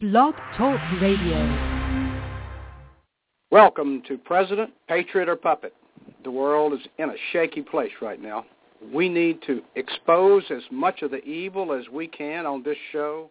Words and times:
Blog 0.00 0.36
Talk 0.56 0.78
Radio. 1.02 2.54
Welcome 3.50 4.00
to 4.06 4.16
President, 4.16 4.70
Patriot, 4.86 5.28
or 5.28 5.34
Puppet. 5.34 5.74
The 6.22 6.30
world 6.30 6.72
is 6.72 6.78
in 6.98 7.10
a 7.10 7.16
shaky 7.32 7.62
place 7.62 7.90
right 8.00 8.22
now. 8.22 8.46
We 8.94 9.08
need 9.08 9.42
to 9.48 9.60
expose 9.74 10.44
as 10.50 10.62
much 10.70 11.02
of 11.02 11.10
the 11.10 11.24
evil 11.24 11.72
as 11.72 11.88
we 11.92 12.06
can 12.06 12.46
on 12.46 12.62
this 12.62 12.76
show, 12.92 13.28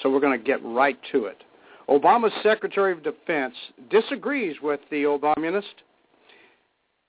so 0.00 0.08
we're 0.08 0.20
going 0.20 0.38
to 0.38 0.46
get 0.46 0.64
right 0.64 0.96
to 1.10 1.24
it. 1.24 1.42
Obama's 1.88 2.32
Secretary 2.44 2.92
of 2.92 3.02
Defense 3.02 3.56
disagrees 3.90 4.54
with 4.62 4.78
the 4.92 5.02
Obamunist. 5.02 5.82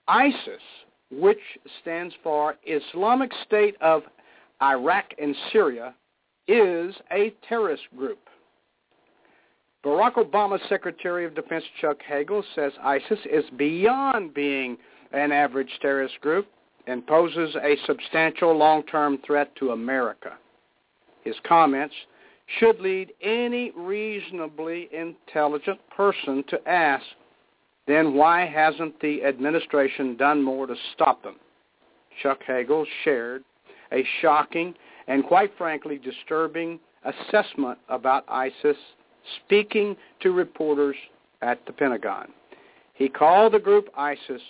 ISIS, 0.08 0.64
which 1.12 1.38
stands 1.80 2.16
for 2.24 2.56
Islamic 2.66 3.30
State 3.46 3.76
of 3.82 4.02
Iraq 4.64 5.14
and 5.22 5.36
Syria, 5.52 5.94
is 6.48 6.96
a 7.12 7.32
terrorist 7.48 7.84
group. 7.96 8.18
Barack 9.86 10.16
Obama's 10.16 10.68
Secretary 10.68 11.26
of 11.26 11.36
Defense 11.36 11.64
Chuck 11.80 11.98
Hagel 12.02 12.44
says 12.56 12.72
ISIS 12.82 13.20
is 13.32 13.46
beyond 13.56 14.34
being 14.34 14.78
an 15.12 15.32
average 15.32 15.70
terrorist 15.80 16.20
group 16.22 16.48
and 16.88 17.06
poses 17.06 17.56
a 17.62 17.78
substantial 17.86 18.58
long-term 18.58 19.20
threat 19.24 19.56
to 19.58 19.72
America. 19.72 20.34
His 21.24 21.36
comments 21.48 21.94
should 22.58 22.80
lead 22.80 23.14
any 23.22 23.72
reasonably 23.78 24.90
intelligent 24.92 25.80
person 25.96 26.44
to 26.48 26.68
ask, 26.68 27.06
then 27.86 28.16
why 28.16 28.48
hasn't 28.48 29.00
the 29.02 29.24
administration 29.24 30.18
done 30.18 30.42
more 30.42 30.66
to 30.66 30.76
stop 30.94 31.22
them? 31.22 31.36
Chuck 32.24 32.40
Hagel 32.48 32.88
shared 33.04 33.44
a 33.92 34.04
shocking 34.20 34.74
and 35.08 35.24
quite 35.24 35.52
frankly 35.60 36.00
disturbing 36.00 36.80
assessment 37.04 37.78
about 37.88 38.26
ISIS 38.28 38.78
speaking 39.44 39.96
to 40.22 40.32
reporters 40.32 40.96
at 41.42 41.66
the 41.66 41.74
Pentagon. 41.74 42.32
He 42.94 43.10
called 43.10 43.54
the 43.54 43.60
group 43.60 43.90
ISIS 43.98 44.42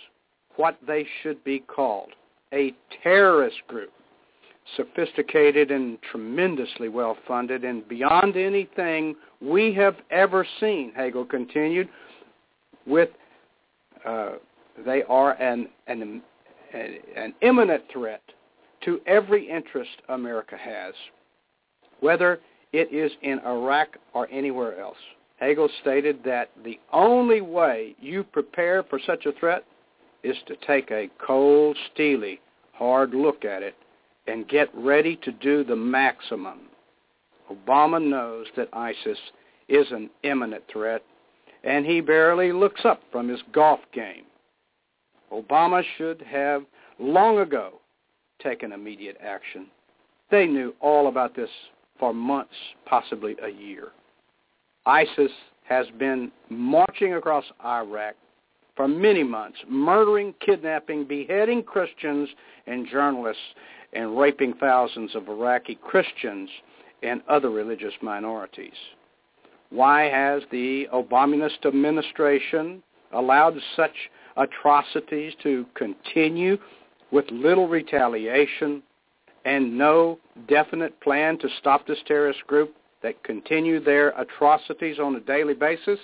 what 0.55 0.77
they 0.87 1.05
should 1.21 1.43
be 1.43 1.59
called, 1.59 2.09
a 2.53 2.73
terrorist 3.03 3.57
group, 3.67 3.91
sophisticated 4.75 5.71
and 5.71 5.97
tremendously 6.11 6.89
well 6.89 7.17
funded 7.27 7.63
and 7.63 7.87
beyond 7.87 8.35
anything 8.35 9.15
we 9.41 9.73
have 9.73 9.95
ever 10.11 10.45
seen, 10.59 10.91
Hagel 10.95 11.25
continued, 11.25 11.89
with 12.85 13.09
uh, 14.05 14.33
they 14.85 15.03
are 15.03 15.31
an, 15.41 15.67
an, 15.87 16.21
an 16.73 17.33
imminent 17.41 17.83
threat 17.91 18.21
to 18.83 18.99
every 19.07 19.49
interest 19.49 19.89
America 20.09 20.55
has, 20.57 20.93
whether 21.99 22.39
it 22.77 22.93
is 22.93 23.11
in 23.21 23.39
Iraq 23.39 23.97
or 24.13 24.27
anywhere 24.29 24.79
else. 24.79 24.97
Hagel 25.39 25.69
stated 25.81 26.23
that 26.25 26.49
the 26.63 26.79
only 26.91 27.41
way 27.41 27.95
you 27.99 28.23
prepare 28.23 28.83
for 28.83 28.99
such 28.99 29.25
a 29.25 29.31
threat 29.33 29.63
is 30.23 30.35
to 30.47 30.55
take 30.67 30.91
a 30.91 31.09
cold, 31.25 31.77
steely, 31.93 32.39
hard 32.73 33.13
look 33.13 33.45
at 33.45 33.63
it 33.63 33.75
and 34.27 34.47
get 34.47 34.69
ready 34.73 35.15
to 35.17 35.31
do 35.31 35.63
the 35.63 35.75
maximum. 35.75 36.61
Obama 37.49 38.03
knows 38.03 38.47
that 38.57 38.69
ISIS 38.73 39.19
is 39.69 39.85
an 39.91 40.09
imminent 40.23 40.63
threat, 40.71 41.03
and 41.63 41.85
he 41.85 42.01
barely 42.01 42.51
looks 42.51 42.81
up 42.83 43.01
from 43.11 43.27
his 43.29 43.41
golf 43.53 43.79
game. 43.93 44.23
Obama 45.31 45.83
should 45.97 46.21
have 46.23 46.63
long 46.99 47.39
ago 47.39 47.79
taken 48.41 48.71
immediate 48.71 49.17
action. 49.21 49.67
They 50.31 50.45
knew 50.45 50.73
all 50.81 51.07
about 51.07 51.35
this 51.35 51.49
for 51.99 52.13
months, 52.13 52.53
possibly 52.85 53.35
a 53.43 53.49
year. 53.49 53.89
ISIS 54.85 55.31
has 55.67 55.87
been 55.97 56.31
marching 56.49 57.15
across 57.15 57.45
Iraq 57.63 58.15
for 58.75 58.87
many 58.87 59.23
months, 59.23 59.57
murdering, 59.67 60.33
kidnapping, 60.45 61.05
beheading 61.05 61.63
Christians 61.63 62.29
and 62.67 62.87
journalists, 62.87 63.41
and 63.93 64.17
raping 64.17 64.53
thousands 64.55 65.15
of 65.15 65.29
Iraqi 65.29 65.75
Christians 65.81 66.49
and 67.01 67.21
other 67.29 67.49
religious 67.49 67.93
minorities. 68.01 68.73
Why 69.69 70.03
has 70.03 70.43
the 70.51 70.87
Obamunist 70.93 71.65
administration 71.65 72.83
allowed 73.13 73.55
such 73.75 73.95
atrocities 74.37 75.33
to 75.43 75.65
continue 75.75 76.57
with 77.11 77.25
little 77.31 77.67
retaliation 77.67 78.83
and 79.45 79.77
no 79.77 80.19
definite 80.47 80.99
plan 81.01 81.37
to 81.37 81.47
stop 81.59 81.87
this 81.87 81.99
terrorist 82.07 82.45
group 82.47 82.73
that 83.03 83.23
continue 83.23 83.79
their 83.79 84.09
atrocities 84.19 84.99
on 84.99 85.15
a 85.15 85.19
daily 85.19 85.53
basis? 85.53 85.99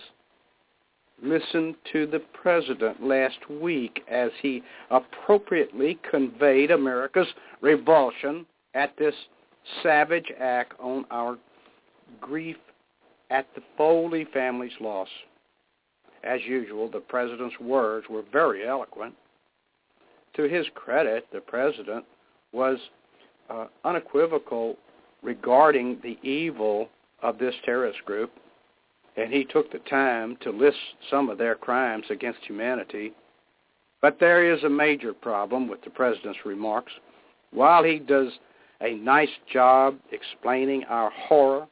Listen 1.24 1.76
to 1.92 2.08
the 2.08 2.22
president 2.34 3.04
last 3.04 3.38
week 3.50 4.04
as 4.10 4.32
he 4.42 4.64
appropriately 4.90 6.00
conveyed 6.10 6.72
America's 6.72 7.28
revulsion 7.62 8.46
at 8.74 8.96
this 8.98 9.14
savage 9.84 10.32
act 10.40 10.74
on 10.80 11.06
our 11.12 11.38
grief 12.20 12.58
at 13.30 13.48
the 13.56 13.62
Foley 13.78 14.26
family's 14.34 14.72
loss. 14.80 15.08
As 16.24 16.42
usual, 16.46 16.90
the 16.90 17.00
president's 17.00 17.60
words 17.60 18.08
were 18.10 18.24
very 18.32 18.68
eloquent. 18.68 19.16
To 20.36 20.44
his 20.44 20.66
credit, 20.76 21.28
the 21.32 21.42
president 21.42 22.06
was 22.52 22.78
uh, 23.52 23.68
unequivocal 23.86 24.78
regarding 25.22 25.98
the 26.04 26.18
evil 26.28 26.90
of 27.22 27.38
this 27.38 27.56
terrorist 27.66 28.04
group, 28.06 28.32
and 29.18 29.32
he 29.32 29.44
took 29.44 29.72
the 29.72 29.80
time 29.80 30.38
to 30.42 30.52
list 30.52 30.78
some 31.10 31.30
of 31.30 31.38
their 31.38 31.56
crimes 31.56 32.06
against 32.10 32.40
humanity. 32.46 33.14
But 34.02 34.20
there 34.20 34.52
is 34.52 34.64
a 34.64 34.70
major 34.70 35.14
problem 35.14 35.68
with 35.68 35.84
the 35.84 35.90
president's 35.90 36.40
remarks. 36.46 36.92
While 37.52 37.84
he 37.84 38.00
does 38.00 38.32
a 38.82 38.96
nice 38.96 39.30
job 39.52 39.98
explaining 40.12 40.86
our 40.86 41.12
horror, 41.12 41.68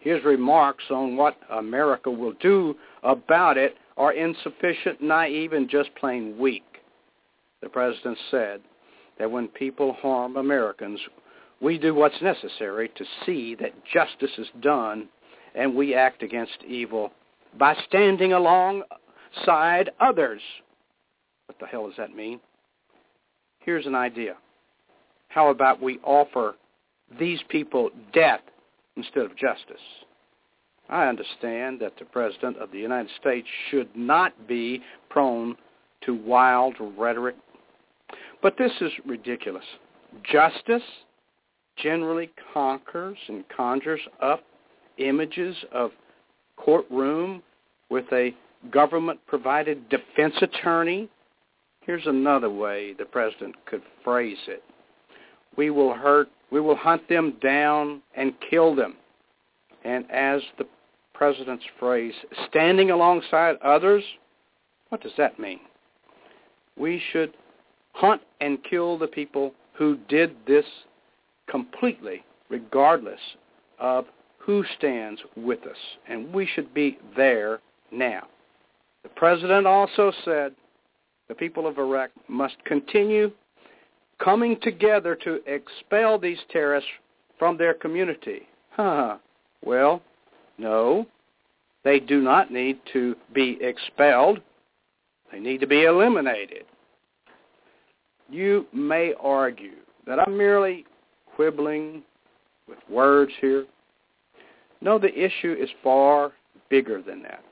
his 0.00 0.22
remarks 0.24 0.84
on 0.90 1.16
what 1.16 1.36
America 1.50 2.10
will 2.10 2.34
do 2.40 2.74
about 3.04 3.56
it 3.56 3.76
are 3.96 4.12
insufficient, 4.12 5.00
naive, 5.00 5.52
and 5.52 5.70
just 5.70 5.94
plain 5.94 6.36
weak. 6.38 6.64
The 7.62 7.68
president 7.68 8.18
said, 8.30 8.60
that 9.22 9.30
when 9.30 9.46
people 9.46 9.92
harm 9.92 10.36
Americans, 10.36 10.98
we 11.60 11.78
do 11.78 11.94
what's 11.94 12.20
necessary 12.20 12.90
to 12.96 13.04
see 13.24 13.54
that 13.54 13.72
justice 13.84 14.32
is 14.36 14.48
done 14.60 15.06
and 15.54 15.76
we 15.76 15.94
act 15.94 16.24
against 16.24 16.56
evil 16.66 17.12
by 17.56 17.76
standing 17.86 18.32
alongside 18.32 19.90
others. 20.00 20.40
What 21.46 21.56
the 21.60 21.66
hell 21.66 21.86
does 21.86 21.96
that 21.98 22.16
mean? 22.16 22.40
Here's 23.60 23.86
an 23.86 23.94
idea. 23.94 24.34
How 25.28 25.50
about 25.50 25.80
we 25.80 26.00
offer 26.02 26.56
these 27.16 27.38
people 27.48 27.90
death 28.12 28.42
instead 28.96 29.22
of 29.22 29.36
justice? 29.36 29.76
I 30.88 31.06
understand 31.06 31.78
that 31.78 31.96
the 31.96 32.06
President 32.06 32.56
of 32.56 32.72
the 32.72 32.78
United 32.78 33.12
States 33.20 33.46
should 33.70 33.94
not 33.94 34.48
be 34.48 34.82
prone 35.10 35.54
to 36.06 36.12
wild 36.12 36.74
rhetoric 36.98 37.36
but 38.42 38.56
this 38.58 38.72
is 38.80 38.90
ridiculous. 39.06 39.64
Justice 40.30 40.82
generally 41.76 42.30
conquers 42.52 43.18
and 43.28 43.44
conjures 43.48 44.00
up 44.20 44.42
images 44.98 45.56
of 45.72 45.90
courtroom 46.56 47.42
with 47.90 48.04
a 48.12 48.34
government-provided 48.70 49.88
defense 49.88 50.34
attorney. 50.40 51.08
Here's 51.80 52.06
another 52.06 52.50
way 52.50 52.92
the 52.92 53.04
president 53.04 53.54
could 53.66 53.82
phrase 54.04 54.38
it. 54.46 54.62
We 55.56 55.70
will 55.70 55.94
hurt, 55.94 56.28
we 56.50 56.60
will 56.60 56.76
hunt 56.76 57.08
them 57.08 57.36
down 57.42 58.02
and 58.14 58.34
kill 58.48 58.74
them. 58.74 58.96
And 59.84 60.10
as 60.10 60.40
the 60.58 60.66
president's 61.14 61.64
phrase, 61.78 62.14
standing 62.48 62.90
alongside 62.90 63.56
others, 63.62 64.04
what 64.88 65.02
does 65.02 65.12
that 65.18 65.38
mean? 65.38 65.60
We 66.76 67.02
should 67.12 67.34
hunt 67.92 68.22
and 68.40 68.62
kill 68.64 68.98
the 68.98 69.06
people 69.06 69.52
who 69.74 69.96
did 70.08 70.34
this 70.46 70.64
completely, 71.48 72.24
regardless 72.48 73.20
of 73.78 74.06
who 74.38 74.64
stands 74.76 75.20
with 75.36 75.62
us. 75.66 75.76
And 76.08 76.32
we 76.32 76.46
should 76.46 76.72
be 76.74 76.98
there 77.16 77.60
now. 77.90 78.26
The 79.02 79.08
president 79.10 79.66
also 79.66 80.12
said 80.24 80.54
the 81.28 81.34
people 81.34 81.66
of 81.66 81.78
Iraq 81.78 82.10
must 82.28 82.56
continue 82.64 83.30
coming 84.22 84.58
together 84.62 85.16
to 85.16 85.40
expel 85.46 86.18
these 86.18 86.38
terrorists 86.50 86.90
from 87.38 87.56
their 87.56 87.74
community. 87.74 88.42
Huh. 88.70 89.18
Well, 89.64 90.02
no. 90.58 91.06
They 91.84 91.98
do 91.98 92.20
not 92.20 92.52
need 92.52 92.78
to 92.92 93.16
be 93.34 93.58
expelled. 93.60 94.40
They 95.32 95.40
need 95.40 95.60
to 95.60 95.66
be 95.66 95.84
eliminated. 95.84 96.64
You 98.32 98.66
may 98.72 99.12
argue 99.20 99.76
that 100.06 100.18
I'm 100.18 100.38
merely 100.38 100.86
quibbling 101.36 102.02
with 102.66 102.78
words 102.88 103.30
here, 103.42 103.66
No, 104.80 104.98
the 104.98 105.12
issue 105.12 105.54
is 105.60 105.68
far 105.82 106.32
bigger 106.70 107.02
than 107.02 107.22
that. 107.24 107.44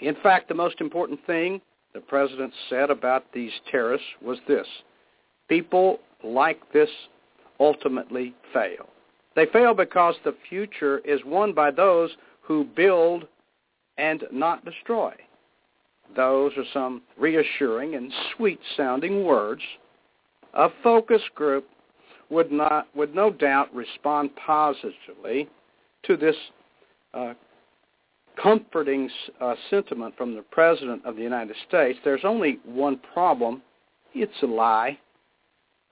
In 0.00 0.14
fact, 0.22 0.46
the 0.46 0.54
most 0.54 0.80
important 0.80 1.18
thing 1.26 1.60
the 1.92 2.00
president 2.00 2.52
said 2.68 2.88
about 2.90 3.24
these 3.34 3.50
terrorists 3.68 4.06
was 4.22 4.38
this. 4.46 4.66
People 5.48 5.98
like 6.22 6.60
this 6.72 6.88
ultimately 7.58 8.32
fail. 8.52 8.88
They 9.34 9.46
fail 9.46 9.74
because 9.74 10.14
the 10.24 10.36
future 10.48 11.00
is 11.00 11.20
won 11.26 11.52
by 11.52 11.72
those 11.72 12.10
who 12.42 12.62
build 12.76 13.26
and 13.98 14.22
not 14.30 14.64
destroy. 14.64 15.12
Those 16.16 16.52
are 16.56 16.64
some 16.72 17.02
reassuring 17.18 17.94
and 17.94 18.12
sweet-sounding 18.36 19.24
words. 19.24 19.62
A 20.54 20.68
focus 20.82 21.22
group 21.34 21.66
would 22.30 22.50
not 22.50 22.88
would 22.94 23.14
no 23.14 23.30
doubt 23.30 23.74
respond 23.74 24.30
positively 24.36 25.48
to 26.04 26.16
this 26.16 26.36
uh, 27.14 27.34
comforting 28.40 29.10
uh, 29.40 29.54
sentiment 29.68 30.16
from 30.16 30.34
the 30.34 30.42
President 30.42 31.04
of 31.04 31.16
the 31.16 31.22
United 31.22 31.56
States. 31.68 31.98
There's 32.04 32.24
only 32.24 32.58
one 32.64 33.00
problem. 33.12 33.62
It's 34.14 34.42
a 34.42 34.46
lie. 34.46 34.98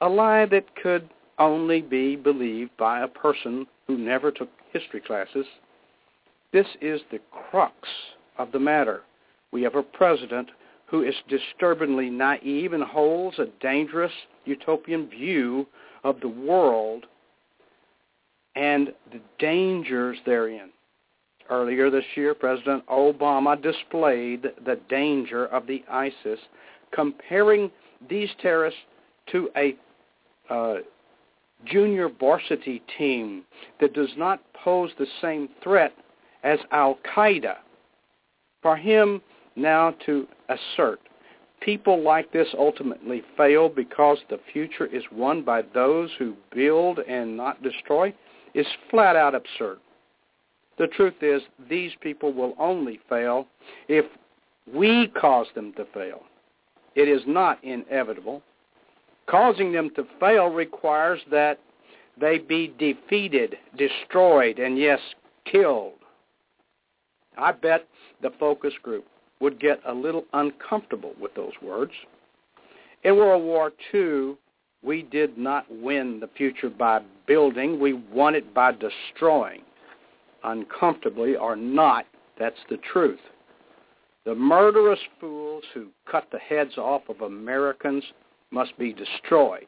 A 0.00 0.08
lie 0.08 0.46
that 0.46 0.74
could 0.76 1.08
only 1.38 1.82
be 1.82 2.16
believed 2.16 2.70
by 2.76 3.02
a 3.02 3.08
person 3.08 3.66
who 3.86 3.96
never 3.96 4.30
took 4.30 4.48
history 4.72 5.00
classes. 5.00 5.46
This 6.52 6.66
is 6.80 7.00
the 7.10 7.20
crux 7.30 7.74
of 8.38 8.52
the 8.52 8.58
matter. 8.58 9.02
We 9.52 9.62
have 9.62 9.74
a 9.74 9.82
president 9.82 10.50
who 10.86 11.02
is 11.02 11.14
disturbingly 11.28 12.10
naive 12.10 12.72
and 12.72 12.82
holds 12.82 13.38
a 13.38 13.46
dangerous 13.60 14.12
utopian 14.44 15.08
view 15.08 15.66
of 16.04 16.20
the 16.20 16.28
world 16.28 17.06
and 18.56 18.92
the 19.12 19.20
dangers 19.38 20.18
therein. 20.26 20.70
Earlier 21.50 21.90
this 21.90 22.04
year, 22.14 22.34
President 22.34 22.86
Obama 22.88 23.60
displayed 23.60 24.42
the 24.64 24.78
danger 24.90 25.46
of 25.46 25.66
the 25.66 25.82
ISIS, 25.90 26.38
comparing 26.92 27.70
these 28.08 28.28
terrorists 28.40 28.80
to 29.32 29.48
a 29.56 29.74
uh, 30.50 30.76
junior 31.64 32.08
varsity 32.08 32.82
team 32.98 33.44
that 33.80 33.94
does 33.94 34.10
not 34.16 34.42
pose 34.52 34.90
the 34.98 35.06
same 35.22 35.48
threat 35.62 35.92
as 36.44 36.58
Al-Qaeda. 36.70 37.56
For 38.62 38.76
him 38.76 39.22
now 39.58 39.94
to 40.06 40.26
assert 40.48 41.00
people 41.60 42.02
like 42.02 42.32
this 42.32 42.48
ultimately 42.56 43.22
fail 43.36 43.68
because 43.68 44.18
the 44.30 44.40
future 44.52 44.86
is 44.86 45.02
won 45.12 45.42
by 45.42 45.62
those 45.74 46.10
who 46.18 46.34
build 46.54 46.98
and 47.00 47.36
not 47.36 47.62
destroy 47.62 48.12
is 48.54 48.66
flat 48.90 49.16
out 49.16 49.34
absurd. 49.34 49.78
The 50.78 50.86
truth 50.88 51.22
is 51.22 51.42
these 51.68 51.92
people 52.00 52.32
will 52.32 52.54
only 52.58 53.00
fail 53.08 53.46
if 53.88 54.04
we 54.72 55.08
cause 55.20 55.46
them 55.54 55.72
to 55.74 55.84
fail. 55.92 56.22
It 56.94 57.08
is 57.08 57.22
not 57.26 57.62
inevitable. 57.64 58.42
Causing 59.26 59.72
them 59.72 59.90
to 59.96 60.06
fail 60.20 60.46
requires 60.46 61.20
that 61.30 61.58
they 62.20 62.38
be 62.38 62.74
defeated, 62.78 63.56
destroyed, 63.76 64.58
and 64.58 64.78
yes, 64.78 65.00
killed. 65.44 65.92
I 67.36 67.52
bet 67.52 67.86
the 68.22 68.30
focus 68.40 68.72
group 68.82 69.04
would 69.40 69.60
get 69.60 69.80
a 69.86 69.94
little 69.94 70.24
uncomfortable 70.32 71.14
with 71.20 71.34
those 71.34 71.52
words. 71.62 71.92
In 73.04 73.16
World 73.16 73.42
War 73.42 73.72
II, 73.94 74.36
we 74.82 75.02
did 75.02 75.38
not 75.38 75.66
win 75.70 76.20
the 76.20 76.30
future 76.36 76.70
by 76.70 77.00
building. 77.26 77.78
We 77.78 77.92
won 77.92 78.34
it 78.34 78.52
by 78.54 78.72
destroying. 78.72 79.62
Uncomfortably 80.44 81.36
or 81.36 81.56
not, 81.56 82.06
that's 82.38 82.58
the 82.70 82.78
truth. 82.92 83.20
The 84.24 84.34
murderous 84.34 85.00
fools 85.20 85.64
who 85.74 85.86
cut 86.10 86.28
the 86.30 86.38
heads 86.38 86.76
off 86.76 87.02
of 87.08 87.22
Americans 87.22 88.04
must 88.50 88.76
be 88.78 88.92
destroyed 88.92 89.66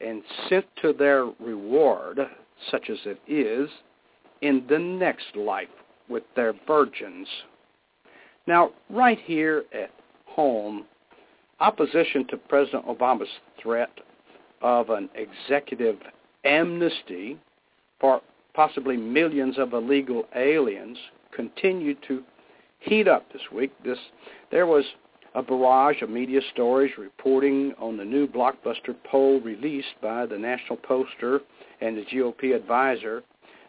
and 0.00 0.22
sent 0.48 0.64
to 0.82 0.92
their 0.92 1.26
reward, 1.40 2.20
such 2.70 2.90
as 2.90 2.98
it 3.04 3.20
is, 3.26 3.68
in 4.42 4.64
the 4.68 4.78
next 4.78 5.34
life 5.34 5.68
with 6.08 6.22
their 6.36 6.54
virgins. 6.66 7.26
Now, 8.48 8.70
right 8.88 9.18
here 9.18 9.64
at 9.74 9.90
home, 10.24 10.86
opposition 11.60 12.26
to 12.28 12.38
President 12.38 12.86
Obama's 12.86 13.28
threat 13.62 13.90
of 14.62 14.88
an 14.88 15.10
executive 15.14 15.98
amnesty 16.46 17.38
for 18.00 18.22
possibly 18.54 18.96
millions 18.96 19.58
of 19.58 19.74
illegal 19.74 20.24
aliens 20.34 20.96
continued 21.30 21.98
to 22.08 22.22
heat 22.78 23.06
up 23.06 23.30
this 23.34 23.42
week. 23.52 23.70
This 23.84 23.98
there 24.50 24.66
was 24.66 24.84
a 25.34 25.42
barrage 25.42 26.00
of 26.00 26.08
media 26.08 26.40
stories 26.54 26.92
reporting 26.96 27.74
on 27.78 27.98
the 27.98 28.04
new 28.04 28.26
blockbuster 28.26 28.96
poll 29.04 29.42
released 29.42 30.00
by 30.00 30.24
the 30.24 30.38
National 30.38 30.78
Poster 30.78 31.40
and 31.82 31.98
the 31.98 32.04
GOP 32.06 32.56
advisor 32.56 33.22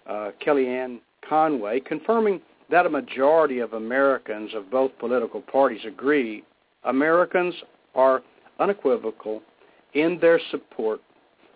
uh, 0.07 0.31
Kellyanne 0.41 1.01
Conway, 1.27 1.81
confirming 1.81 2.39
that 2.71 2.85
a 2.85 2.89
majority 2.89 3.59
of 3.59 3.73
Americans 3.73 4.51
of 4.53 4.69
both 4.69 4.91
political 4.99 5.41
parties 5.41 5.81
agree 5.85 6.43
Americans 6.83 7.53
are 7.95 8.21
unequivocal 8.59 9.41
in 9.93 10.19
their 10.21 10.39
support 10.51 11.01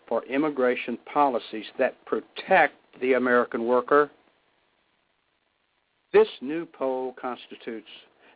for 0.08 0.24
immigration 0.26 0.98
policies 1.12 1.66
that 1.78 1.94
protect 2.06 2.76
the 3.02 3.14
American 3.14 3.66
worker. 3.66 4.10
This 6.12 6.28
new 6.42 6.66
poll 6.66 7.16
constitutes 7.20 7.88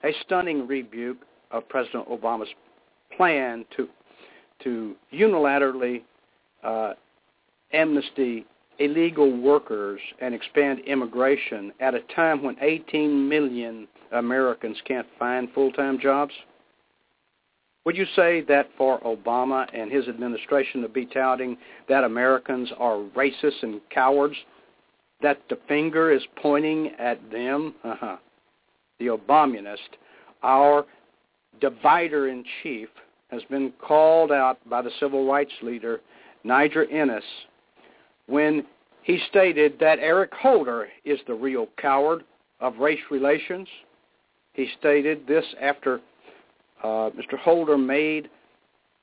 a 0.04 0.12
stunning 0.26 0.68
rebuke 0.68 1.18
of 1.52 1.68
President 1.70 2.08
Obama's 2.10 2.50
plan 3.16 3.66
to 3.76 3.88
to 4.64 4.96
unilaterally 5.14 6.02
uh, 6.64 6.94
amnesty 7.74 8.46
illegal 8.80 9.36
workers 9.40 10.00
and 10.20 10.34
expand 10.34 10.80
immigration 10.82 11.72
at 11.80 11.96
a 11.96 12.02
time 12.16 12.44
when 12.44 12.56
18 12.62 13.28
million 13.28 13.88
Americans 14.12 14.78
can't 14.86 15.08
find 15.18 15.50
full-time 15.54 16.00
jobs? 16.00 16.34
Would 17.86 17.96
you 17.96 18.06
say 18.16 18.42
that 18.50 18.70
for 18.78 19.00
Obama 19.00 19.66
and 19.74 19.92
his 19.92 20.08
administration 20.08 20.82
to 20.82 20.90
be 20.90 21.06
touting 21.06 21.58
that 21.88 22.04
Americans 22.04 22.70
are 22.78 22.98
racist 23.16 23.64
and 23.64 23.80
cowards, 23.90 24.36
that 25.22 25.40
the 25.50 25.58
finger 25.68 26.12
is 26.12 26.22
pointing 26.42 26.92
at 27.00 27.18
them? 27.32 27.76
Uh-huh. 27.84 28.18
The 29.00 29.06
Obamunist, 29.08 29.78
our 30.44 30.86
divider-in-chief, 31.62 32.90
has 33.30 33.42
been 33.50 33.72
called 33.82 34.32
out 34.32 34.58
by 34.70 34.82
the 34.82 34.92
civil 35.00 35.26
rights 35.26 35.54
leader, 35.62 36.02
Niger 36.44 36.84
Innis, 36.86 37.24
when 38.28 38.66
he 39.08 39.18
stated 39.30 39.78
that 39.80 40.00
Eric 40.00 40.34
Holder 40.34 40.90
is 41.06 41.18
the 41.28 41.34
real 41.34 41.68
coward 41.82 42.26
of 42.60 42.78
race 42.78 43.00
relations. 43.10 43.70
He 44.52 44.68
stated 44.78 45.26
this 45.26 45.46
after 45.62 46.02
uh, 46.84 47.12
Mr. 47.16 47.40
Holder 47.40 47.78
made 47.78 48.30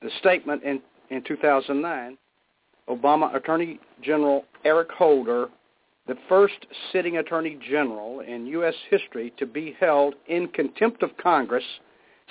the 0.03 0.11
statement 0.21 0.63
in, 0.63 0.83
in 1.09 1.25
2009. 1.25 2.19
Obama 2.87 3.35
Attorney 3.35 3.81
General 4.03 4.45
Eric 4.67 4.91
Holder, 4.91 5.49
the 6.07 6.19
first 6.29 6.67
sitting 6.93 7.17
Attorney 7.17 7.59
General 7.67 8.21
in 8.21 8.45
U.S. 8.49 8.75
history 8.91 9.33
to 9.39 9.47
be 9.47 9.75
held 9.81 10.17
in 10.27 10.49
contempt 10.49 11.03
of 11.03 11.17
Congress, 11.17 11.65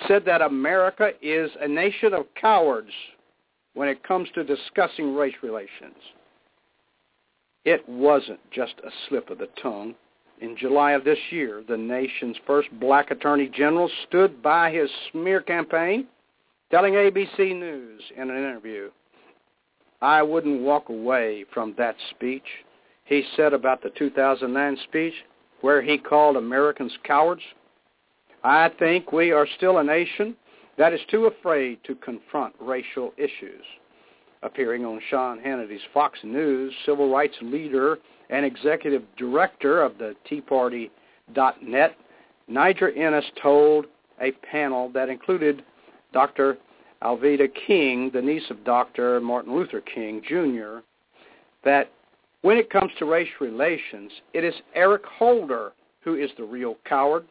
said 0.06 0.24
that 0.26 0.42
America 0.42 1.10
is 1.20 1.50
a 1.60 1.66
nation 1.66 2.14
of 2.14 2.26
cowards 2.40 2.92
when 3.72 3.88
it 3.88 4.04
comes 4.04 4.28
to 4.36 4.44
discussing 4.44 5.16
race 5.16 5.34
relations. 5.42 5.96
It 7.64 7.88
wasn't 7.88 8.40
just 8.50 8.74
a 8.84 8.90
slip 9.08 9.30
of 9.30 9.38
the 9.38 9.48
tongue. 9.60 9.94
In 10.40 10.56
July 10.56 10.92
of 10.92 11.04
this 11.04 11.18
year, 11.30 11.62
the 11.66 11.76
nation's 11.76 12.36
first 12.46 12.68
black 12.78 13.10
attorney 13.10 13.48
general 13.48 13.90
stood 14.06 14.42
by 14.42 14.70
his 14.70 14.90
smear 15.10 15.40
campaign, 15.40 16.06
telling 16.70 16.94
ABC 16.94 17.58
News 17.58 18.02
in 18.16 18.30
an 18.30 18.36
interview, 18.36 18.90
I 20.02 20.22
wouldn't 20.22 20.60
walk 20.60 20.90
away 20.90 21.44
from 21.54 21.74
that 21.78 21.96
speech. 22.10 22.44
He 23.04 23.24
said 23.36 23.54
about 23.54 23.82
the 23.82 23.90
2009 23.90 24.76
speech 24.84 25.14
where 25.62 25.80
he 25.80 25.96
called 25.96 26.36
Americans 26.36 26.92
cowards. 27.04 27.42
I 28.42 28.70
think 28.78 29.12
we 29.12 29.32
are 29.32 29.46
still 29.56 29.78
a 29.78 29.84
nation 29.84 30.36
that 30.76 30.92
is 30.92 31.00
too 31.10 31.26
afraid 31.26 31.78
to 31.84 31.94
confront 31.94 32.54
racial 32.60 33.14
issues 33.16 33.64
appearing 34.44 34.84
on 34.84 35.00
Sean 35.10 35.38
Hannity's 35.38 35.80
Fox 35.92 36.18
News, 36.22 36.72
civil 36.86 37.10
rights 37.10 37.34
leader 37.42 37.98
and 38.30 38.44
executive 38.44 39.02
director 39.16 39.82
of 39.82 39.98
the 39.98 40.14
Tea 40.28 40.40
Party.net, 40.40 41.96
Niger 42.46 42.90
Innis 42.90 43.24
told 43.42 43.86
a 44.20 44.32
panel 44.50 44.90
that 44.90 45.08
included 45.08 45.64
Dr. 46.12 46.58
Alveda 47.02 47.48
King, 47.66 48.10
the 48.12 48.22
niece 48.22 48.48
of 48.50 48.64
Dr. 48.64 49.20
Martin 49.20 49.54
Luther 49.54 49.80
King 49.80 50.22
Jr., 50.26 50.78
that 51.64 51.90
When 52.42 52.58
it 52.58 52.68
comes 52.68 52.92
to 52.98 53.06
race 53.06 53.30
relations, 53.40 54.12
it 54.34 54.44
is 54.44 54.54
Eric 54.74 55.04
Holder 55.06 55.72
who 56.04 56.16
is 56.16 56.30
the 56.36 56.44
real 56.44 56.76
coward. 56.86 57.24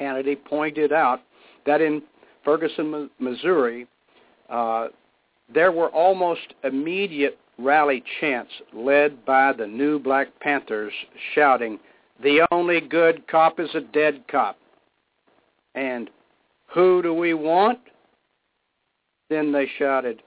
Hannity 0.00 0.42
pointed 0.42 0.92
out 0.92 1.20
that 1.66 1.82
in 1.82 2.02
Ferguson, 2.44 3.10
Missouri, 3.18 3.86
uh, 4.48 4.88
there 5.52 5.72
were 5.72 5.88
almost 5.88 6.54
immediate 6.64 7.38
rally 7.58 8.02
chants 8.20 8.52
led 8.72 9.24
by 9.24 9.52
the 9.52 9.66
new 9.66 9.98
Black 9.98 10.28
Panthers 10.40 10.92
shouting, 11.34 11.78
the 12.22 12.46
only 12.50 12.80
good 12.80 13.26
cop 13.28 13.58
is 13.58 13.70
a 13.74 13.80
dead 13.80 14.24
cop. 14.30 14.58
And 15.74 16.10
who 16.66 17.02
do 17.02 17.14
we 17.14 17.34
want? 17.34 17.78
Then 19.30 19.52
they 19.52 19.68
shouted, 19.78 20.22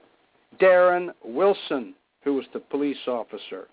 Darren 0.60 1.10
Wilson, 1.24 1.94
who 2.22 2.34
was 2.34 2.44
the 2.52 2.60
police 2.60 2.96
officer. 3.06 3.68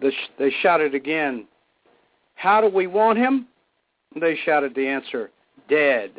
They 0.00 0.52
shouted 0.60 0.94
again, 0.94 1.46
how 2.34 2.60
do 2.60 2.68
we 2.68 2.86
want 2.86 3.18
him? 3.18 3.46
They 4.20 4.36
shouted 4.44 4.74
the 4.74 4.86
answer, 4.86 5.30
dead. 5.68 6.10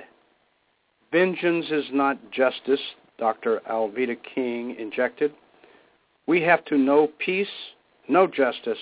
Vengeance 1.12 1.66
is 1.70 1.86
not 1.92 2.18
justice, 2.32 2.80
Dr. 3.18 3.62
Alveda 3.70 4.18
King 4.34 4.76
injected. 4.78 5.34
We 6.28 6.42
have 6.42 6.66
to 6.66 6.78
know 6.78 7.10
peace, 7.20 7.48
know 8.08 8.28
justice, 8.28 8.78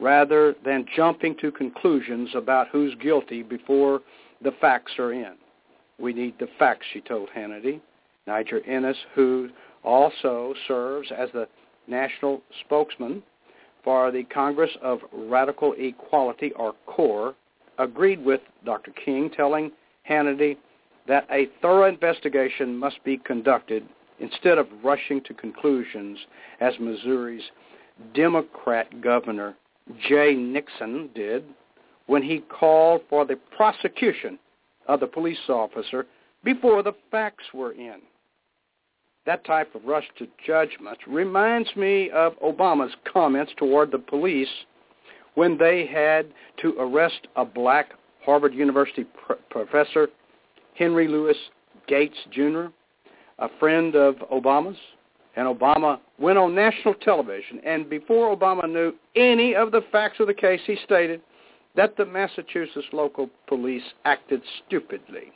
rather 0.00 0.54
than 0.64 0.86
jumping 0.94 1.36
to 1.40 1.50
conclusions 1.50 2.30
about 2.34 2.68
who's 2.68 2.94
guilty 2.96 3.42
before 3.42 4.00
the 4.42 4.52
facts 4.60 4.92
are 4.98 5.12
in. 5.12 5.34
We 5.98 6.12
need 6.12 6.34
the 6.38 6.48
facts, 6.58 6.86
she 6.92 7.00
told 7.00 7.28
Hannity. 7.30 7.80
Niger 8.26 8.60
Innis, 8.60 8.96
who 9.14 9.48
also 9.82 10.54
serves 10.68 11.10
as 11.16 11.30
the 11.32 11.48
national 11.88 12.42
spokesman 12.64 13.22
for 13.82 14.10
the 14.12 14.24
Congress 14.24 14.70
of 14.82 15.00
Racial 15.12 15.74
Equality, 15.78 16.52
or 16.52 16.74
CORE, 16.86 17.34
agreed 17.78 18.24
with 18.24 18.40
Dr. 18.64 18.92
King, 19.04 19.30
telling 19.30 19.72
Hannity 20.08 20.56
that 21.08 21.26
a 21.32 21.48
thorough 21.60 21.88
investigation 21.88 22.76
must 22.76 23.02
be 23.02 23.16
conducted 23.16 23.82
instead 24.20 24.58
of 24.58 24.66
rushing 24.84 25.22
to 25.24 25.34
conclusions 25.34 26.18
as 26.60 26.74
Missouri's 26.78 27.42
Democrat 28.14 29.00
governor 29.00 29.56
Jay 30.08 30.34
Nixon 30.34 31.08
did 31.14 31.44
when 32.06 32.22
he 32.22 32.40
called 32.40 33.02
for 33.08 33.24
the 33.24 33.36
prosecution 33.56 34.38
of 34.86 35.00
the 35.00 35.06
police 35.06 35.38
officer 35.48 36.06
before 36.44 36.82
the 36.82 36.94
facts 37.10 37.44
were 37.52 37.72
in. 37.72 38.00
That 39.26 39.44
type 39.44 39.74
of 39.74 39.84
rush 39.84 40.06
to 40.18 40.26
judgment 40.46 40.98
reminds 41.06 41.74
me 41.76 42.10
of 42.10 42.38
Obama's 42.40 42.94
comments 43.10 43.52
toward 43.56 43.90
the 43.90 43.98
police 43.98 44.48
when 45.34 45.58
they 45.58 45.86
had 45.86 46.26
to 46.62 46.74
arrest 46.78 47.28
a 47.36 47.44
black 47.44 47.92
Harvard 48.24 48.54
University 48.54 49.04
pr- 49.04 49.34
professor, 49.50 50.08
Henry 50.78 51.08
Louis 51.08 51.36
Gates 51.88 52.16
Jr., 52.30 52.66
a 53.40 53.48
friend 53.58 53.96
of 53.96 54.16
Obama's, 54.32 54.78
and 55.34 55.46
Obama 55.46 55.98
went 56.18 56.38
on 56.38 56.54
national 56.54 56.94
television, 56.94 57.60
and 57.64 57.90
before 57.90 58.34
Obama 58.34 58.70
knew 58.70 58.92
any 59.16 59.54
of 59.54 59.72
the 59.72 59.82
facts 59.92 60.20
of 60.20 60.28
the 60.28 60.34
case, 60.34 60.60
he 60.66 60.76
stated 60.84 61.20
that 61.76 61.96
the 61.96 62.04
Massachusetts 62.04 62.86
local 62.92 63.28
police 63.46 63.82
acted 64.04 64.40
stupidly. 64.66 65.32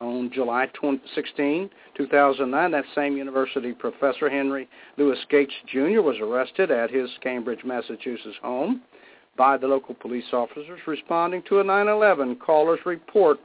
On 0.00 0.30
July 0.32 0.66
20, 0.74 1.00
16, 1.14 1.70
2009, 1.96 2.70
that 2.70 2.84
same 2.94 3.16
university 3.16 3.72
professor, 3.72 4.30
Henry 4.30 4.68
Louis 4.96 5.18
Gates 5.28 5.52
Jr., 5.66 6.00
was 6.00 6.16
arrested 6.20 6.70
at 6.70 6.90
his 6.90 7.10
Cambridge, 7.20 7.64
Massachusetts 7.64 8.36
home 8.40 8.82
by 9.36 9.56
the 9.56 9.66
local 9.66 9.94
police 9.94 10.32
officers 10.32 10.80
responding 10.86 11.42
to 11.48 11.58
a 11.58 11.64
9-11 11.64 12.38
caller's 12.40 12.80
report 12.86 13.38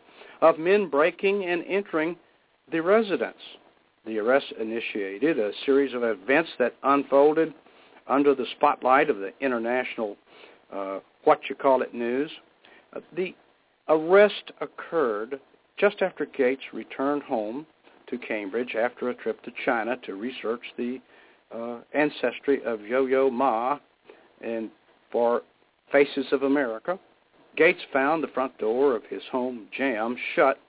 of 0.43 0.59
men 0.59 0.89
breaking 0.89 1.45
and 1.45 1.63
entering 1.69 2.17
the 2.69 2.81
residence. 2.81 3.37
The 4.05 4.19
arrest 4.19 4.47
initiated 4.59 5.39
a 5.39 5.51
series 5.65 5.93
of 5.93 6.03
events 6.03 6.49
that 6.59 6.75
unfolded 6.83 7.53
under 8.07 8.35
the 8.35 8.45
spotlight 8.57 9.09
of 9.09 9.19
the 9.19 9.31
international 9.39 10.17
uh, 10.71 10.99
what 11.23 11.39
you 11.49 11.55
call 11.55 11.81
it 11.81 11.93
news. 11.93 12.29
Uh, 12.93 12.99
the 13.15 13.33
arrest 13.87 14.51
occurred 14.59 15.39
just 15.77 16.01
after 16.01 16.25
Gates 16.25 16.63
returned 16.73 17.23
home 17.23 17.65
to 18.07 18.17
Cambridge 18.17 18.75
after 18.75 19.11
a 19.11 19.15
trip 19.15 19.41
to 19.43 19.51
China 19.63 19.95
to 20.05 20.15
research 20.15 20.61
the 20.77 20.99
uh, 21.55 21.77
ancestry 21.93 22.61
of 22.65 22.81
Yo-Yo 22.81 23.29
Ma 23.29 23.79
and 24.41 24.69
for 25.09 25.41
Faces 25.89 26.25
of 26.33 26.43
America. 26.43 26.99
Gates 27.55 27.81
found 27.91 28.23
the 28.23 28.27
front 28.27 28.57
door 28.57 28.95
of 28.95 29.03
his 29.05 29.21
home 29.31 29.67
jammed 29.77 30.17
shut 30.35 30.59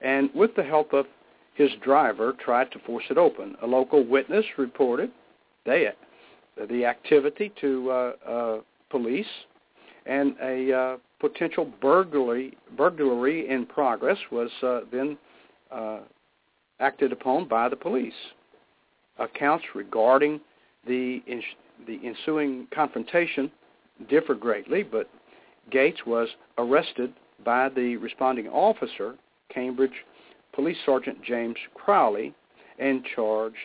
and 0.00 0.30
with 0.34 0.54
the 0.54 0.62
help 0.62 0.92
of 0.92 1.06
his 1.54 1.70
driver 1.82 2.34
tried 2.42 2.70
to 2.72 2.78
force 2.80 3.04
it 3.10 3.18
open. 3.18 3.56
A 3.62 3.66
local 3.66 4.04
witness 4.04 4.44
reported 4.56 5.10
they, 5.66 5.88
the 6.70 6.84
activity 6.84 7.52
to 7.60 7.90
uh, 7.90 8.12
uh, 8.26 8.60
police, 8.90 9.26
and 10.06 10.34
a 10.42 10.72
uh, 10.72 10.96
potential 11.20 11.70
burglary 11.80 12.56
burglary 12.76 13.48
in 13.48 13.66
progress 13.66 14.16
was 14.32 14.50
uh, 14.62 14.80
then 14.90 15.18
uh, 15.70 16.00
acted 16.80 17.12
upon 17.12 17.46
by 17.46 17.68
the 17.68 17.76
police. 17.76 18.14
Accounts 19.18 19.64
regarding 19.74 20.40
the 20.86 21.22
the 21.86 22.00
ensuing 22.04 22.66
confrontation 22.74 23.50
differ 24.08 24.34
greatly, 24.34 24.82
but 24.82 25.10
Gates 25.70 26.00
was 26.06 26.28
arrested 26.58 27.12
by 27.44 27.68
the 27.68 27.96
responding 27.96 28.48
officer, 28.48 29.14
Cambridge 29.52 30.04
Police 30.52 30.76
Sergeant 30.84 31.22
James 31.22 31.56
Crowley 31.74 32.34
and 32.78 33.04
charged 33.14 33.56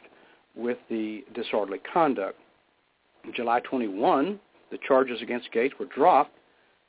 with 0.56 0.78
the 0.90 1.24
disorderly 1.34 1.80
conduct. 1.92 2.38
On 3.26 3.34
July 3.34 3.60
21, 3.62 4.40
the 4.72 4.78
charges 4.88 5.22
against 5.22 5.52
Gates 5.52 5.76
were 5.80 5.86
dropped. 5.86 6.32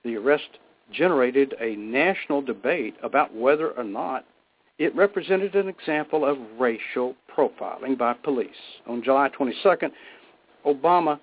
The 0.04 0.16
arrest 0.16 0.58
generated 0.92 1.54
a 1.60 1.76
national 1.76 2.42
debate 2.42 2.94
about 3.02 3.34
whether 3.34 3.70
or 3.70 3.84
not 3.84 4.24
it 4.78 4.94
represented 4.94 5.54
an 5.54 5.68
example 5.68 6.24
of 6.24 6.36
racial 6.58 7.16
profiling 7.34 7.96
by 7.96 8.12
police. 8.12 8.50
On 8.86 9.02
July 9.02 9.30
22nd, 9.30 9.90
Obama 10.66 11.18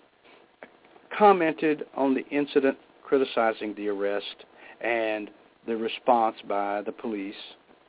commented 1.18 1.86
on 1.96 2.14
the 2.14 2.26
incident 2.30 2.78
criticizing 3.04 3.74
the 3.76 3.88
arrest 3.88 4.46
and 4.82 5.30
the 5.68 5.76
response 5.76 6.36
by 6.48 6.82
the 6.82 6.92
police 6.92 7.36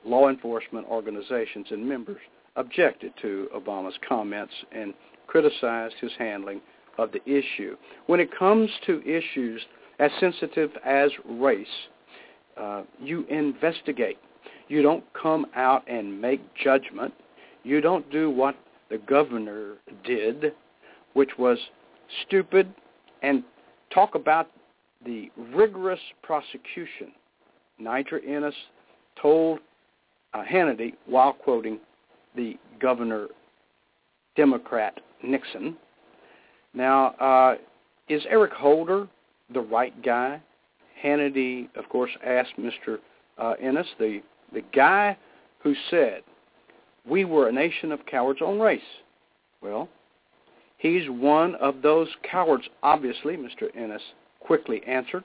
law 0.04 0.28
enforcement 0.28 0.86
organizations 0.88 1.66
and 1.70 1.86
members 1.86 2.20
objected 2.56 3.12
to 3.20 3.48
Obama's 3.54 3.98
comments 4.06 4.52
and 4.72 4.94
criticized 5.26 5.94
his 6.00 6.12
handling 6.18 6.60
of 6.98 7.10
the 7.12 7.22
issue. 7.24 7.76
When 8.06 8.20
it 8.20 8.36
comes 8.36 8.70
to 8.86 9.02
issues 9.02 9.60
as 9.98 10.10
sensitive 10.20 10.70
as 10.84 11.10
race, 11.28 11.66
uh, 12.56 12.82
you 13.00 13.24
investigate. 13.28 14.18
You 14.68 14.82
don't 14.82 15.04
come 15.20 15.46
out 15.56 15.82
and 15.88 16.20
make 16.20 16.40
judgment. 16.54 17.12
You 17.64 17.80
don't 17.80 18.08
do 18.10 18.30
what 18.30 18.54
the 18.90 18.98
governor 18.98 19.74
did, 20.04 20.52
which 21.14 21.30
was 21.38 21.58
stupid, 22.26 22.72
and 23.22 23.42
talk 23.92 24.14
about 24.14 24.48
the 25.04 25.30
rigorous 25.54 26.00
prosecution. 26.22 27.12
Niger 27.78 28.18
Innis 28.18 28.54
told 29.20 29.58
uh, 30.32 30.42
Hannity 30.44 30.94
while 31.06 31.32
quoting 31.32 31.78
the 32.36 32.56
governor 32.80 33.28
Democrat 34.36 35.00
Nixon. 35.22 35.76
Now, 36.72 37.08
uh, 37.20 37.56
is 38.08 38.22
Eric 38.28 38.52
Holder 38.52 39.08
the 39.52 39.60
right 39.60 40.02
guy? 40.02 40.40
Hannity, 41.02 41.68
of 41.76 41.88
course, 41.88 42.10
asked 42.24 42.54
Mr. 42.58 42.98
Uh, 43.38 43.54
the, 43.98 44.22
the 44.52 44.62
guy 44.74 45.16
who 45.62 45.74
said, 45.90 46.22
we 47.06 47.24
were 47.24 47.48
a 47.48 47.52
nation 47.52 47.92
of 47.92 48.04
cowards 48.06 48.40
on 48.40 48.58
race. 48.58 48.80
Well, 49.60 49.88
he's 50.78 51.08
one 51.08 51.54
of 51.56 51.82
those 51.82 52.08
cowards, 52.28 52.64
obviously, 52.82 53.36
Mr. 53.36 53.74
Innis 53.76 54.02
quickly 54.44 54.82
answered. 54.86 55.24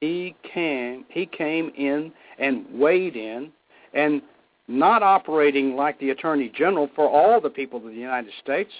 He 0.00 0.34
came, 0.42 1.04
he 1.08 1.26
came 1.26 1.70
in 1.76 2.12
and 2.38 2.66
weighed 2.72 3.16
in 3.16 3.52
and 3.94 4.22
not 4.68 5.02
operating 5.02 5.76
like 5.76 5.98
the 5.98 6.10
Attorney 6.10 6.50
General 6.54 6.88
for 6.94 7.08
all 7.08 7.40
the 7.40 7.50
people 7.50 7.78
of 7.78 7.84
the 7.84 8.00
United 8.00 8.32
States, 8.42 8.70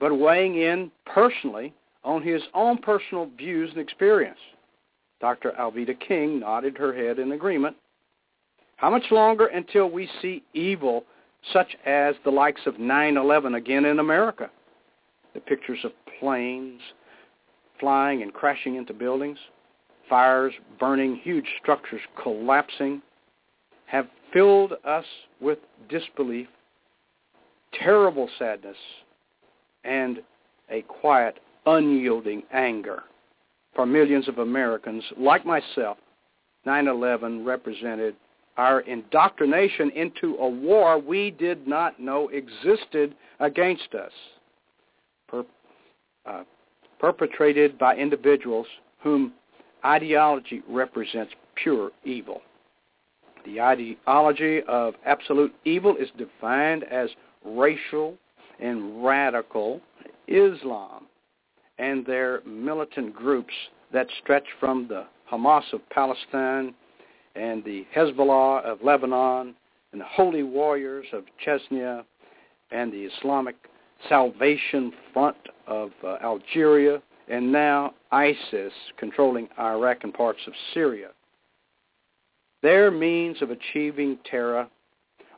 but 0.00 0.16
weighing 0.16 0.56
in 0.56 0.90
personally 1.06 1.72
on 2.04 2.22
his 2.22 2.42
own 2.52 2.78
personal 2.78 3.28
views 3.36 3.70
and 3.70 3.80
experience. 3.80 4.38
Dr. 5.20 5.52
Alveda 5.58 5.98
King 5.98 6.40
nodded 6.40 6.76
her 6.76 6.92
head 6.92 7.18
in 7.18 7.32
agreement. 7.32 7.76
How 8.76 8.90
much 8.90 9.04
longer 9.10 9.46
until 9.46 9.90
we 9.90 10.08
see 10.20 10.42
evil 10.52 11.04
such 11.52 11.76
as 11.86 12.14
the 12.24 12.30
likes 12.30 12.60
of 12.66 12.74
9-11 12.74 13.56
again 13.56 13.84
in 13.84 14.00
America? 14.00 14.50
The 15.32 15.40
pictures 15.40 15.78
of 15.84 15.92
planes 16.20 16.80
flying 17.84 18.22
and 18.22 18.32
crashing 18.32 18.76
into 18.76 18.94
buildings, 18.94 19.36
fires 20.08 20.54
burning, 20.80 21.16
huge 21.16 21.44
structures 21.60 22.00
collapsing, 22.22 23.02
have 23.84 24.06
filled 24.32 24.72
us 24.86 25.04
with 25.38 25.58
disbelief, 25.90 26.48
terrible 27.74 28.26
sadness, 28.38 28.76
and 29.84 30.22
a 30.70 30.80
quiet, 30.82 31.40
unyielding 31.66 32.42
anger. 32.54 33.02
For 33.74 33.84
millions 33.84 34.28
of 34.28 34.38
Americans, 34.38 35.04
like 35.18 35.44
myself, 35.44 35.98
9-11 36.66 37.44
represented 37.44 38.16
our 38.56 38.80
indoctrination 38.80 39.90
into 39.90 40.36
a 40.36 40.48
war 40.48 40.98
we 40.98 41.32
did 41.32 41.68
not 41.68 42.00
know 42.00 42.28
existed 42.28 43.14
against 43.40 43.94
us, 43.94 44.12
per, 45.28 45.44
uh, 46.24 46.44
perpetrated 46.98 47.78
by 47.78 47.96
individuals 47.96 48.66
whom 49.00 49.32
ideology 49.84 50.62
represents 50.68 51.32
pure 51.56 51.90
evil. 52.04 52.42
The 53.44 53.60
ideology 53.60 54.62
of 54.66 54.94
absolute 55.04 55.54
evil 55.64 55.96
is 55.96 56.08
defined 56.16 56.84
as 56.84 57.10
racial 57.44 58.16
and 58.60 59.04
radical 59.04 59.80
Islam 60.26 61.06
and 61.78 62.06
their 62.06 62.40
militant 62.46 63.14
groups 63.14 63.52
that 63.92 64.06
stretch 64.22 64.46
from 64.58 64.88
the 64.88 65.04
Hamas 65.30 65.70
of 65.72 65.80
Palestine 65.90 66.74
and 67.34 67.64
the 67.64 67.84
Hezbollah 67.94 68.62
of 68.64 68.82
Lebanon 68.82 69.54
and 69.92 70.00
the 70.00 70.06
Holy 70.06 70.42
Warriors 70.42 71.06
of 71.12 71.24
Chechnya 71.44 72.04
and 72.70 72.92
the 72.92 73.04
Islamic 73.04 73.56
Salvation 74.08 74.92
Front 75.12 75.36
of 75.66 75.90
uh, 76.02 76.16
Algeria 76.22 77.02
and 77.28 77.50
now 77.50 77.94
ISIS 78.12 78.72
controlling 78.98 79.48
Iraq 79.58 80.04
and 80.04 80.12
parts 80.12 80.40
of 80.46 80.52
Syria. 80.72 81.08
Their 82.62 82.90
means 82.90 83.40
of 83.42 83.50
achieving 83.50 84.18
terror 84.30 84.68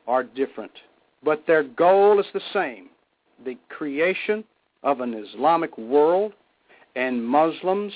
are 0.06 0.25
different, 0.25 0.72
but 1.25 1.44
their 1.46 1.62
goal 1.62 2.20
is 2.20 2.26
the 2.32 2.40
same, 2.52 2.88
the 3.44 3.56
creation 3.68 4.44
of 4.82 5.00
an 5.00 5.14
Islamic 5.14 5.76
world, 5.76 6.32
and 6.94 7.25
Muslims 7.25 7.92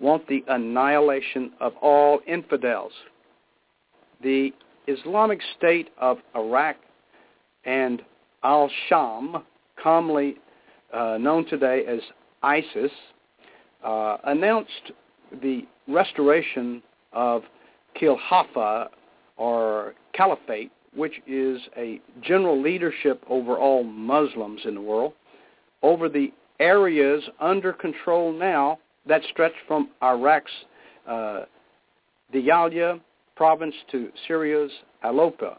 want 0.00 0.26
the 0.28 0.44
annihilation 0.48 1.52
of 1.60 1.72
all 1.80 2.20
infidels. 2.26 2.92
The 4.22 4.52
Islamic 4.86 5.40
State 5.56 5.88
of 5.98 6.18
Iraq 6.36 6.76
and 7.64 8.02
al-Sham, 8.42 9.42
commonly 9.84 10.36
uh, 10.94 11.18
known 11.20 11.44
today 11.46 11.84
as 11.86 12.00
ISIS, 12.42 12.90
uh, 13.84 14.16
announced 14.24 14.92
the 15.42 15.66
restoration 15.86 16.82
of 17.12 17.42
Khilafah 18.00 18.88
or 19.36 19.94
Caliphate, 20.14 20.72
which 20.96 21.20
is 21.26 21.60
a 21.76 22.00
general 22.22 22.60
leadership 22.60 23.22
over 23.28 23.58
all 23.58 23.84
Muslims 23.84 24.62
in 24.64 24.74
the 24.74 24.80
world, 24.80 25.12
over 25.82 26.08
the 26.08 26.32
areas 26.60 27.22
under 27.40 27.72
control 27.72 28.32
now 28.32 28.78
that 29.06 29.20
stretch 29.30 29.52
from 29.68 29.90
Iraq's 30.02 30.50
uh, 31.06 31.42
Diyala 32.32 33.00
province 33.36 33.74
to 33.90 34.08
Syria's 34.26 34.70
Aleppo. 35.02 35.58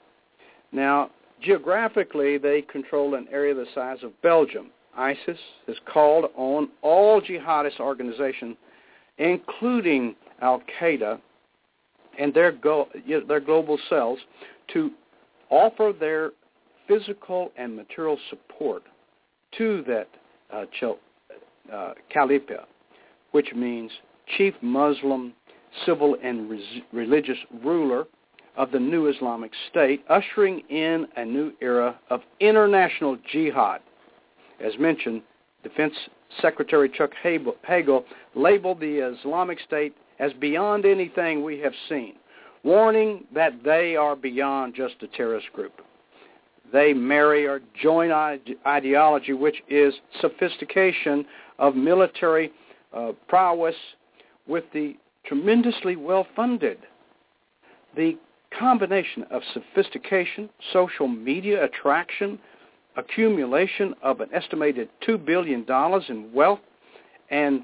Now, 0.72 1.12
geographically, 1.46 2.38
they 2.38 2.62
control 2.64 3.16
an 3.16 3.28
area 3.32 3.54
the 3.54 3.66
size 3.74 4.00
of 4.04 4.20
Belgium. 4.22 4.72
ISIS 4.98 5.38
has 5.68 5.76
called 5.92 6.26
on 6.36 6.70
all 6.82 7.22
jihadist 7.22 7.80
organizations, 7.80 8.56
including 9.18 10.16
Al-Qaeda 10.42 11.20
and 12.18 12.34
their, 12.34 12.52
go, 12.52 12.88
their 13.28 13.40
global 13.40 13.78
cells, 13.90 14.20
to 14.74 14.92
offer 15.50 15.94
their 15.98 16.32
physical 16.88 17.52
and 17.58 17.76
material 17.76 18.18
support 18.30 18.84
to 19.58 19.84
that 19.88 20.08
uh, 20.54 20.66
uh, 21.74 21.94
which 23.32 23.54
means 23.54 23.92
chief 24.38 24.54
Muslim 24.62 25.34
civil 25.86 26.16
and 26.24 26.50
res- 26.50 26.82
religious 26.94 27.38
ruler 27.64 28.06
of 28.58 28.72
the 28.72 28.80
new 28.80 29.08
Islamic 29.08 29.52
State, 29.70 30.04
ushering 30.10 30.60
in 30.70 31.08
a 31.18 31.26
new 31.26 31.52
era 31.62 32.00
of 32.10 32.22
international 32.40 33.18
jihad. 33.32 33.82
As 34.64 34.78
mentioned, 34.80 35.22
Defense 35.64 35.94
Secretary 36.42 36.90
Chuck 36.90 37.12
Hagel 37.22 38.06
labeled 38.36 38.80
the 38.80 39.00
Islamic 39.00 39.60
State 39.60 39.96
as 40.20 40.32
beyond 40.34 40.86
anything 40.86 41.44
we 41.44 41.60
have 41.60 41.74
seen, 41.90 42.14
warning 42.64 43.26
that 43.34 43.64
they 43.64 43.96
are 43.96 44.16
beyond 44.16 44.74
just 44.76 44.96
a 45.02 45.08
terrorist 45.08 45.52
group. 45.54 45.74
They 46.72 46.94
marry 46.94 47.46
or 47.46 47.62
join 47.82 48.12
ideology, 48.66 49.34
which 49.34 49.62
is 49.70 49.94
sophistication 50.20 51.26
of 51.60 51.76
military 51.76 52.52
uh, 52.94 53.12
prowess 53.28 53.76
with 54.48 54.64
the 54.74 54.96
tremendously 55.26 55.96
well-funded. 55.96 56.80
The 57.96 58.18
combination 58.60 59.24
of 59.32 59.42
sophistication, 59.54 60.50
social 60.74 61.08
media 61.08 61.64
attraction, 61.64 62.40
accumulation 62.98 63.94
of 64.02 64.22
an 64.22 64.30
estimated 64.34 64.90
$2 65.08 65.24
billion 65.26 65.66
in 66.10 66.34
wealth, 66.34 66.60
and 67.30 67.64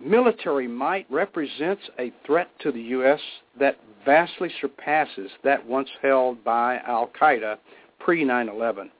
military 0.00 0.68
might 0.68 1.06
represents 1.10 1.82
a 1.98 2.12
threat 2.24 2.48
to 2.60 2.70
the 2.70 2.80
U.S. 2.80 3.20
that 3.58 3.78
vastly 4.04 4.50
surpasses 4.60 5.30
that 5.44 5.64
once 5.66 5.88
held 6.00 6.42
by 6.44 6.78
Al-Qaeda 6.86 7.56
pre-9-11. 7.98 8.90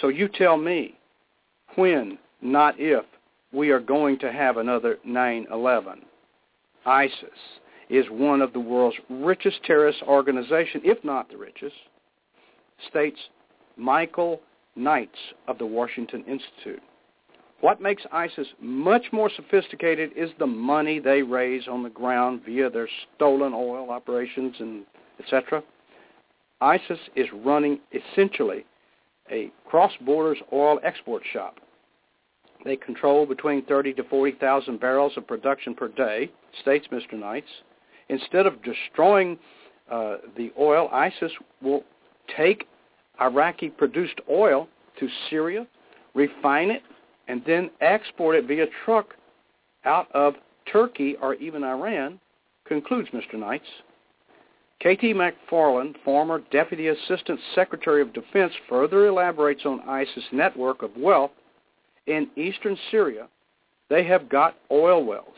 So 0.00 0.08
you 0.08 0.28
tell 0.28 0.56
me 0.56 0.98
when, 1.76 2.18
not 2.42 2.74
if, 2.78 3.04
we 3.52 3.70
are 3.70 3.80
going 3.80 4.18
to 4.18 4.32
have 4.32 4.56
another 4.56 4.98
9-11. 5.06 5.98
ISIS 6.84 7.14
is 7.90 8.06
one 8.10 8.40
of 8.40 8.52
the 8.52 8.60
world's 8.60 8.96
richest 9.08 9.62
terrorist 9.64 10.02
organizations, 10.02 10.82
if 10.86 11.02
not 11.04 11.30
the 11.30 11.36
richest, 11.36 11.74
states 12.88 13.18
Michael 13.76 14.40
Knights 14.76 15.18
of 15.48 15.58
the 15.58 15.66
Washington 15.66 16.24
Institute. 16.26 16.82
What 17.60 17.80
makes 17.80 18.02
ISIS 18.12 18.48
much 18.60 19.06
more 19.12 19.30
sophisticated 19.34 20.10
is 20.16 20.30
the 20.38 20.46
money 20.46 20.98
they 20.98 21.22
raise 21.22 21.66
on 21.68 21.82
the 21.82 21.90
ground 21.90 22.42
via 22.44 22.68
their 22.68 22.88
stolen 23.14 23.54
oil 23.54 23.90
operations 23.90 24.56
and 24.58 24.84
etc. 25.18 25.62
ISIS 26.60 26.98
is 27.14 27.26
running 27.32 27.78
essentially 27.92 28.66
a 29.30 29.50
cross-borders 29.66 30.38
oil 30.52 30.78
export 30.82 31.22
shop. 31.32 31.58
They 32.64 32.76
control 32.76 33.26
between 33.26 33.64
30 33.64 33.94
to 33.94 34.04
40,000 34.04 34.80
barrels 34.80 35.12
of 35.16 35.26
production 35.26 35.74
per 35.74 35.88
day, 35.88 36.30
states 36.62 36.88
Mr. 36.90 37.18
Knights. 37.18 37.48
Instead 38.08 38.46
of 38.46 38.62
destroying 38.62 39.38
uh, 39.90 40.16
the 40.36 40.52
oil, 40.58 40.88
ISIS 40.92 41.32
will 41.62 41.82
take 42.36 42.66
Iraqi-produced 43.20 44.20
oil 44.30 44.68
to 44.98 45.08
Syria, 45.30 45.66
refine 46.14 46.70
it, 46.70 46.82
and 47.28 47.42
then 47.46 47.70
export 47.80 48.36
it 48.36 48.46
via 48.46 48.66
truck 48.84 49.14
out 49.84 50.10
of 50.12 50.34
Turkey 50.70 51.16
or 51.20 51.34
even 51.34 51.64
Iran, 51.64 52.18
concludes 52.66 53.08
Mr. 53.10 53.38
Knights. 53.38 53.66
K.T. 54.80 55.14
McFarland, 55.14 55.94
former 56.04 56.42
Deputy 56.50 56.88
Assistant 56.88 57.40
Secretary 57.54 58.02
of 58.02 58.12
Defense, 58.12 58.52
further 58.68 59.06
elaborates 59.06 59.64
on 59.64 59.80
ISIS' 59.88 60.24
network 60.32 60.82
of 60.82 60.90
wealth 60.96 61.30
in 62.06 62.28
eastern 62.36 62.76
Syria. 62.90 63.28
They 63.88 64.04
have 64.04 64.28
got 64.28 64.56
oil 64.70 65.04
wells. 65.04 65.36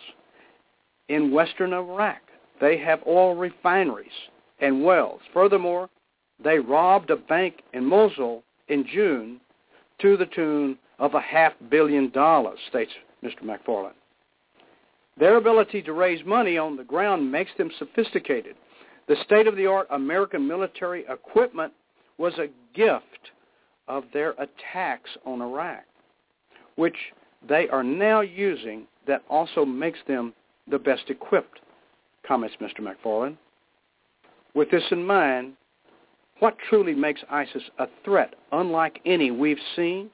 In 1.08 1.30
western 1.30 1.72
Iraq, 1.72 2.20
they 2.60 2.78
have 2.78 3.00
oil 3.06 3.34
refineries 3.34 4.08
and 4.60 4.84
wells. 4.84 5.20
Furthermore, 5.32 5.90
they 6.42 6.58
robbed 6.58 7.10
a 7.10 7.16
bank 7.16 7.62
in 7.72 7.84
Mosul 7.84 8.42
in 8.68 8.86
June 8.86 9.40
to 10.00 10.16
the 10.16 10.26
tune 10.26 10.78
of 10.98 11.14
a 11.14 11.20
half 11.20 11.52
billion 11.70 12.10
dollars, 12.10 12.58
states 12.68 12.92
Mr. 13.22 13.42
McFarland. 13.42 13.92
Their 15.18 15.36
ability 15.36 15.82
to 15.82 15.92
raise 15.92 16.24
money 16.26 16.58
on 16.58 16.76
the 16.76 16.84
ground 16.84 17.30
makes 17.30 17.50
them 17.56 17.70
sophisticated. 17.78 18.56
The 19.08 19.16
state-of-the-art 19.24 19.88
American 19.90 20.46
military 20.46 21.06
equipment 21.08 21.72
was 22.18 22.34
a 22.38 22.48
gift 22.74 23.30
of 23.88 24.04
their 24.12 24.32
attacks 24.32 25.10
on 25.24 25.40
Iraq, 25.40 25.84
which 26.74 26.96
they 27.48 27.68
are 27.68 27.84
now 27.84 28.20
using 28.20 28.86
that 29.06 29.22
also 29.30 29.64
makes 29.64 29.98
them 30.06 30.34
the 30.68 30.78
best 30.78 31.08
equipped, 31.08 31.60
comments 32.26 32.56
Mr. 32.60 32.80
McFarland. 32.80 33.36
With 34.54 34.70
this 34.70 34.84
in 34.90 35.06
mind, 35.06 35.52
what 36.38 36.56
truly 36.68 36.94
makes 36.94 37.20
ISIS 37.30 37.62
a 37.78 37.86
threat 38.04 38.34
unlike 38.52 39.00
any 39.06 39.30
we've 39.30 39.58
seen 39.74 40.10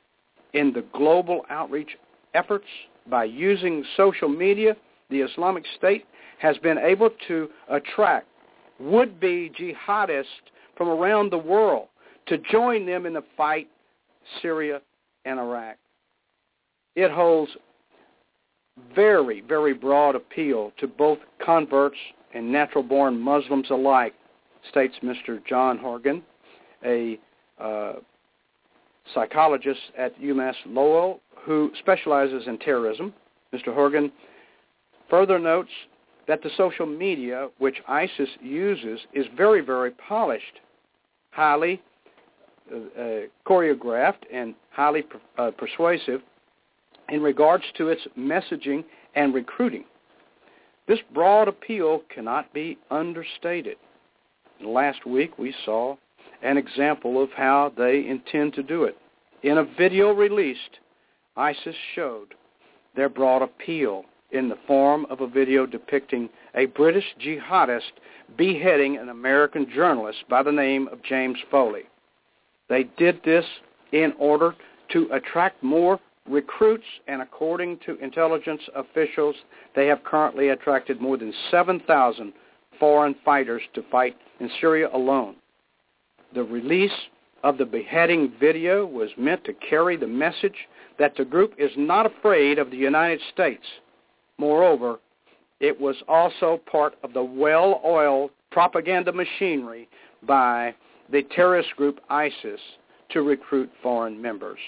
in 0.52 0.72
the 0.72 0.84
global 0.92 1.42
outreach 1.50 1.96
efforts 2.34 2.66
by 3.08 3.24
using 3.24 3.84
social 3.96 4.28
media, 4.28 4.76
the 5.10 5.20
Islamic 5.20 5.64
State 5.76 6.04
has 6.38 6.56
been 6.58 6.78
able 6.78 7.10
to 7.28 7.48
attract 7.68 8.26
would-be 8.78 9.52
jihadists 9.58 10.24
from 10.76 10.88
around 10.88 11.30
the 11.30 11.38
world 11.38 11.88
to 12.26 12.38
join 12.38 12.86
them 12.86 13.06
in 13.06 13.12
the 13.12 13.24
fight 13.36 13.68
Syria 14.40 14.80
and 15.24 15.38
Iraq. 15.38 15.76
It 16.94 17.10
holds 17.10 17.52
very, 18.94 19.40
very 19.40 19.74
broad 19.74 20.14
appeal 20.14 20.72
to 20.78 20.86
both 20.86 21.18
converts 21.44 21.96
and 22.34 22.50
natural-born 22.50 23.20
Muslims 23.20 23.70
alike, 23.70 24.14
states 24.70 24.94
Mr. 25.02 25.44
John 25.46 25.78
Horgan, 25.78 26.22
a 26.84 27.18
uh, 27.60 27.94
psychologist 29.14 29.80
at 29.98 30.18
UMass 30.20 30.54
Lowell 30.66 31.20
who 31.44 31.70
specializes 31.78 32.46
in 32.46 32.58
terrorism. 32.58 33.12
Mr. 33.52 33.74
Horgan 33.74 34.10
further 35.10 35.38
notes 35.38 35.70
that 36.28 36.42
the 36.42 36.50
social 36.56 36.86
media 36.86 37.48
which 37.58 37.76
ISIS 37.88 38.28
uses 38.40 39.00
is 39.12 39.26
very, 39.36 39.60
very 39.60 39.90
polished, 39.90 40.60
highly 41.30 41.82
uh, 42.72 42.76
uh, 43.00 43.20
choreographed, 43.46 44.22
and 44.32 44.54
highly 44.70 45.04
uh, 45.36 45.50
persuasive 45.50 46.22
in 47.08 47.22
regards 47.22 47.64
to 47.76 47.88
its 47.88 48.02
messaging 48.18 48.84
and 49.14 49.34
recruiting. 49.34 49.84
This 50.88 51.00
broad 51.14 51.48
appeal 51.48 52.02
cannot 52.12 52.52
be 52.52 52.78
understated. 52.90 53.76
Last 54.60 55.06
week 55.06 55.38
we 55.38 55.54
saw 55.64 55.96
an 56.42 56.56
example 56.56 57.22
of 57.22 57.30
how 57.32 57.72
they 57.76 58.06
intend 58.06 58.54
to 58.54 58.62
do 58.62 58.84
it. 58.84 58.96
In 59.42 59.58
a 59.58 59.64
video 59.64 60.12
released, 60.12 60.80
ISIS 61.36 61.76
showed 61.94 62.34
their 62.94 63.08
broad 63.08 63.42
appeal 63.42 64.04
in 64.32 64.48
the 64.48 64.58
form 64.66 65.06
of 65.10 65.20
a 65.20 65.26
video 65.26 65.66
depicting 65.66 66.28
a 66.54 66.66
British 66.66 67.04
jihadist 67.20 67.92
beheading 68.36 68.96
an 68.96 69.08
American 69.08 69.70
journalist 69.72 70.24
by 70.28 70.42
the 70.42 70.52
name 70.52 70.88
of 70.88 71.02
James 71.02 71.38
Foley. 71.50 71.82
They 72.68 72.84
did 72.96 73.20
this 73.24 73.44
in 73.92 74.14
order 74.18 74.54
to 74.92 75.08
attract 75.12 75.62
more 75.62 76.00
recruits, 76.28 76.84
and 77.08 77.22
according 77.22 77.78
to 77.86 77.98
intelligence 77.98 78.62
officials, 78.74 79.34
they 79.74 79.86
have 79.86 80.04
currently 80.04 80.50
attracted 80.50 81.00
more 81.00 81.16
than 81.16 81.32
7,000 81.50 82.32
foreign 82.78 83.14
fighters 83.24 83.62
to 83.74 83.82
fight 83.90 84.16
in 84.40 84.50
Syria 84.60 84.88
alone. 84.92 85.36
The 86.34 86.42
release 86.42 86.90
of 87.44 87.58
the 87.58 87.64
beheading 87.64 88.32
video 88.40 88.86
was 88.86 89.10
meant 89.18 89.44
to 89.44 89.52
carry 89.52 89.96
the 89.96 90.06
message 90.06 90.68
that 90.98 91.16
the 91.16 91.24
group 91.24 91.54
is 91.58 91.70
not 91.76 92.06
afraid 92.06 92.58
of 92.58 92.70
the 92.70 92.76
United 92.76 93.20
States. 93.32 93.64
Moreover, 94.38 95.00
it 95.60 95.78
was 95.78 95.96
also 96.08 96.60
part 96.70 96.94
of 97.02 97.12
the 97.12 97.22
well-oiled 97.22 98.30
propaganda 98.50 99.12
machinery 99.12 99.88
by 100.26 100.74
the 101.10 101.22
terrorist 101.34 101.70
group 101.76 102.00
ISIS 102.10 102.60
to 103.10 103.22
recruit 103.22 103.70
foreign 103.82 104.20
members. 104.20 104.58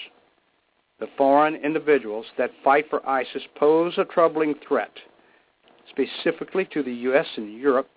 The 0.99 1.07
foreign 1.17 1.55
individuals 1.55 2.25
that 2.37 2.51
fight 2.63 2.89
for 2.89 3.07
ISIS 3.07 3.43
pose 3.55 3.97
a 3.97 4.05
troubling 4.05 4.55
threat, 4.67 4.91
specifically 5.89 6.65
to 6.71 6.83
the 6.83 6.93
U.S. 6.93 7.27
and 7.35 7.53
Europe, 7.53 7.89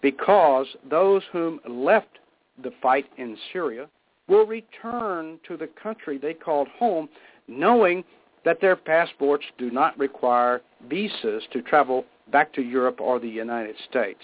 because 0.00 0.66
those 0.88 1.22
whom 1.32 1.60
left 1.68 2.18
the 2.62 2.72
fight 2.80 3.06
in 3.18 3.36
Syria 3.52 3.88
will 4.28 4.46
return 4.46 5.38
to 5.46 5.56
the 5.56 5.68
country 5.80 6.18
they 6.18 6.34
called 6.34 6.68
home 6.68 7.08
knowing 7.48 8.02
that 8.44 8.60
their 8.60 8.76
passports 8.76 9.44
do 9.58 9.70
not 9.70 9.98
require 9.98 10.62
visas 10.88 11.42
to 11.52 11.62
travel 11.62 12.04
back 12.32 12.52
to 12.54 12.62
Europe 12.62 13.00
or 13.00 13.18
the 13.18 13.28
United 13.28 13.76
States. 13.88 14.20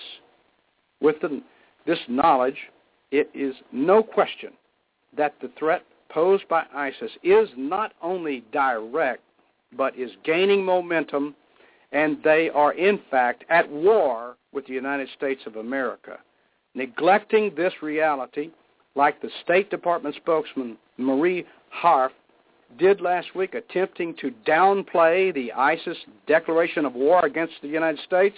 With 1.01 1.21
the, 1.21 1.42
this 1.87 1.99
knowledge, 2.09 2.57
it 3.11 3.29
is 3.35 3.55
no 3.73 4.03
question 4.03 4.53
that 5.16 5.35
the 5.42 5.51
threat 5.59 5.85
posed 6.12 6.46
by 6.48 6.64
ISIS 6.75 7.11
is 7.22 7.48
not 7.57 7.92
only 8.03 8.44
direct, 8.53 9.22
but 9.77 9.98
is 9.98 10.11
gaining 10.25 10.64
momentum, 10.64 11.35
and 11.92 12.18
they 12.22 12.51
are 12.51 12.72
in 12.72 13.01
fact 13.11 13.44
at 13.48 13.68
war 13.70 14.37
with 14.53 14.66
the 14.66 14.72
United 14.72 15.09
States 15.16 15.42
of 15.46 15.57
America. 15.57 16.18
Neglecting 16.75 17.53
this 17.57 17.72
reality, 17.83 18.51
like 18.94 19.20
the 19.20 19.31
State 19.42 19.70
Department 19.70 20.14
spokesman 20.16 20.77
Marie 20.98 21.46
Harf 21.70 22.12
did 22.79 23.01
last 23.01 23.35
week, 23.35 23.55
attempting 23.55 24.14
to 24.20 24.33
downplay 24.46 25.33
the 25.35 25.53
ISIS 25.53 25.96
declaration 26.27 26.85
of 26.85 26.94
war 26.94 27.25
against 27.27 27.55
the 27.62 27.68
United 27.68 28.01
States, 28.05 28.37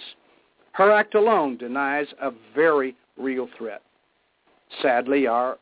her 0.73 0.91
act 0.91 1.15
alone 1.15 1.57
denies 1.57 2.07
a 2.21 2.31
very 2.53 2.95
real 3.17 3.47
threat. 3.57 3.81
Sadly, 4.81 5.27
our 5.27 5.57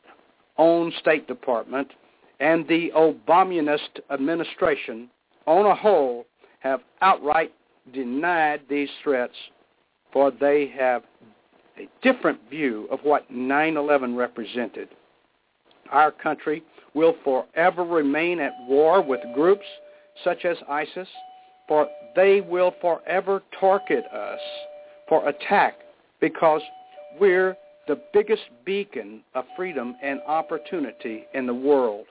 own 0.58 0.92
State 1.00 1.28
Department 1.28 1.88
and 2.44 2.68
the 2.68 2.92
Obamunist 2.94 4.00
administration 4.10 5.08
on 5.46 5.64
a 5.64 5.74
whole 5.74 6.26
have 6.58 6.80
outright 7.00 7.54
denied 7.94 8.60
these 8.68 8.90
threats, 9.02 9.32
for 10.12 10.30
they 10.30 10.70
have 10.78 11.04
a 11.78 11.88
different 12.02 12.38
view 12.50 12.86
of 12.90 13.00
what 13.02 13.32
9-11 13.32 14.14
represented. 14.14 14.90
Our 15.90 16.10
country 16.10 16.62
will 16.92 17.16
forever 17.24 17.82
remain 17.82 18.40
at 18.40 18.52
war 18.68 19.00
with 19.02 19.20
groups 19.34 19.64
such 20.22 20.44
as 20.44 20.58
ISIS, 20.68 21.08
for 21.66 21.88
they 22.14 22.42
will 22.42 22.74
forever 22.82 23.42
target 23.58 24.04
us 24.12 24.40
for 25.08 25.26
attack 25.30 25.76
because 26.20 26.60
we're 27.18 27.56
the 27.88 28.00
biggest 28.12 28.42
beacon 28.66 29.22
of 29.34 29.46
freedom 29.56 29.96
and 30.02 30.20
opportunity 30.26 31.24
in 31.32 31.46
the 31.46 31.54
world. 31.54 32.04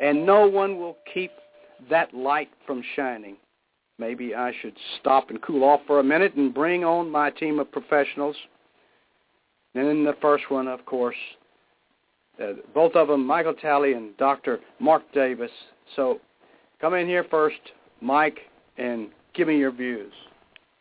And 0.00 0.26
no 0.26 0.46
one 0.46 0.78
will 0.78 0.96
keep 1.12 1.30
that 1.90 2.12
light 2.14 2.50
from 2.66 2.82
shining. 2.96 3.36
Maybe 3.98 4.34
I 4.34 4.52
should 4.60 4.74
stop 5.00 5.30
and 5.30 5.40
cool 5.40 5.62
off 5.62 5.80
for 5.86 6.00
a 6.00 6.04
minute 6.04 6.34
and 6.34 6.52
bring 6.52 6.84
on 6.84 7.10
my 7.10 7.30
team 7.30 7.60
of 7.60 7.70
professionals. 7.70 8.36
And 9.74 9.86
then 9.86 10.04
the 10.04 10.16
first 10.20 10.50
one, 10.50 10.66
of 10.66 10.84
course, 10.84 11.16
uh, 12.42 12.54
both 12.74 12.96
of 12.96 13.08
them, 13.08 13.24
Michael 13.24 13.54
Talley 13.54 13.92
and 13.92 14.16
Dr. 14.16 14.60
Mark 14.80 15.02
Davis. 15.12 15.50
So 15.94 16.20
come 16.80 16.94
in 16.94 17.06
here 17.06 17.24
first, 17.30 17.60
Mike, 18.00 18.40
and 18.76 19.08
give 19.34 19.46
me 19.46 19.58
your 19.58 19.70
views. 19.70 20.12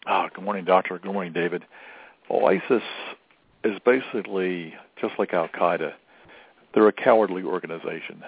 Ah, 0.07 0.27
good 0.33 0.43
morning, 0.43 0.65
Doctor. 0.65 0.97
Good 0.97 1.13
morning, 1.13 1.33
David. 1.33 1.63
Well, 2.29 2.47
ISIS 2.47 2.83
is 3.63 3.77
basically 3.85 4.73
just 4.99 5.13
like 5.19 5.33
Al 5.33 5.47
Qaeda. 5.49 5.93
They're 6.73 6.87
a 6.87 6.93
cowardly 6.93 7.43
organization. 7.43 8.23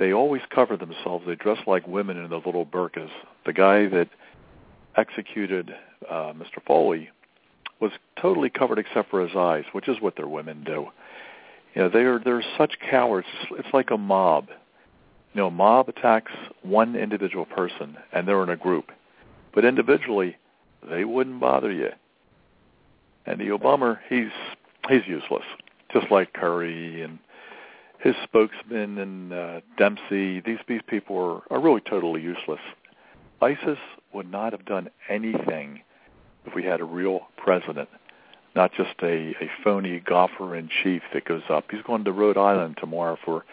They 0.00 0.14
always 0.14 0.40
cover 0.48 0.78
themselves. 0.78 1.26
They 1.26 1.36
dress 1.36 1.58
like 1.66 1.86
women 1.86 2.16
in 2.16 2.30
those 2.30 2.46
little 2.46 2.64
burqas. 2.64 3.10
The 3.44 3.52
guy 3.52 3.86
that 3.88 4.08
executed 4.96 5.72
uh, 6.08 6.32
Mr. 6.32 6.64
Foley 6.66 7.10
was 7.80 7.92
totally 8.20 8.48
covered 8.48 8.78
except 8.78 9.10
for 9.10 9.20
his 9.20 9.36
eyes, 9.36 9.64
which 9.72 9.88
is 9.88 9.98
what 10.00 10.16
their 10.16 10.26
women 10.26 10.64
do. 10.64 10.86
You 11.74 11.82
know, 11.82 11.88
they're 11.90 12.18
they're 12.18 12.42
such 12.56 12.78
cowards. 12.90 13.26
It's 13.52 13.68
like 13.74 13.90
a 13.90 13.98
mob. 13.98 14.48
You 15.34 15.42
know, 15.42 15.46
a 15.48 15.52
mob 15.52 15.90
attacks 15.90 16.32
one 16.62 16.96
individual 16.96 17.44
person, 17.44 17.96
and 18.12 18.26
they're 18.26 18.42
in 18.42 18.48
a 18.48 18.56
group, 18.56 18.90
but 19.54 19.66
individually, 19.66 20.36
they 20.88 21.04
wouldn't 21.04 21.40
bother 21.40 21.70
you. 21.70 21.90
And 23.26 23.38
the 23.38 23.48
Obama, 23.48 23.98
he's 24.08 24.32
he's 24.88 25.02
useless, 25.06 25.44
just 25.92 26.10
like 26.10 26.32
Kerry 26.32 27.02
and 27.02 27.18
his 28.00 28.14
spokesman 28.24 28.98
and 28.98 29.32
uh, 29.32 29.60
Dempsey. 29.78 30.40
These 30.40 30.58
these 30.66 30.82
people 30.86 31.44
are, 31.50 31.56
are 31.56 31.60
really 31.60 31.82
totally 31.82 32.22
useless. 32.22 32.60
ISIS 33.40 33.78
would 34.12 34.30
not 34.30 34.52
have 34.52 34.64
done 34.64 34.90
anything 35.08 35.80
if 36.44 36.54
we 36.54 36.64
had 36.64 36.80
a 36.80 36.84
real 36.84 37.28
president 37.36 37.88
not 38.54 38.72
just 38.72 38.94
a, 39.02 39.34
a 39.40 39.50
phony 39.62 40.00
golfer 40.00 40.56
in 40.56 40.68
chief 40.82 41.02
that 41.12 41.24
goes 41.24 41.42
up. 41.48 41.70
He's 41.70 41.82
going 41.82 42.04
to 42.04 42.12
Rhode 42.12 42.36
Island 42.36 42.76
tomorrow 42.80 43.16
for 43.24 43.44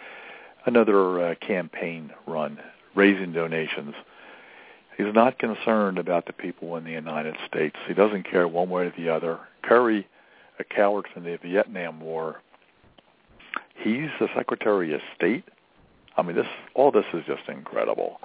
another 0.66 1.22
uh, 1.22 1.36
campaign 1.36 2.12
run, 2.26 2.60
raising 2.96 3.34
donations. 3.34 3.94
He's 4.98 5.14
not 5.14 5.38
concerned 5.38 6.00
about 6.00 6.26
the 6.26 6.34
people 6.34 6.76
in 6.76 6.84
the 6.84 6.92
United 6.92 7.36
States. 7.48 7.76
He 7.88 7.94
doesn't 7.94 8.30
care 8.30 8.48
one 8.48 8.70
way 8.70 8.88
or 8.88 8.94
the 8.98 9.10
other. 9.10 9.40
Kerry, 9.64 10.08
a 10.60 10.64
coward 10.64 11.08
from 11.14 11.24
the 11.24 11.38
Vietnam 11.38 12.00
War, 12.00 12.42
he's 13.78 14.10
the 14.20 14.28
Secretary 14.36 14.94
of 14.94 15.02
State. 15.16 15.44
I 16.16 16.22
mean, 16.22 16.36
this 16.36 16.48
all 16.74 16.92
this 16.92 17.06
is 17.14 17.24
just 17.26 17.48
incredible. 17.48 18.20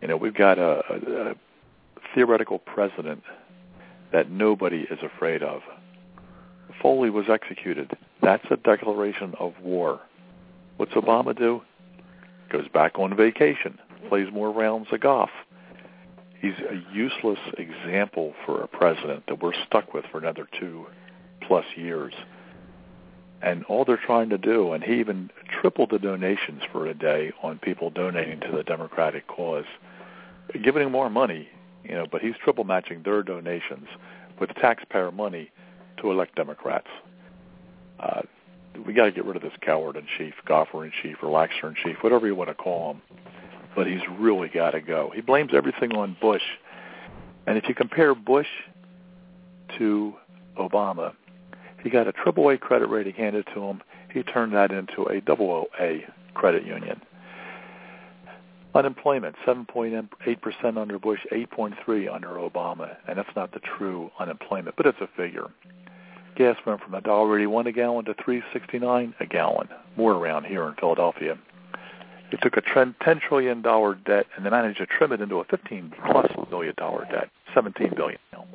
You 0.00 0.08
know, 0.08 0.16
we've 0.16 0.34
got 0.34 0.58
a, 0.58 0.82
a, 0.88 1.30
a 1.30 1.34
theoretical 2.14 2.58
president 2.58 3.22
that 4.12 4.30
nobody 4.30 4.86
is 4.90 4.98
afraid 5.02 5.42
of. 5.42 5.62
Foley 6.80 7.10
was 7.10 7.26
executed. 7.28 7.96
That's 8.22 8.44
a 8.50 8.56
declaration 8.56 9.34
of 9.38 9.54
war. 9.62 10.00
What's 10.76 10.92
Obama 10.92 11.36
do? 11.36 11.62
Goes 12.50 12.68
back 12.68 12.98
on 12.98 13.16
vacation, 13.16 13.78
plays 14.08 14.28
more 14.32 14.50
rounds 14.50 14.88
of 14.92 15.00
golf. 15.00 15.30
He's 16.40 16.54
a 16.70 16.82
useless 16.92 17.38
example 17.58 18.32
for 18.46 18.62
a 18.62 18.68
president 18.68 19.24
that 19.26 19.42
we're 19.42 19.52
stuck 19.66 19.92
with 19.92 20.06
for 20.10 20.18
another 20.18 20.48
two 20.58 20.86
plus 21.46 21.66
years. 21.76 22.14
And 23.42 23.64
all 23.64 23.84
they're 23.84 23.96
trying 23.96 24.28
to 24.30 24.38
do, 24.38 24.72
and 24.72 24.84
he 24.84 25.00
even 25.00 25.30
tripled 25.60 25.90
the 25.90 25.98
donations 25.98 26.62
for 26.70 26.86
a 26.86 26.94
day 26.94 27.32
on 27.42 27.58
people 27.58 27.90
donating 27.90 28.40
to 28.40 28.52
the 28.54 28.62
Democratic 28.62 29.26
cause, 29.28 29.64
giving 30.62 30.82
him 30.82 30.92
more 30.92 31.08
money, 31.08 31.48
you 31.84 31.94
know, 31.94 32.06
but 32.10 32.20
he's 32.20 32.34
triple 32.42 32.64
matching 32.64 33.02
their 33.02 33.22
donations 33.22 33.88
with 34.38 34.50
taxpayer 34.56 35.10
money 35.10 35.50
to 35.98 36.10
elect 36.10 36.34
Democrats. 36.36 36.88
Uh, 37.98 38.22
we 38.86 38.92
got 38.92 39.04
to 39.04 39.12
get 39.12 39.24
rid 39.24 39.36
of 39.36 39.42
this 39.42 39.52
coward 39.62 39.96
in 39.96 40.06
chief, 40.18 40.34
golfer 40.46 40.84
in 40.84 40.92
chief, 41.02 41.16
relaxer 41.22 41.64
in 41.64 41.74
chief, 41.82 41.96
whatever 42.02 42.26
you 42.26 42.34
want 42.34 42.48
to 42.48 42.54
call 42.54 42.92
him. 42.92 43.02
But 43.74 43.86
he's 43.86 44.00
really 44.18 44.48
got 44.48 44.72
to 44.72 44.80
go. 44.80 45.12
He 45.14 45.20
blames 45.20 45.52
everything 45.54 45.92
on 45.92 46.16
Bush, 46.20 46.42
and 47.46 47.56
if 47.56 47.68
you 47.68 47.74
compare 47.74 48.14
Bush 48.14 48.48
to 49.78 50.14
Obama, 50.58 51.14
he 51.82 51.90
got 51.90 52.06
a 52.06 52.12
triple 52.12 52.50
A 52.50 52.58
credit 52.58 52.88
rating 52.88 53.14
handed 53.14 53.46
to 53.54 53.62
him. 53.62 53.82
He 54.12 54.22
turned 54.22 54.52
that 54.54 54.70
into 54.70 55.04
a 55.04 55.20
double 55.20 55.66
A 55.80 56.04
credit 56.34 56.64
union. 56.64 57.00
Unemployment, 58.74 59.34
7.8% 59.44 60.78
under 60.78 60.98
Bush, 60.98 61.20
8.3 61.32 62.14
under 62.14 62.28
Obama, 62.28 62.96
and 63.08 63.18
that's 63.18 63.34
not 63.34 63.52
the 63.52 63.58
true 63.58 64.10
unemployment, 64.20 64.76
but 64.76 64.86
it's 64.86 65.00
a 65.00 65.08
figure. 65.16 65.50
Gas 66.36 66.56
went 66.64 66.80
from 66.80 66.92
$1.81 66.92 67.66
a 67.66 67.72
gallon 67.72 68.04
to 68.04 68.14
3.69 68.14 69.14
a 69.18 69.26
gallon, 69.26 69.68
more 69.96 70.12
around 70.12 70.44
here 70.44 70.68
in 70.68 70.74
Philadelphia. 70.74 71.36
It 72.30 72.40
took 72.42 72.56
a 72.56 72.62
$10 72.62 72.94
trillion 73.20 73.60
debt 73.60 74.26
and 74.36 74.46
they 74.46 74.50
managed 74.50 74.78
to 74.78 74.86
trim 74.86 75.12
it 75.12 75.20
into 75.20 75.36
a 75.40 75.44
15 75.44 75.92
plus 76.06 76.30
billion 76.48 76.74
dollar 76.76 77.06
debt, 77.10 77.28
$17 77.54 77.96
billion 77.96 78.18
now. 78.32 78.46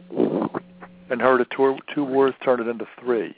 And 1.09 1.21
heard 1.21 1.41
of 1.41 1.49
two, 1.49 1.77
two 1.93 2.03
wars, 2.03 2.33
turned 2.43 2.61
it 2.61 2.67
into 2.67 2.87
three. 2.99 3.35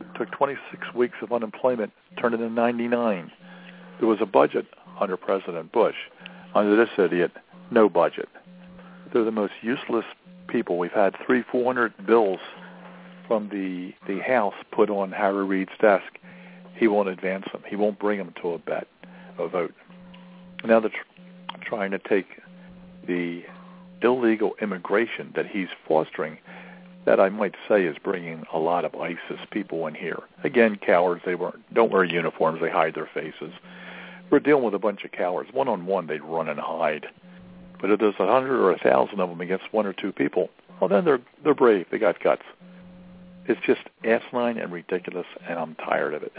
It 0.00 0.06
took 0.16 0.30
26 0.32 0.94
weeks 0.94 1.16
of 1.22 1.32
unemployment, 1.32 1.92
turned 2.18 2.34
it 2.34 2.40
into 2.40 2.54
99. 2.54 3.30
There 3.98 4.08
was 4.08 4.18
a 4.20 4.26
budget 4.26 4.66
under 4.98 5.16
President 5.16 5.72
Bush. 5.72 5.96
Under 6.54 6.76
this 6.76 6.88
idiot, 6.98 7.32
no 7.70 7.88
budget. 7.88 8.28
They're 9.12 9.24
the 9.24 9.30
most 9.30 9.54
useless 9.62 10.04
people. 10.48 10.78
We've 10.78 10.92
had 10.92 11.14
three, 11.24 11.42
four 11.50 11.64
hundred 11.64 12.06
bills 12.06 12.40
from 13.26 13.48
the 13.48 13.92
the 14.06 14.20
House 14.20 14.54
put 14.70 14.90
on 14.90 15.12
Harry 15.12 15.44
Reid's 15.44 15.72
desk. 15.80 16.18
He 16.74 16.88
won't 16.88 17.08
advance 17.08 17.46
them. 17.52 17.62
He 17.66 17.76
won't 17.76 17.98
bring 17.98 18.18
them 18.18 18.34
to 18.42 18.52
a 18.52 18.58
bet, 18.58 18.86
a 19.38 19.48
vote. 19.48 19.74
Now 20.64 20.80
they're 20.80 20.90
tr- 20.90 21.64
trying 21.64 21.90
to 21.92 21.98
take 21.98 22.26
the 23.06 23.42
illegal 24.02 24.54
immigration 24.60 25.32
that 25.36 25.46
he's 25.46 25.68
fostering 25.86 26.38
that 27.04 27.18
I 27.18 27.28
might 27.28 27.54
say 27.68 27.84
is 27.84 27.96
bringing 28.02 28.44
a 28.52 28.58
lot 28.58 28.84
of 28.84 28.94
ISIS 28.94 29.40
people 29.50 29.86
in 29.86 29.94
here. 29.94 30.20
Again, 30.44 30.76
cowards. 30.76 31.22
They 31.24 31.34
weren't, 31.34 31.74
don't 31.74 31.90
wear 31.90 32.04
uniforms. 32.04 32.60
They 32.60 32.70
hide 32.70 32.94
their 32.94 33.10
faces 33.12 33.52
we're 34.32 34.40
dealing 34.40 34.64
with 34.64 34.74
a 34.74 34.78
bunch 34.78 35.04
of 35.04 35.12
cowards. 35.12 35.50
One 35.52 35.68
on 35.68 35.84
one, 35.84 36.06
they'd 36.06 36.22
run 36.22 36.48
and 36.48 36.58
hide. 36.58 37.06
But 37.80 37.90
if 37.90 38.00
there's 38.00 38.14
a 38.18 38.26
hundred 38.26 38.58
or 38.58 38.72
a 38.72 38.78
thousand 38.78 39.20
of 39.20 39.28
them 39.28 39.42
against 39.42 39.72
one 39.72 39.86
or 39.86 39.92
two 39.92 40.10
people, 40.10 40.48
well, 40.80 40.88
then 40.88 41.04
they're 41.04 41.20
they're 41.44 41.54
brave. 41.54 41.86
They 41.90 41.98
got 41.98 42.20
guts. 42.20 42.42
It's 43.46 43.60
just 43.64 43.82
asinine 44.04 44.56
and 44.56 44.72
ridiculous, 44.72 45.26
and 45.46 45.58
I'm 45.58 45.74
tired 45.74 46.14
of 46.14 46.22
it. 46.22 46.32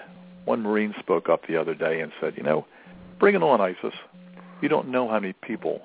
One 0.46 0.64
Marine 0.64 0.96
spoke 1.00 1.30
up 1.30 1.48
the 1.48 1.56
other 1.56 1.76
day 1.76 2.02
and 2.02 2.12
said, 2.20 2.34
you 2.36 2.44
know, 2.44 2.66
bring 3.20 3.36
it 3.36 3.44
on, 3.44 3.62
ISIS. 3.62 3.94
You 4.62 4.70
don't 4.70 4.90
know 4.90 5.08
how 5.08 5.20
many 5.20 5.34
people 5.34 5.82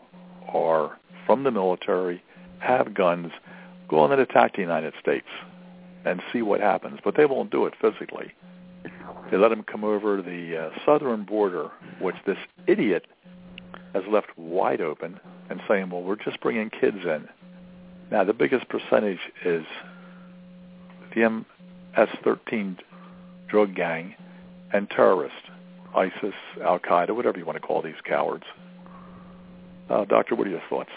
are 0.49 0.97
from 1.27 1.45
the 1.45 1.51
military, 1.51 2.23
have 2.61 2.95
guns, 2.95 3.33
go 3.89 4.01
on 4.01 4.13
and 4.13 4.21
attack 4.21 4.55
the 4.55 4.63
United 4.63 4.95
States 5.01 5.27
and 6.05 6.23
see 6.33 6.43
what 6.43 6.61
happens. 6.61 7.01
But 7.03 7.17
they 7.17 7.27
won't 7.27 7.51
do 7.51 7.67
it 7.67 7.75
physically. 7.81 8.33
They 9.31 9.37
let 9.37 9.49
them 9.49 9.63
come 9.63 9.85
over 9.85 10.23
the 10.23 10.57
uh, 10.57 10.79
southern 10.87 11.25
border, 11.25 11.71
which 12.01 12.17
this 12.27 12.39
idiot 12.67 13.07
has 13.95 14.05
left 14.11 14.29
wide 14.37 14.81
open, 14.81 15.19
and 15.51 15.61
saying, 15.67 15.91
well, 15.91 16.03
we're 16.03 16.17
just 16.17 16.41
bringing 16.41 16.71
kids 16.71 16.99
in. 17.05 17.29
Now, 18.11 18.25
the 18.25 18.33
biggest 18.33 18.69
percentage 18.69 19.19
is 19.45 19.65
the 21.15 21.29
MS-13 21.29 22.79
drug 23.49 23.75
gang 23.75 24.15
and 24.73 24.89
terrorists, 24.91 25.39
ISIS, 25.95 26.35
Al-Qaeda, 26.63 27.15
whatever 27.15 27.39
you 27.39 27.47
want 27.47 27.61
to 27.61 27.67
call 27.67 27.83
these 27.83 28.01
cowards. 28.05 28.45
Uh, 29.89 30.05
doctor, 30.05 30.35
what 30.35 30.47
are 30.47 30.51
your 30.51 30.63
thoughts? 30.69 30.91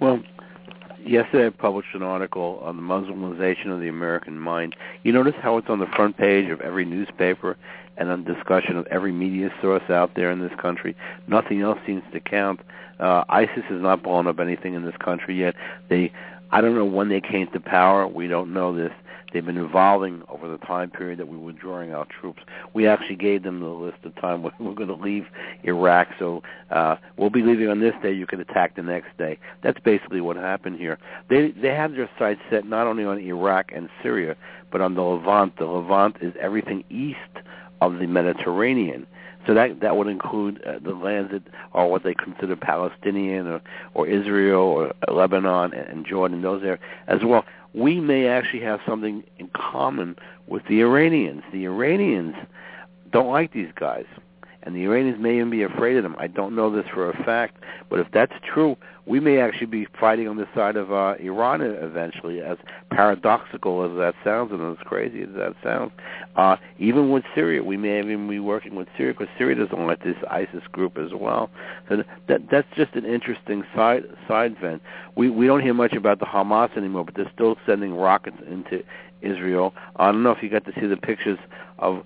Well, 0.00 0.22
yesterday 1.08 1.46
I 1.46 1.50
published 1.50 1.94
an 1.94 2.02
article 2.02 2.60
on 2.62 2.76
the 2.76 2.82
Muslimization 2.82 3.72
of 3.72 3.80
the 3.80 3.88
American 3.88 4.38
mind. 4.38 4.76
You 5.02 5.12
notice 5.12 5.34
how 5.40 5.56
it's 5.56 5.68
on 5.68 5.78
the 5.78 5.86
front 5.96 6.16
page 6.16 6.50
of 6.50 6.60
every 6.60 6.84
newspaper 6.84 7.56
and 7.96 8.10
on 8.10 8.24
discussion 8.24 8.76
of 8.76 8.86
every 8.86 9.12
media 9.12 9.50
source 9.60 9.82
out 9.90 10.14
there 10.14 10.30
in 10.30 10.40
this 10.40 10.52
country. 10.60 10.96
Nothing 11.26 11.62
else 11.62 11.78
seems 11.86 12.02
to 12.12 12.20
count. 12.20 12.60
Uh, 13.00 13.24
ISIS 13.28 13.64
has 13.68 13.80
not 13.80 14.02
blown 14.02 14.26
up 14.26 14.38
anything 14.38 14.74
in 14.74 14.84
this 14.84 14.96
country 14.98 15.38
yet. 15.38 15.54
They, 15.88 16.12
I 16.50 16.60
don't 16.60 16.74
know 16.74 16.84
when 16.84 17.08
they 17.08 17.20
came 17.20 17.48
to 17.48 17.60
power. 17.60 18.06
We 18.06 18.28
don't 18.28 18.52
know 18.52 18.74
this. 18.74 18.92
They've 19.32 19.44
been 19.44 19.58
evolving 19.58 20.22
over 20.28 20.48
the 20.48 20.58
time 20.58 20.90
period 20.90 21.18
that 21.18 21.28
we 21.28 21.36
were 21.36 21.52
drawing 21.52 21.92
our 21.92 22.06
troops. 22.06 22.42
We 22.72 22.86
actually 22.86 23.16
gave 23.16 23.42
them 23.42 23.60
the 23.60 23.66
list 23.66 23.98
of 24.04 24.14
time 24.16 24.42
when 24.42 24.52
we're 24.58 24.74
going 24.74 24.88
to 24.88 24.94
leave 24.94 25.26
Iraq. 25.64 26.08
So 26.18 26.42
uh, 26.70 26.96
we'll 27.16 27.30
be 27.30 27.42
leaving 27.42 27.68
on 27.68 27.80
this 27.80 27.94
day. 28.02 28.12
You 28.12 28.26
can 28.26 28.40
attack 28.40 28.76
the 28.76 28.82
next 28.82 29.16
day. 29.18 29.38
That's 29.62 29.78
basically 29.80 30.20
what 30.20 30.36
happened 30.36 30.78
here. 30.78 30.98
They 31.28 31.50
they 31.50 31.68
have 31.68 31.92
their 31.92 32.10
sights 32.18 32.40
set 32.50 32.66
not 32.66 32.86
only 32.86 33.04
on 33.04 33.18
Iraq 33.18 33.70
and 33.74 33.88
Syria, 34.02 34.36
but 34.70 34.80
on 34.80 34.94
the 34.94 35.02
Levant. 35.02 35.56
The 35.58 35.66
Levant 35.66 36.16
is 36.20 36.32
everything 36.40 36.84
east 36.90 37.18
of 37.80 37.98
the 37.98 38.06
Mediterranean. 38.06 39.06
So 39.46 39.54
that 39.54 39.80
that 39.80 39.96
would 39.96 40.08
include 40.08 40.62
uh, 40.64 40.78
the 40.82 40.92
lands 40.92 41.32
that 41.32 41.42
are 41.72 41.86
what 41.86 42.02
they 42.02 42.12
consider 42.14 42.54
Palestinian 42.56 43.46
or, 43.46 43.60
or 43.94 44.06
Israel 44.06 44.60
or 44.60 44.92
Lebanon 45.10 45.72
and 45.72 46.04
Jordan, 46.04 46.42
those 46.42 46.60
there 46.60 46.78
as 47.06 47.20
well 47.24 47.44
we 47.74 48.00
may 48.00 48.26
actually 48.26 48.62
have 48.62 48.80
something 48.86 49.22
in 49.38 49.48
common 49.48 50.16
with 50.46 50.64
the 50.66 50.80
Iranians. 50.80 51.42
The 51.52 51.66
Iranians 51.66 52.34
don't 53.12 53.30
like 53.30 53.52
these 53.52 53.72
guys, 53.74 54.06
and 54.68 54.76
the 54.76 54.82
Iranians 54.84 55.18
may 55.18 55.36
even 55.36 55.48
be 55.48 55.62
afraid 55.62 55.96
of 55.96 56.02
them. 56.02 56.14
I 56.18 56.26
don't 56.26 56.54
know 56.54 56.70
this 56.70 56.84
for 56.92 57.08
a 57.08 57.24
fact, 57.24 57.56
but 57.88 58.00
if 58.00 58.06
that's 58.12 58.34
true, 58.44 58.76
we 59.06 59.18
may 59.18 59.40
actually 59.40 59.68
be 59.68 59.86
fighting 59.98 60.28
on 60.28 60.36
the 60.36 60.46
side 60.54 60.76
of 60.76 60.92
uh, 60.92 61.14
Iran 61.18 61.62
eventually, 61.62 62.42
as 62.42 62.58
paradoxical 62.90 63.82
as 63.90 63.96
that 63.96 64.14
sounds 64.22 64.52
and 64.52 64.60
as 64.60 64.76
crazy 64.84 65.22
as 65.22 65.30
that 65.36 65.54
sounds. 65.64 65.90
Uh, 66.36 66.56
even 66.78 67.10
with 67.10 67.24
Syria, 67.34 67.62
we 67.64 67.78
may 67.78 67.98
even 67.98 68.28
be 68.28 68.40
working 68.40 68.74
with 68.74 68.88
Syria 68.98 69.14
because 69.14 69.32
Syria 69.38 69.56
doesn't 69.56 69.86
like 69.86 70.04
this 70.04 70.16
ISIS 70.30 70.62
group 70.70 70.98
as 70.98 71.14
well. 71.14 71.48
So 71.88 72.04
that 72.28 72.42
that's 72.50 72.68
just 72.76 72.92
an 72.94 73.06
interesting 73.06 73.64
side 73.74 74.04
side 74.28 74.54
vent. 74.60 74.82
We 75.16 75.30
we 75.30 75.46
don't 75.46 75.62
hear 75.62 75.72
much 75.72 75.94
about 75.94 76.18
the 76.18 76.26
Hamas 76.26 76.76
anymore, 76.76 77.06
but 77.06 77.14
they're 77.14 77.32
still 77.34 77.56
sending 77.64 77.94
rockets 77.94 78.36
into 78.46 78.84
Israel. 79.22 79.72
I 79.96 80.12
don't 80.12 80.22
know 80.22 80.32
if 80.32 80.42
you 80.42 80.50
got 80.50 80.66
to 80.66 80.72
see 80.78 80.86
the 80.86 80.98
pictures 80.98 81.38
of 81.78 82.04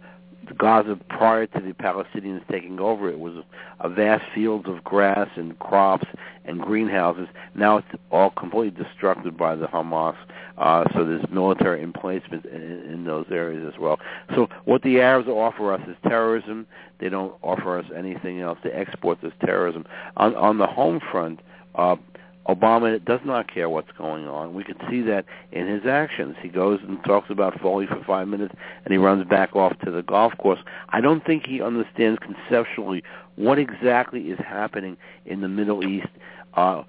Gaza 0.52 0.98
prior 1.08 1.46
to 1.46 1.60
the 1.60 1.72
Palestinians 1.72 2.46
taking 2.50 2.80
over. 2.80 3.08
It 3.10 3.18
was 3.18 3.44
a 3.80 3.88
vast 3.88 4.24
fields 4.34 4.68
of 4.68 4.82
grass 4.84 5.28
and 5.36 5.58
crops 5.58 6.06
and 6.44 6.60
greenhouses. 6.60 7.28
Now 7.54 7.78
it's 7.78 7.88
all 8.10 8.30
completely 8.30 8.84
destructed 8.84 9.36
by 9.36 9.56
the 9.56 9.66
Hamas. 9.66 10.16
Uh, 10.58 10.84
so 10.94 11.04
there's 11.04 11.24
military 11.30 11.82
emplacement 11.82 12.44
in, 12.46 12.60
in 12.60 13.04
those 13.04 13.26
areas 13.30 13.72
as 13.72 13.80
well. 13.80 13.98
So 14.34 14.48
what 14.64 14.82
the 14.82 15.00
Arabs 15.00 15.28
offer 15.28 15.72
us 15.72 15.80
is 15.88 15.96
terrorism. 16.02 16.66
They 16.98 17.08
don't 17.08 17.34
offer 17.42 17.78
us 17.78 17.86
anything 17.96 18.40
else. 18.40 18.58
They 18.62 18.70
export 18.70 19.20
this 19.22 19.32
terrorism. 19.44 19.84
On, 20.16 20.34
on 20.36 20.58
the 20.58 20.66
home 20.66 21.00
front, 21.10 21.40
uh, 21.74 21.96
Obama 22.48 23.02
does 23.04 23.20
not 23.24 23.52
care 23.52 23.68
what's 23.68 23.92
going 23.96 24.26
on. 24.26 24.54
We 24.54 24.64
can 24.64 24.76
see 24.90 25.00
that 25.02 25.24
in 25.52 25.66
his 25.66 25.86
actions. 25.86 26.36
He 26.42 26.48
goes 26.48 26.80
and 26.82 27.02
talks 27.04 27.30
about 27.30 27.60
Foley 27.60 27.86
for 27.86 28.02
five 28.04 28.28
minutes, 28.28 28.54
and 28.84 28.92
he 28.92 28.98
runs 28.98 29.24
back 29.28 29.54
off 29.54 29.78
to 29.84 29.90
the 29.90 30.02
golf 30.02 30.36
course. 30.38 30.58
I 30.88 31.00
don't 31.00 31.24
think 31.24 31.46
he 31.46 31.62
understands 31.62 32.18
conceptually 32.20 33.04
what 33.36 33.58
exactly 33.58 34.22
is 34.30 34.38
happening 34.38 34.96
in 35.24 35.40
the 35.40 35.48
Middle 35.48 35.86
East. 35.86 36.08
Uh, 36.54 36.82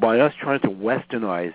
by 0.00 0.18
us 0.18 0.32
trying 0.40 0.60
to 0.60 0.68
westernize 0.68 1.52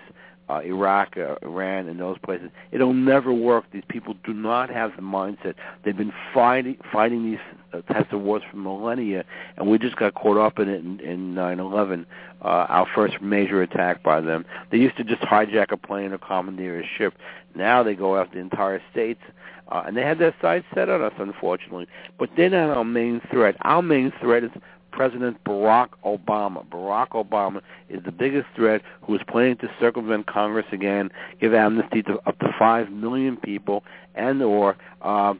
uh, 0.48 0.60
Iraq, 0.64 1.16
uh, 1.16 1.34
Iran, 1.42 1.88
and 1.88 1.98
those 1.98 2.18
places. 2.18 2.50
It'll 2.70 2.94
never 2.94 3.32
work. 3.32 3.64
These 3.72 3.82
people 3.88 4.14
do 4.24 4.32
not 4.32 4.70
have 4.70 4.94
the 4.94 5.02
mindset. 5.02 5.54
They've 5.84 5.96
been 5.96 6.12
fighting 6.32 6.76
fighting 6.92 7.24
these 7.30 7.40
types 7.82 8.12
of 8.12 8.20
wars 8.20 8.42
for 8.50 8.56
millennia, 8.56 9.24
and 9.56 9.68
we 9.68 9.78
just 9.78 9.96
got 9.96 10.14
caught 10.14 10.36
up 10.36 10.58
in 10.58 10.68
it 10.68 10.84
in, 10.84 11.00
in 11.00 11.34
9/11, 11.34 12.06
uh, 12.42 12.44
our 12.44 12.86
first 12.94 13.20
major 13.20 13.62
attack 13.62 14.02
by 14.02 14.20
them. 14.20 14.44
They 14.70 14.78
used 14.78 14.96
to 14.96 15.04
just 15.04 15.22
hijack 15.22 15.72
a 15.72 15.76
plane 15.76 16.12
or 16.12 16.18
commandeer 16.18 16.80
a 16.80 16.86
ship. 16.86 17.14
Now 17.54 17.82
they 17.82 17.94
go 17.94 18.16
after 18.16 18.34
the 18.34 18.40
entire 18.40 18.82
states, 18.90 19.22
uh, 19.68 19.84
and 19.86 19.96
they 19.96 20.02
had 20.02 20.18
their 20.18 20.34
sights 20.40 20.66
set 20.74 20.88
on 20.88 21.02
us, 21.02 21.14
unfortunately. 21.18 21.86
But 22.18 22.30
they're 22.36 22.50
not 22.50 22.76
our 22.76 22.84
main 22.84 23.20
threat. 23.30 23.56
Our 23.62 23.82
main 23.82 24.12
threat 24.20 24.44
is 24.44 24.50
President 24.96 25.42
Barack 25.44 25.90
Obama. 26.04 26.66
Barack 26.66 27.10
Obama 27.10 27.60
is 27.90 28.02
the 28.04 28.12
biggest 28.12 28.46
threat 28.56 28.80
who 29.02 29.14
is 29.14 29.20
planning 29.28 29.56
to 29.56 29.70
circumvent 29.78 30.26
Congress 30.26 30.66
again, 30.72 31.10
give 31.38 31.52
amnesty 31.52 32.02
to 32.04 32.18
up 32.26 32.38
to 32.38 32.54
5 32.58 32.90
million 32.90 33.36
people, 33.36 33.84
and 34.14 34.42
or 34.42 34.76
uh, 35.02 35.34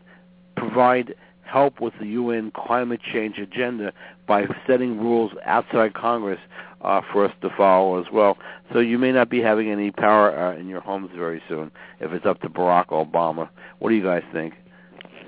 provide 0.57 1.15
help 1.47 1.81
with 1.81 1.95
the 2.01 2.07
UN 2.07 2.53
climate 2.55 3.01
change 3.13 3.39
agenda 3.39 3.93
by 4.27 4.45
setting 4.67 4.99
rules 4.99 5.33
outside 5.45 5.95
Congress 5.95 6.41
uh, 6.83 7.01
for 7.13 7.25
us 7.25 7.33
to 7.43 7.51
follow 7.57 8.01
as 8.01 8.07
well. 8.13 8.37
So 8.73 8.81
you 8.81 8.99
may 8.99 9.13
not 9.13 9.31
be 9.31 9.41
having 9.41 9.71
any 9.71 9.91
power 9.91 10.37
uh, 10.37 10.59
in 10.59 10.69
your 10.69 10.81
homes 10.81 11.11
very 11.17 11.41
soon 11.49 11.71
if 12.01 12.13
it's 12.13 12.27
up 12.27 12.41
to 12.43 12.49
Barack 12.49 12.89
Obama. 12.89 13.49
What 13.79 13.91
do 13.91 13.95
you 13.95 14.03
guys 14.03 14.23
think? 14.33 14.55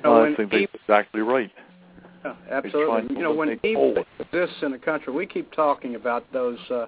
Well, 0.05 0.23
I 0.23 0.35
think 0.35 0.53
that's 0.53 0.73
exactly 0.75 1.21
right. 1.21 1.51
Yeah, 2.25 2.35
absolutely. 2.51 3.17
You 3.17 3.23
know, 3.23 3.33
when 3.33 3.59
evil 3.65 3.95
exists 4.19 4.57
in 4.63 4.73
a 4.73 4.79
country, 4.79 5.13
we 5.13 5.27
keep 5.27 5.53
talking 5.53 5.95
about 5.95 6.31
those 6.33 6.59
uh, 6.71 6.87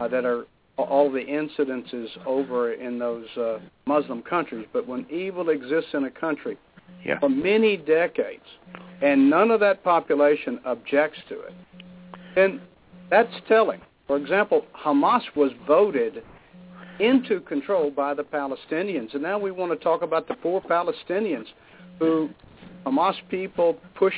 uh, 0.00 0.08
that 0.08 0.24
are 0.24 0.44
all 0.76 1.10
the 1.10 1.20
incidences 1.20 2.08
over 2.26 2.72
in 2.72 2.98
those 2.98 3.26
uh, 3.36 3.58
Muslim 3.86 4.22
countries. 4.22 4.66
But 4.72 4.86
when 4.86 5.06
evil 5.10 5.50
exists 5.50 5.90
in 5.94 6.04
a 6.04 6.10
country 6.10 6.58
yeah. 7.04 7.18
for 7.18 7.28
many 7.28 7.76
decades, 7.76 8.44
and 9.02 9.28
none 9.30 9.50
of 9.50 9.60
that 9.60 9.82
population 9.82 10.60
objects 10.64 11.18
to 11.28 11.40
it, 11.40 11.52
then 12.34 12.60
that's 13.10 13.34
telling. 13.48 13.80
For 14.06 14.16
example, 14.16 14.66
Hamas 14.84 15.22
was 15.34 15.52
voted 15.66 16.22
into 17.00 17.40
control 17.40 17.90
by 17.90 18.14
the 18.14 18.22
Palestinians, 18.22 19.14
and 19.14 19.22
now 19.22 19.38
we 19.38 19.50
want 19.50 19.72
to 19.72 19.82
talk 19.82 20.02
about 20.02 20.28
the 20.28 20.34
poor 20.34 20.60
Palestinians 20.60 21.46
who 21.98 22.30
Hamas 22.86 23.14
people 23.30 23.78
push 23.94 24.14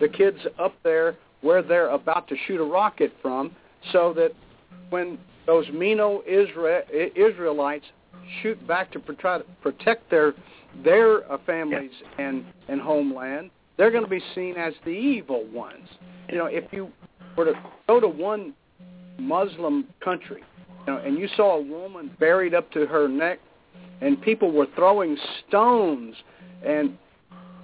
the 0.00 0.08
kids 0.08 0.38
up 0.58 0.74
there 0.82 1.16
where 1.40 1.62
they're 1.62 1.90
about 1.90 2.28
to 2.28 2.36
shoot 2.46 2.60
a 2.60 2.64
rocket 2.64 3.12
from, 3.20 3.50
so 3.92 4.12
that 4.14 4.32
when 4.90 5.18
those 5.46 5.66
Mino 5.72 6.22
Israel, 6.26 6.82
Israelites 7.16 7.84
shoot 8.40 8.64
back 8.66 8.92
to 8.92 9.00
try 9.14 9.38
to 9.38 9.44
protect 9.60 10.08
their 10.10 10.34
their 10.84 11.30
uh, 11.30 11.38
families 11.46 11.90
and 12.18 12.44
and 12.68 12.80
homeland, 12.80 13.50
they're 13.76 13.90
going 13.90 14.04
to 14.04 14.10
be 14.10 14.22
seen 14.34 14.56
as 14.56 14.74
the 14.84 14.90
evil 14.90 15.44
ones. 15.52 15.88
You 16.28 16.38
know, 16.38 16.46
if 16.46 16.64
you 16.72 16.90
were 17.36 17.46
to 17.46 17.54
go 17.86 18.00
to 18.00 18.08
one 18.08 18.54
Muslim 19.18 19.86
country, 20.02 20.42
you 20.86 20.92
know, 20.92 20.98
and 20.98 21.18
you 21.18 21.28
saw 21.36 21.58
a 21.58 21.62
woman 21.62 22.10
buried 22.18 22.54
up 22.54 22.70
to 22.72 22.86
her 22.86 23.08
neck, 23.08 23.38
and 24.00 24.20
people 24.22 24.50
were 24.52 24.66
throwing 24.74 25.16
stones 25.46 26.14
and 26.64 26.96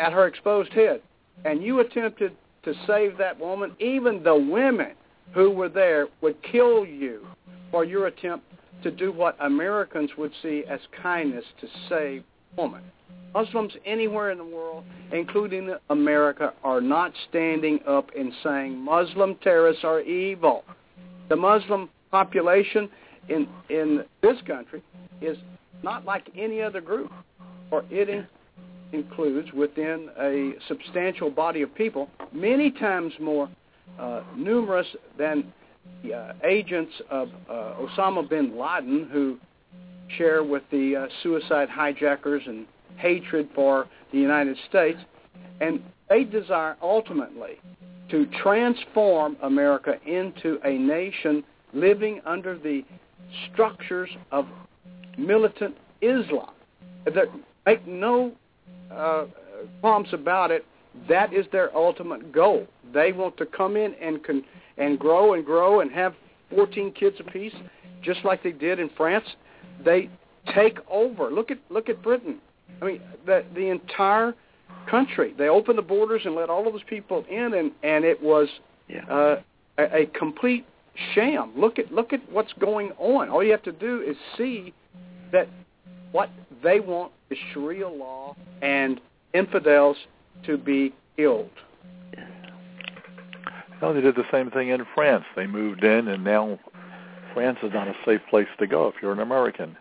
at 0.00 0.12
her 0.12 0.26
exposed 0.26 0.72
head, 0.72 1.02
and 1.44 1.62
you 1.62 1.80
attempted 1.80 2.36
to 2.64 2.74
save 2.86 3.16
that 3.18 3.38
woman, 3.38 3.74
even 3.78 4.22
the 4.22 4.34
women 4.34 4.92
who 5.34 5.50
were 5.50 5.68
there 5.68 6.08
would 6.20 6.36
kill 6.42 6.84
you 6.84 7.26
for 7.70 7.84
your 7.84 8.06
attempt 8.06 8.44
to 8.82 8.90
do 8.90 9.12
what 9.12 9.36
Americans 9.40 10.10
would 10.16 10.32
see 10.42 10.64
as 10.68 10.80
kindness 11.02 11.44
to 11.60 11.66
save 11.88 12.24
woman. 12.56 12.82
Muslims 13.34 13.72
anywhere 13.84 14.30
in 14.30 14.38
the 14.38 14.44
world, 14.44 14.84
including 15.12 15.74
America, 15.90 16.52
are 16.64 16.80
not 16.80 17.12
standing 17.28 17.78
up 17.86 18.10
and 18.18 18.32
saying 18.42 18.76
Muslim 18.76 19.36
terrorists 19.42 19.84
are 19.84 20.00
evil. 20.00 20.64
The 21.28 21.36
Muslim 21.36 21.90
population 22.10 22.88
in 23.28 23.46
in 23.68 24.04
this 24.22 24.36
country 24.46 24.82
is 25.20 25.36
not 25.82 26.04
like 26.04 26.28
any 26.36 26.62
other 26.62 26.80
group, 26.80 27.12
or 27.70 27.84
it 27.90 28.08
in, 28.08 28.26
includes 28.92 29.52
within 29.52 30.08
a 30.18 30.52
substantial 30.66 31.30
body 31.30 31.62
of 31.62 31.74
people 31.74 32.08
many 32.32 32.70
times 32.70 33.12
more 33.20 33.48
uh, 33.98 34.22
numerous 34.36 34.86
than 35.18 35.52
uh, 36.14 36.32
agents 36.44 36.92
of 37.10 37.28
uh, 37.48 37.74
Osama 37.80 38.28
bin 38.28 38.56
Laden 38.58 39.08
who 39.12 39.38
share 40.16 40.42
with 40.42 40.62
the 40.70 40.96
uh, 40.96 41.06
suicide 41.22 41.68
hijackers 41.68 42.42
and 42.46 42.66
hatred 42.96 43.48
for 43.54 43.86
the 44.12 44.18
United 44.18 44.56
States. 44.68 44.98
And 45.60 45.82
they 46.08 46.24
desire 46.24 46.76
ultimately 46.82 47.58
to 48.10 48.26
transform 48.42 49.36
America 49.42 49.94
into 50.06 50.58
a 50.64 50.72
nation 50.78 51.44
living 51.74 52.20
under 52.24 52.56
the 52.58 52.84
structures 53.52 54.10
of 54.32 54.46
militant 55.18 55.76
Islam. 56.00 56.50
That 57.04 57.26
make 57.66 57.86
no 57.86 58.32
uh, 58.90 59.26
qualms 59.80 60.08
about 60.12 60.50
it. 60.50 60.64
That 61.08 61.32
is 61.32 61.46
their 61.52 61.74
ultimate 61.76 62.32
goal. 62.32 62.66
They 62.92 63.12
want 63.12 63.36
to 63.36 63.46
come 63.46 63.76
in 63.76 63.94
and 63.94 64.24
con- 64.24 64.44
and 64.78 64.98
grow 64.98 65.34
and 65.34 65.44
grow 65.44 65.80
and 65.80 65.90
have 65.90 66.14
14 66.54 66.92
kids 66.92 67.16
apiece, 67.20 67.52
just 68.02 68.24
like 68.24 68.42
they 68.42 68.52
did 68.52 68.78
in 68.78 68.88
France. 68.96 69.26
They 69.84 70.08
take 70.54 70.78
over. 70.90 71.30
Look 71.30 71.50
at 71.50 71.58
look 71.70 71.88
at 71.88 72.02
Britain. 72.02 72.38
I 72.80 72.84
mean, 72.84 73.00
the 73.26 73.44
the 73.54 73.68
entire 73.68 74.34
country. 74.90 75.34
They 75.36 75.48
opened 75.48 75.78
the 75.78 75.82
borders 75.82 76.22
and 76.24 76.34
let 76.34 76.50
all 76.50 76.66
of 76.66 76.72
those 76.72 76.82
people 76.84 77.24
in, 77.30 77.54
and 77.54 77.72
and 77.82 78.04
it 78.04 78.22
was 78.22 78.48
yeah. 78.88 79.04
uh, 79.06 79.40
a, 79.78 80.02
a 80.02 80.06
complete 80.06 80.66
sham. 81.14 81.52
Look 81.56 81.78
at 81.78 81.92
look 81.92 82.12
at 82.12 82.20
what's 82.30 82.52
going 82.54 82.90
on. 82.98 83.28
All 83.28 83.42
you 83.42 83.50
have 83.52 83.62
to 83.64 83.72
do 83.72 84.02
is 84.02 84.16
see 84.36 84.72
that 85.32 85.48
what 86.12 86.30
they 86.62 86.80
want 86.80 87.12
is 87.30 87.38
Sharia 87.52 87.88
law 87.88 88.34
and 88.62 89.00
infidels 89.34 89.96
to 90.46 90.56
be 90.56 90.94
killed. 91.16 91.50
No, 93.80 93.94
they 93.94 94.00
did 94.00 94.16
the 94.16 94.24
same 94.32 94.50
thing 94.50 94.70
in 94.70 94.84
France. 94.94 95.24
They 95.36 95.46
moved 95.46 95.84
in, 95.84 96.08
and 96.08 96.24
now 96.24 96.58
France 97.34 97.58
is 97.62 97.72
not 97.72 97.88
a 97.88 97.94
safe 98.04 98.20
place 98.30 98.48
to 98.58 98.66
go 98.66 98.88
if 98.88 98.94
you're 99.02 99.12
an 99.12 99.20
American. 99.20 99.76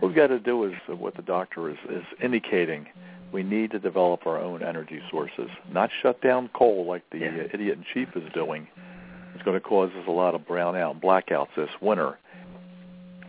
What 0.00 0.08
we've 0.08 0.16
got 0.16 0.28
to 0.28 0.38
do 0.38 0.64
is 0.64 0.74
what 0.86 1.16
the 1.16 1.22
doctor 1.22 1.68
is, 1.70 1.76
is 1.88 2.04
indicating. 2.22 2.86
We 3.32 3.42
need 3.42 3.70
to 3.72 3.78
develop 3.78 4.26
our 4.26 4.38
own 4.38 4.62
energy 4.62 5.00
sources, 5.10 5.50
not 5.70 5.90
shut 6.02 6.20
down 6.22 6.48
coal 6.54 6.86
like 6.86 7.02
the 7.10 7.18
Yeah. 7.18 7.28
uh, 7.28 7.48
idiot 7.52 7.78
in 7.78 7.84
chief 7.92 8.16
is 8.16 8.32
doing. 8.32 8.66
It's 9.34 9.42
going 9.44 9.56
to 9.56 9.60
cause 9.60 9.90
us 9.90 10.04
a 10.08 10.10
lot 10.10 10.34
of 10.34 10.42
brownout 10.42 10.92
and 10.92 11.00
blackouts 11.02 11.54
this 11.56 11.70
winter. 11.80 12.18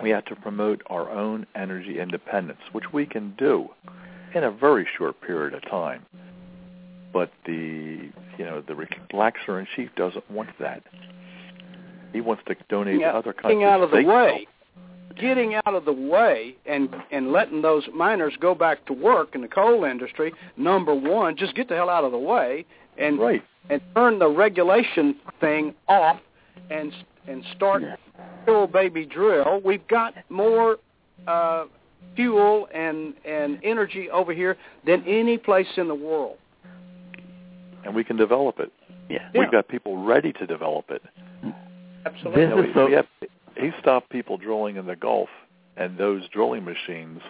We 0.01 0.09
have 0.11 0.25
to 0.25 0.35
promote 0.35 0.81
our 0.87 1.09
own 1.09 1.45
energy 1.55 1.99
independence, 1.99 2.61
which 2.71 2.93
we 2.93 3.05
can 3.05 3.35
do 3.37 3.69
in 4.33 4.43
a 4.43 4.51
very 4.51 4.87
short 4.97 5.19
period 5.21 5.53
of 5.53 5.61
time. 5.69 6.05
But 7.11 7.31
the 7.45 8.09
you 8.37 8.45
know 8.45 8.61
the 8.61 8.73
relaxer 8.73 9.59
in 9.59 9.67
chief 9.75 9.89
doesn't 9.95 10.29
want 10.31 10.49
that. 10.59 10.83
He 12.13 12.21
wants 12.21 12.43
to 12.47 12.55
donate 12.69 12.99
Getting 12.99 13.11
to 13.13 13.17
other 13.17 13.33
countries. 13.33 13.53
getting 13.59 13.63
out 13.63 13.81
of 13.81 13.91
the 13.91 13.97
They- 13.97 14.03
way, 14.05 14.47
getting 15.15 15.55
out 15.55 15.73
of 15.75 15.85
the 15.85 15.93
way, 15.93 16.55
and 16.65 16.89
and 17.11 17.31
letting 17.31 17.61
those 17.61 17.87
miners 17.93 18.35
go 18.37 18.55
back 18.55 18.85
to 18.85 18.93
work 18.93 19.35
in 19.35 19.41
the 19.41 19.47
coal 19.47 19.83
industry. 19.83 20.33
Number 20.57 20.93
one, 20.95 21.35
just 21.35 21.55
get 21.55 21.67
the 21.67 21.75
hell 21.75 21.89
out 21.89 22.03
of 22.03 22.11
the 22.11 22.17
way 22.17 22.65
and 22.97 23.19
Right. 23.19 23.43
and 23.69 23.81
turn 23.95 24.17
the 24.19 24.27
regulation 24.29 25.15
thing 25.39 25.75
off, 25.87 26.19
and 26.69 26.93
and 27.27 27.43
start 27.55 27.83
drill 28.45 28.65
baby 28.67 29.05
drill. 29.05 29.61
We've 29.63 29.87
got 29.87 30.13
more 30.29 30.77
uh, 31.27 31.65
fuel 32.15 32.67
and 32.73 33.13
and 33.25 33.59
energy 33.61 34.09
over 34.09 34.33
here 34.33 34.57
than 34.85 35.03
any 35.05 35.37
place 35.37 35.77
in 35.77 35.87
the 35.87 35.95
world. 35.95 36.37
and 37.85 37.95
we 37.95 38.03
can 38.03 38.17
develop 38.17 38.59
it. 38.59 38.71
Yeah. 39.09 39.29
Yeah. 39.33 39.39
We've 39.41 39.51
got 39.51 39.67
people 39.69 39.97
ready 40.03 40.33
to 40.33 40.45
develop 40.45 40.91
it. 40.91 41.01
Absolutely. 42.05 42.45
This 42.45 42.55
You 42.55 42.63
is 42.63 42.73
so- 42.73 42.85
we 42.88 43.27
he 43.59 43.71
stopped 43.79 44.09
people 44.09 44.38
drilling 44.38 44.77
in 44.77 44.85
the 44.85 44.95
Gulf, 44.95 45.29
and 45.75 45.97
those 45.97 46.27
drilling 46.29 46.63
machines 46.63 47.21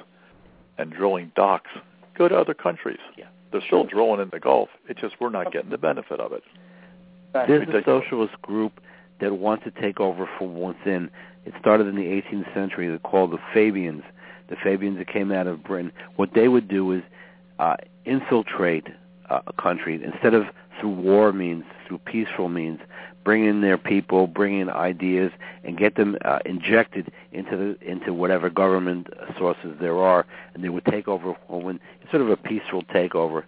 and 0.77 0.91
drilling 0.91 1.31
docks 1.35 1.71
go 2.15 2.27
to 2.27 2.37
other 2.37 2.53
countries. 2.53 2.99
Yeah. 3.17 3.25
They're 3.51 3.61
still 3.61 3.83
drilling 3.83 4.21
in 4.21 4.29
the 4.29 4.39
Gulf. 4.39 4.69
It's 4.87 5.01
just 5.01 5.15
we're 5.19 5.29
not 5.29 5.51
getting 5.51 5.71
the 5.71 5.77
benefit 5.77 6.19
of 6.19 6.31
it. 6.33 6.43
There's 7.33 7.67
a 7.67 7.83
socialist 7.83 8.39
group 8.41 8.79
that 9.19 9.33
wants 9.33 9.63
to 9.63 9.71
take 9.71 9.99
over 9.99 10.29
from 10.37 10.59
within. 10.59 11.09
It 11.45 11.53
started 11.59 11.87
in 11.87 11.95
the 11.95 12.05
18th 12.05 12.53
century. 12.53 12.87
They're 12.87 12.99
called 12.99 13.31
the 13.31 13.39
Fabians. 13.53 14.03
The 14.49 14.55
Fabians 14.55 14.97
that 14.97 15.07
came 15.07 15.31
out 15.31 15.47
of 15.47 15.63
Britain. 15.63 15.91
What 16.15 16.33
they 16.33 16.47
would 16.47 16.67
do 16.67 16.91
is 16.91 17.03
uh, 17.59 17.75
infiltrate 18.05 18.87
uh, 19.29 19.41
a 19.45 19.53
country 19.53 19.99
instead 20.03 20.33
of 20.33 20.45
through 20.79 20.89
war 20.89 21.31
means, 21.33 21.65
through 21.87 21.99
peaceful 21.99 22.49
means, 22.49 22.79
bring 23.29 23.45
in 23.45 23.61
their 23.61 23.77
people, 23.77 24.25
bring 24.25 24.59
in 24.59 24.71
ideas, 24.71 25.31
and 25.63 25.77
get 25.77 25.93
them 25.93 26.17
uh, 26.25 26.39
injected 26.47 27.11
into 27.31 27.55
the 27.55 27.87
into 27.87 28.11
whatever 28.11 28.49
government 28.49 29.05
sources 29.37 29.77
there 29.79 29.99
are, 29.99 30.25
and 30.55 30.63
they 30.63 30.69
would 30.69 30.85
take 30.85 31.07
over 31.07 31.33
when 31.47 31.79
sort 32.09 32.23
of 32.23 32.31
a 32.31 32.37
peaceful 32.37 32.81
takeover 32.85 33.43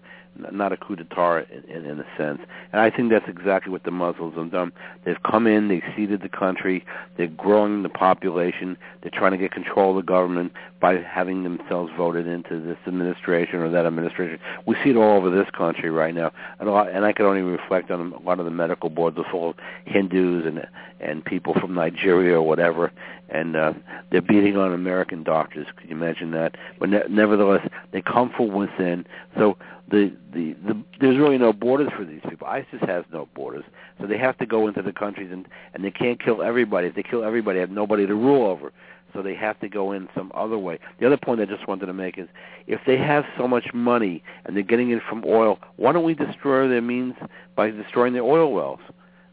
not 0.51 0.71
a 0.71 0.77
coup 0.77 0.95
d'etat 0.95 1.45
in, 1.51 1.63
in, 1.69 1.85
in 1.85 1.99
a 1.99 2.05
sense. 2.17 2.39
And 2.71 2.81
I 2.81 2.89
think 2.89 3.11
that's 3.11 3.27
exactly 3.27 3.71
what 3.71 3.83
the 3.83 3.91
Muslims 3.91 4.35
have 4.35 4.51
done. 4.51 4.71
They've 5.03 5.21
come 5.23 5.47
in, 5.47 5.67
they've 5.67 5.83
seeded 5.95 6.21
the 6.21 6.29
country, 6.29 6.85
they're 7.17 7.27
growing 7.27 7.83
the 7.83 7.89
population, 7.89 8.77
they're 9.01 9.11
trying 9.11 9.31
to 9.31 9.37
get 9.37 9.51
control 9.51 9.91
of 9.91 9.97
the 9.97 10.07
government 10.07 10.53
by 10.79 10.97
having 10.97 11.43
themselves 11.43 11.91
voted 11.95 12.27
into 12.27 12.59
this 12.59 12.77
administration 12.87 13.59
or 13.59 13.69
that 13.69 13.85
administration. 13.85 14.39
We 14.65 14.75
see 14.83 14.91
it 14.91 14.95
all 14.95 15.17
over 15.17 15.29
this 15.29 15.49
country 15.51 15.91
right 15.91 16.15
now, 16.15 16.31
and, 16.59 16.67
a 16.67 16.71
lot, 16.71 16.89
and 16.89 17.05
I 17.05 17.13
can 17.13 17.25
only 17.25 17.41
reflect 17.41 17.91
on 17.91 18.13
a 18.13 18.19
lot 18.19 18.39
of 18.39 18.45
the 18.45 18.51
medical 18.51 18.89
boards 18.89 19.17
of 19.17 19.25
all 19.33 19.55
Hindus 19.85 20.45
and 20.45 20.65
and 21.01 21.25
people 21.25 21.55
from 21.55 21.73
Nigeria 21.73 22.35
or 22.35 22.43
whatever, 22.43 22.91
and 23.31 23.55
uh, 23.55 23.73
they're 24.11 24.21
beating 24.21 24.57
on 24.57 24.73
American 24.73 25.23
doctors. 25.23 25.67
Could 25.75 25.89
you 25.89 25.95
imagine 25.95 26.31
that? 26.31 26.55
But 26.79 26.89
ne- 26.89 27.07
nevertheless, 27.09 27.67
they 27.91 28.01
come 28.01 28.31
from 28.35 28.53
within. 28.53 29.05
So 29.37 29.57
the, 29.89 30.13
the 30.33 30.53
the 30.65 30.83
there's 30.99 31.17
really 31.17 31.37
no 31.37 31.53
borders 31.53 31.89
for 31.95 32.05
these 32.05 32.21
people. 32.29 32.47
ISIS 32.47 32.81
has 32.81 33.05
no 33.11 33.27
borders, 33.33 33.63
so 33.99 34.07
they 34.07 34.17
have 34.17 34.37
to 34.39 34.45
go 34.45 34.67
into 34.67 34.81
the 34.81 34.93
countries 34.93 35.29
and 35.31 35.47
and 35.73 35.83
they 35.83 35.91
can't 35.91 36.23
kill 36.23 36.41
everybody. 36.41 36.87
If 36.87 36.95
they 36.95 37.03
kill 37.03 37.23
everybody, 37.23 37.57
they 37.57 37.61
have 37.61 37.71
nobody 37.71 38.05
to 38.05 38.15
rule 38.15 38.47
over. 38.47 38.71
So 39.13 39.21
they 39.21 39.35
have 39.35 39.59
to 39.59 39.67
go 39.67 39.91
in 39.91 40.07
some 40.15 40.31
other 40.33 40.57
way. 40.57 40.79
The 40.99 41.05
other 41.05 41.17
point 41.17 41.41
I 41.41 41.45
just 41.45 41.67
wanted 41.67 41.87
to 41.87 41.93
make 41.93 42.17
is, 42.17 42.29
if 42.67 42.79
they 42.87 42.97
have 42.97 43.25
so 43.37 43.45
much 43.45 43.73
money 43.73 44.23
and 44.45 44.55
they're 44.55 44.63
getting 44.63 44.91
it 44.91 45.01
from 45.07 45.23
oil, 45.25 45.59
why 45.75 45.91
don't 45.91 46.05
we 46.05 46.13
destroy 46.13 46.69
their 46.69 46.81
means 46.81 47.15
by 47.57 47.71
destroying 47.71 48.13
their 48.13 48.23
oil 48.23 48.53
wells? 48.53 48.79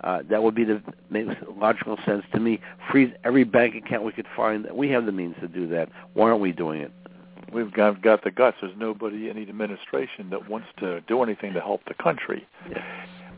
Uh, 0.02 0.20
that 0.30 0.42
would 0.42 0.54
be 0.54 0.64
the 0.64 0.80
makes 1.10 1.34
logical 1.56 1.96
sense 2.06 2.24
to 2.32 2.38
me. 2.38 2.60
Freeze 2.90 3.12
every 3.24 3.44
bank 3.44 3.74
account 3.74 4.04
we 4.04 4.12
could 4.12 4.28
find. 4.36 4.66
We 4.72 4.90
have 4.90 5.06
the 5.06 5.12
means 5.12 5.34
to 5.40 5.48
do 5.48 5.66
that. 5.68 5.88
Why 6.14 6.30
aren't 6.30 6.40
we 6.40 6.52
doing 6.52 6.80
it? 6.80 6.92
we've 7.52 7.72
got, 7.72 8.02
got 8.02 8.24
the 8.24 8.30
guts. 8.30 8.58
There's 8.60 8.76
nobody 8.76 9.28
in 9.28 9.36
the 9.36 9.42
administration 9.42 10.30
that 10.30 10.48
wants 10.48 10.68
to 10.80 11.00
do 11.02 11.22
anything 11.22 11.52
to 11.54 11.60
help 11.60 11.82
the 11.86 11.94
country. 11.94 12.46
Yeah. 12.70 12.84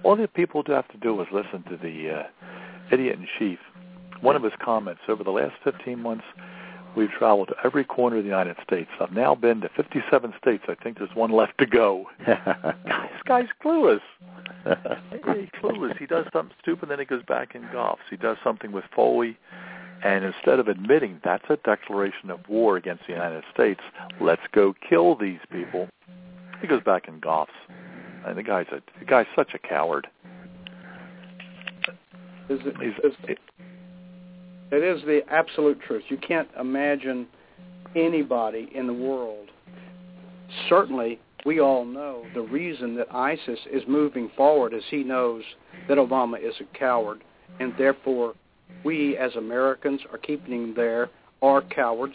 All 0.03 0.17
the 0.17 0.29
people 0.29 0.63
have 0.67 0.89
to 0.89 0.99
do 0.99 1.21
is 1.21 1.29
listen 1.33 1.63
to 1.65 1.77
the 1.77 2.21
uh, 2.21 2.23
idiot 2.93 3.19
in 3.19 3.27
chief. 3.39 3.59
One 4.21 4.37
of 4.37 4.43
his 4.43 4.53
comments 4.63 5.03
over 5.09 5.25
the 5.25 5.31
last 5.31 5.55
15 5.65 5.99
months, 5.99 6.25
we've 6.97 7.11
traveled 7.11 7.49
to 7.49 7.55
every 7.65 7.85
corner 7.85 8.17
of 8.17 8.25
the 8.25 8.29
United 8.29 8.57
States. 8.63 8.91
I've 9.01 9.13
now 9.13 9.35
been 9.35 9.61
to 9.63 9.69
57 9.77 10.35
states. 10.41 10.65
I 10.69 10.75
think 10.75 10.99
there's 10.99 11.15
one 11.15 11.31
left 11.31 11.59
to 11.59 11.67
go. 11.67 12.07
this 12.27 12.37
guy's 13.27 13.49
clueless. 13.65 14.01
He's 14.65 15.49
clueless. 15.63 15.97
He 15.99 16.07
does 16.07 16.27
something 16.33 16.55
stupid, 16.61 16.89
then 16.89 16.99
he 16.99 17.05
goes 17.05 17.23
back 17.25 17.55
and 17.55 17.65
golfs. 17.67 17.99
He 18.11 18.17
does 18.17 18.37
something 18.43 18.73
with 18.73 18.85
Foley 18.95 19.39
and 20.03 20.25
instead 20.25 20.59
of 20.59 20.69
admitting 20.69 21.21
that's 21.23 21.45
a 21.51 21.57
declaration 21.57 22.31
of 22.31 22.41
war 22.49 22.77
against 22.77 23.07
the 23.07 23.13
United 23.13 23.45
States, 23.53 23.81
let's 24.21 24.43
go 24.53 24.75
kill 24.89 25.15
these 25.15 25.41
people, 25.51 25.89
he 26.61 26.67
goes 26.67 26.83
back 26.83 27.07
and 27.07 27.21
golfs. 27.21 27.49
And 28.27 28.37
the 28.37 28.43
guy's 28.43 28.67
a 28.71 28.83
the 28.99 29.05
guy's 29.07 29.27
such 29.35 29.55
a 29.55 29.59
coward. 29.59 30.07
Is 32.51 32.61
it, 32.65 32.75
is, 32.83 33.15
it 34.73 34.83
is 34.83 35.03
the 35.03 35.21
absolute 35.29 35.81
truth. 35.81 36.05
You 36.09 36.17
can't 36.17 36.49
imagine 36.59 37.27
anybody 37.97 38.71
in 38.75 38.87
the 38.87 38.93
world. 38.93 39.49
Certainly, 40.69 41.21
we 41.45 41.61
all 41.61 41.85
know 41.85 42.25
the 42.35 42.43
reason 42.43 42.95
that 42.97 43.13
ISIS 43.13 43.59
is 43.73 43.83
moving 43.89 44.31
forward 44.37 44.75
is 44.75 44.83
he 44.91 45.03
knows 45.03 45.43
that 45.89 45.99
Obama 45.99 46.39
is 46.39 46.55
a 46.61 46.79
coward, 46.79 47.23
and 47.59 47.73
therefore 47.79 48.35
we 48.85 49.17
as 49.17 49.35
Americans 49.37 50.01
are 50.13 50.19
keeping 50.19 50.63
them 50.63 50.75
there 50.75 51.11
are 51.43 51.63
cowards. 51.63 52.15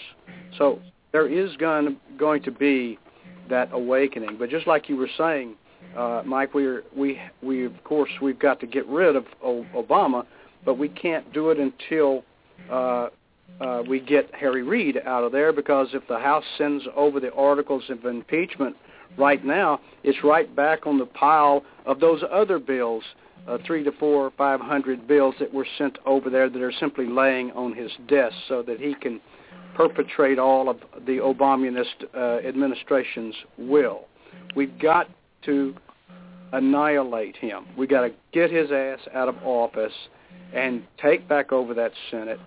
So 0.58 0.80
there 1.12 1.28
is 1.28 1.56
going 1.58 1.98
going 2.18 2.44
to 2.44 2.52
be 2.52 3.00
that 3.50 3.70
awakening. 3.72 4.38
But 4.38 4.50
just 4.50 4.68
like 4.68 4.90
you 4.90 4.96
were 4.96 5.10
saying, 5.18 5.56
uh, 5.98 6.24
Mike, 6.26 6.54
we 6.54 6.80
we 6.96 7.20
we 7.42 7.66
of 7.66 7.84
course 7.84 8.10
we've 8.22 8.40
got 8.40 8.60
to 8.60 8.68
get 8.68 8.86
rid 8.88 9.16
of 9.16 9.26
Obama, 9.44 10.26
but 10.64 10.78
we 10.78 10.90
can't 10.90 11.32
do 11.34 11.50
it 11.50 11.58
until 11.60 12.24
uh, 12.70 13.10
uh, 13.62 13.84
we 13.88 14.00
get 14.00 14.34
Harry 14.34 14.64
Reid 14.64 15.00
out 15.06 15.24
of 15.24 15.32
there 15.32 15.54
because 15.54 15.88
if 15.94 16.08
the 16.08 16.20
House 16.20 16.44
sends 16.58 16.84
over 16.96 17.20
the 17.20 17.34
articles 17.34 17.84
of 17.90 18.06
impeachment 18.06 18.76
right 19.18 19.44
now, 19.46 19.80
it's 20.04 20.24
right 20.24 20.54
back 20.56 20.86
on 20.86 20.98
the 20.98 21.06
pile 21.06 21.64
of 21.86 22.00
those 22.00 22.22
other 22.32 22.60
bills 22.60 23.04
uh, 23.48 23.58
three 23.66 23.84
to 23.84 23.92
four 23.94 24.32
five 24.38 24.60
hundred 24.60 25.08
bills 25.08 25.36
that 25.40 25.54
were 25.54 25.68
sent 25.78 25.98
over 26.06 26.30
there 26.30 26.50
that 26.50 26.62
are 26.62 26.74
simply 26.80 27.08
laying 27.08 27.52
on 27.52 27.74
his 27.74 27.92
desk 28.08 28.36
so 28.48 28.64
that 28.64 28.80
he 28.80 28.96
can 28.96 29.22
perpetrate 29.76 30.40
all 30.40 30.70
of 30.70 30.78
the 31.06 31.18
Obamanist 31.18 32.06
uh, 32.16 32.48
administration's 32.48 33.36
will. 33.58 34.06
We've 34.56 34.78
got 34.80 35.10
to 35.44 35.76
annihilate 36.54 37.36
him. 37.36 37.66
We've 37.78 37.90
got 37.90 38.02
to 38.02 38.12
get 38.32 38.50
his 38.52 38.72
ass 38.72 39.00
out 39.14 39.28
of 39.28 39.36
office 39.44 39.94
and 40.54 40.84
take 41.02 41.28
back 41.28 41.52
over 41.52 41.74
that 41.74 41.92
Senate 42.12 42.40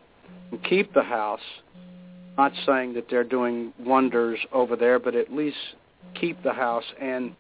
and 0.51 0.63
keep 0.65 0.93
the 0.95 1.03
House. 1.03 1.41
Not 2.37 2.53
saying 2.65 2.95
that 2.95 3.11
they're 3.11 3.25
doing 3.25 3.73
wonders 3.81 4.39
over 4.53 4.77
there, 4.77 4.99
but 4.99 5.15
at 5.15 5.33
least 5.33 5.57
keep 6.15 6.43
the 6.43 6.53
House 6.53 6.85
and 7.01 7.35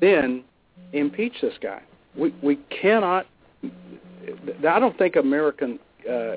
then 0.00 0.44
impeach 0.92 1.34
this 1.40 1.54
guy 1.62 1.82
we 2.16 2.34
we 2.42 2.56
cannot. 2.82 3.26
I 4.68 4.78
don't 4.78 4.96
think 4.98 5.16
American 5.16 5.78
uh, 6.08 6.36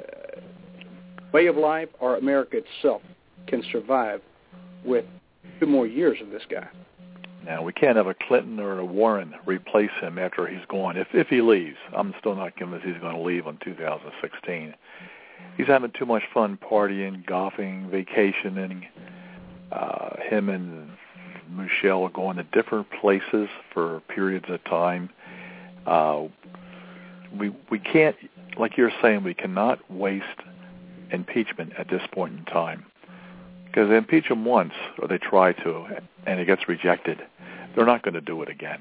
way 1.31 1.47
of 1.47 1.57
life 1.57 1.89
or 1.99 2.17
America 2.17 2.57
itself 2.57 3.01
can 3.47 3.63
survive 3.71 4.21
with 4.83 5.05
two 5.59 5.65
more 5.65 5.87
years 5.87 6.17
of 6.21 6.29
this 6.29 6.43
guy. 6.49 6.67
Now 7.45 7.63
we 7.63 7.73
can't 7.73 7.97
have 7.97 8.07
a 8.07 8.15
Clinton 8.15 8.59
or 8.59 8.79
a 8.79 8.85
Warren 8.85 9.35
replace 9.45 9.91
him 10.01 10.17
after 10.17 10.47
he's 10.47 10.65
gone. 10.67 10.97
If 10.97 11.07
if 11.13 11.27
he 11.27 11.41
leaves, 11.41 11.77
I'm 11.95 12.13
still 12.19 12.35
not 12.35 12.55
convinced 12.55 12.85
he's 12.85 12.97
going 12.97 13.15
to 13.15 13.21
leave 13.21 13.45
in 13.45 13.57
2016. 13.63 14.73
He's 15.57 15.67
having 15.67 15.91
too 15.97 16.05
much 16.05 16.23
fun 16.33 16.57
partying, 16.57 17.25
golfing, 17.25 17.89
vacationing. 17.89 18.87
Uh, 19.71 20.15
him 20.29 20.49
and 20.49 20.89
Michelle 21.49 22.03
are 22.03 22.09
going 22.09 22.37
to 22.37 22.43
different 22.43 22.87
places 22.99 23.47
for 23.73 24.01
periods 24.09 24.45
of 24.49 24.63
time 24.63 25.09
uh, 25.85 26.23
we 27.37 27.51
we 27.69 27.79
can't, 27.79 28.15
like 28.57 28.77
you're 28.77 28.91
saying, 29.01 29.23
we 29.23 29.33
cannot 29.33 29.79
waste 29.91 30.25
impeachment 31.11 31.73
at 31.77 31.89
this 31.89 32.01
point 32.11 32.37
in 32.37 32.45
time 32.45 32.85
because 33.75 33.89
they 33.89 33.97
impeach 33.97 34.27
him 34.27 34.45
once 34.45 34.71
or 34.99 35.07
they 35.09 35.17
try 35.17 35.51
to, 35.51 35.85
and 36.25 36.39
it 36.39 36.45
gets 36.45 36.69
rejected. 36.69 37.19
They're 37.75 37.85
not 37.85 38.03
going 38.03 38.13
to 38.13 38.21
do 38.21 38.41
it 38.41 38.47
again. 38.47 38.79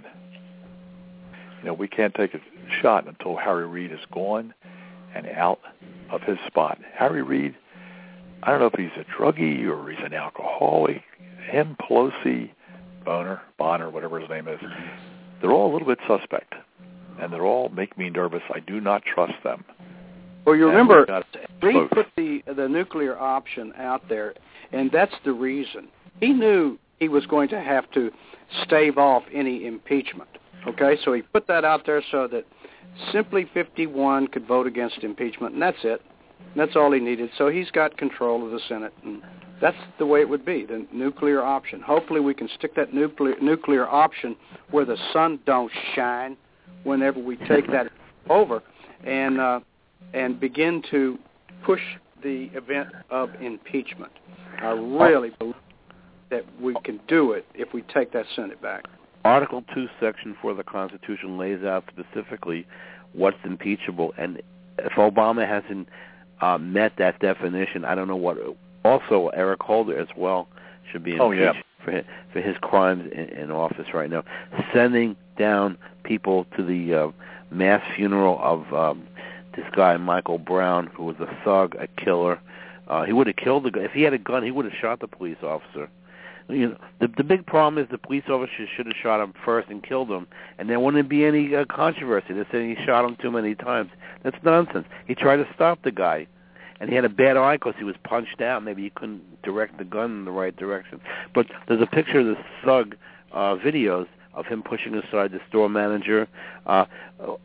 You 1.59 1.66
know, 1.66 1.74
we 1.74 1.88
can't 1.88 2.14
take 2.14 2.32
a 2.32 2.38
shot 2.80 3.09
until 3.09 3.36
Harry 3.36 3.66
Reid 3.66 3.90
is 3.90 3.99
gone 4.12 4.55
and 5.12 5.26
out 5.26 5.59
of 6.12 6.22
his 6.22 6.38
spot. 6.47 6.78
Harry 6.95 7.22
Reid, 7.22 7.57
I 8.45 8.53
don't 8.53 8.61
know 8.61 8.70
if 8.72 8.78
he's 8.78 8.97
a 8.97 9.20
druggie 9.20 9.66
or 9.66 9.90
he's 9.90 9.99
an 10.05 10.14
alcoholic. 10.14 11.03
Him, 11.51 11.76
Pelosi, 11.80 12.51
Boner, 13.05 13.42
Bonner, 13.59 13.90
whatever 13.90 14.20
his 14.20 14.30
name 14.30 14.47
is, 14.47 14.61
they're 15.40 15.51
all 15.51 15.72
a 15.72 15.72
little 15.72 15.88
bit 15.88 15.99
suspect 16.07 16.55
and 17.20 17.32
they're 17.32 17.45
all 17.45 17.68
make 17.70 17.99
me 17.99 18.11
nervous. 18.11 18.42
I 18.55 18.61
do 18.61 18.80
not 18.80 19.03
trust 19.05 19.42
them. 19.42 19.64
Well, 20.45 20.57
you 20.57 20.66
remember, 20.66 21.07
Reid 21.62 21.90
put 21.90 22.07
the 22.16 22.42
the 22.55 22.68
nuclear 22.68 23.18
option 23.18 23.72
out 23.76 24.09
there, 24.09 24.34
and 24.72 24.90
that's 24.92 25.14
the 25.24 25.32
reason. 25.32 25.88
He 26.20 26.32
knew 26.32 26.78
he 27.01 27.09
was 27.09 27.26
going 27.26 27.49
to 27.49 27.61
have 27.61 27.90
to 27.92 28.11
stave 28.64 28.99
off 28.99 29.22
any 29.32 29.66
impeachment. 29.66 30.28
Okay, 30.66 30.97
so 31.05 31.12
he 31.12 31.22
put 31.22 31.47
that 31.47 31.64
out 31.64 31.84
there 31.86 32.03
so 32.11 32.26
that 32.28 32.45
simply 33.12 33.49
51 33.53 34.28
could 34.28 34.47
vote 34.47 34.66
against 34.66 34.99
impeachment, 35.03 35.55
and 35.55 35.62
that's 35.62 35.78
it. 35.82 36.01
That's 36.57 36.76
all 36.76 36.92
he 36.92 37.01
needed. 37.01 37.30
So 37.36 37.49
he's 37.49 37.70
got 37.70 37.97
control 37.97 38.45
of 38.45 38.53
the 38.53 38.61
Senate, 38.68 38.92
and 39.05 39.22
that's 39.61 39.76
the 39.99 40.07
way 40.07 40.20
it 40.20 40.28
would 40.28 40.45
be, 40.45 40.64
the 40.64 40.86
nuclear 40.92 41.42
option. 41.42 41.80
Hopefully 41.80 42.20
we 42.20 42.34
can 42.34 42.49
stick 42.57 42.74
that 42.76 42.95
nuclear 42.95 43.34
nuclear 43.40 43.88
option 43.88 44.36
where 44.70 44.84
the 44.84 44.97
sun 45.12 45.40
don't 45.47 45.72
shine 45.95 46.36
whenever 46.84 47.18
we 47.18 47.36
take 47.49 47.66
that 47.68 47.90
over 48.28 48.62
and 49.05 49.40
uh, 49.40 49.61
and 50.12 50.38
begin 50.38 50.82
to 50.90 51.18
push 51.64 51.80
the 52.22 52.51
event 52.55 52.88
of 53.11 53.30
impeachment. 53.40 54.12
I 54.61 54.70
really 54.70 55.30
believe 55.38 55.55
that 56.30 56.45
we 56.61 56.74
can 56.84 57.01
do 57.09 57.32
it 57.32 57.47
if 57.55 57.72
we 57.72 57.82
take 57.82 58.12
that 58.12 58.26
Senate 58.34 58.61
back. 58.62 58.84
Article 59.24 59.64
2, 59.74 59.86
Section 60.01 60.36
4 60.40 60.53
of 60.53 60.57
the 60.59 60.64
Constitution 60.64 61.38
lays 61.38 61.62
out 61.64 61.84
specifically 61.90 62.66
what's 63.12 63.36
impeachable, 63.45 64.12
and 64.18 64.42
if 64.78 64.92
Obama 64.92 65.47
hasn't 65.49 65.88
uh, 66.40 66.59
met 66.59 66.92
that 66.99 67.18
definition, 67.20 67.84
I 67.84 67.95
don't 67.95 68.09
know 68.09 68.16
what. 68.16 68.36
Also, 68.84 69.28
Eric 69.28 69.62
Holder 69.62 69.99
as 69.99 70.09
well 70.16 70.49
should 70.90 71.05
be 71.05 71.12
impeached 71.12 71.22
oh, 71.22 71.30
yeah. 71.32 71.53
for 71.84 71.90
his, 71.92 72.05
for 72.32 72.40
his 72.40 72.57
crimes 72.61 73.11
in, 73.12 73.28
in 73.30 73.51
office 73.51 73.86
right 73.95 74.11
now. 74.11 74.24
Sending 74.74 75.16
down 75.38 75.78
people 76.03 76.47
to 76.57 76.64
the 76.64 76.95
uh, 76.95 77.11
mass 77.51 77.82
funeral 77.97 78.38
of 78.42 78.74
um, 78.74 79.07
this 79.57 79.67
guy 79.75 79.97
Michael 79.97 80.39
Brown, 80.39 80.89
who 80.89 81.05
was 81.05 81.17
a 81.21 81.45
thug, 81.45 81.75
a 81.77 81.87
killer. 82.03 82.41
Uh, 82.87 83.05
he 83.05 83.13
would 83.13 83.27
have 83.27 83.37
killed 83.37 83.65
the 83.65 83.71
guy 83.71 83.81
if 83.81 83.93
he 83.93 84.03
had 84.03 84.13
a 84.13 84.19
gun. 84.19 84.43
He 84.43 84.51
would 84.51 84.65
have 84.67 84.75
shot 84.81 85.01
the 85.01 85.09
police 85.09 85.39
officer. 85.43 85.89
You 86.49 86.69
know, 86.69 86.77
the 87.01 87.09
the 87.17 87.25
big 87.25 87.47
problem 87.47 87.83
is 87.83 87.91
the 87.91 87.97
police 87.97 88.25
officer 88.29 88.67
should 88.77 88.87
have 88.87 88.97
shot 89.03 89.23
him 89.23 89.33
first 89.45 89.71
and 89.71 89.83
killed 89.83 90.11
him, 90.11 90.27
and 90.59 90.69
there 90.69 90.79
wouldn't 90.79 91.09
be 91.09 91.25
any 91.25 91.55
uh, 91.57 91.65
controversy. 91.65 92.35
They're 92.35 92.47
saying 92.53 92.77
he 92.77 92.85
shot 92.85 93.05
him 93.05 93.17
too 93.21 93.31
many 93.31 93.55
times. 93.55 93.91
That's 94.23 94.37
nonsense. 94.43 94.87
He 95.07 95.15
tried 95.15 95.37
to 95.37 95.49
stop 95.55 95.83
the 95.83 95.91
guy, 95.91 96.27
and 96.81 96.91
he 96.91 96.97
had 96.97 97.07
a 97.07 97.09
bad 97.09 97.39
eye 97.39 97.57
because 97.57 97.75
he 97.79 97.85
was 97.85 97.97
punched 98.05 98.43
out. 98.43 98.63
Maybe 98.63 98.83
he 98.83 98.91
couldn't 98.91 99.43
direct 99.43 99.79
the 99.79 99.85
gun 99.85 100.11
in 100.11 100.25
the 100.27 100.33
right 100.33 100.55
direction. 100.55 101.01
But 101.35 101.47
there's 101.67 101.81
a 101.81 101.87
picture 101.87 102.21
of 102.21 102.27
the 102.27 102.37
thug 102.63 102.95
uh, 103.33 103.57
videos 103.57 104.07
of 104.35 104.47
him 104.47 104.62
pushing 104.62 104.95
aside 104.95 105.32
the 105.32 105.41
store 105.49 105.68
manager. 105.68 106.28
Uh, 106.66 106.85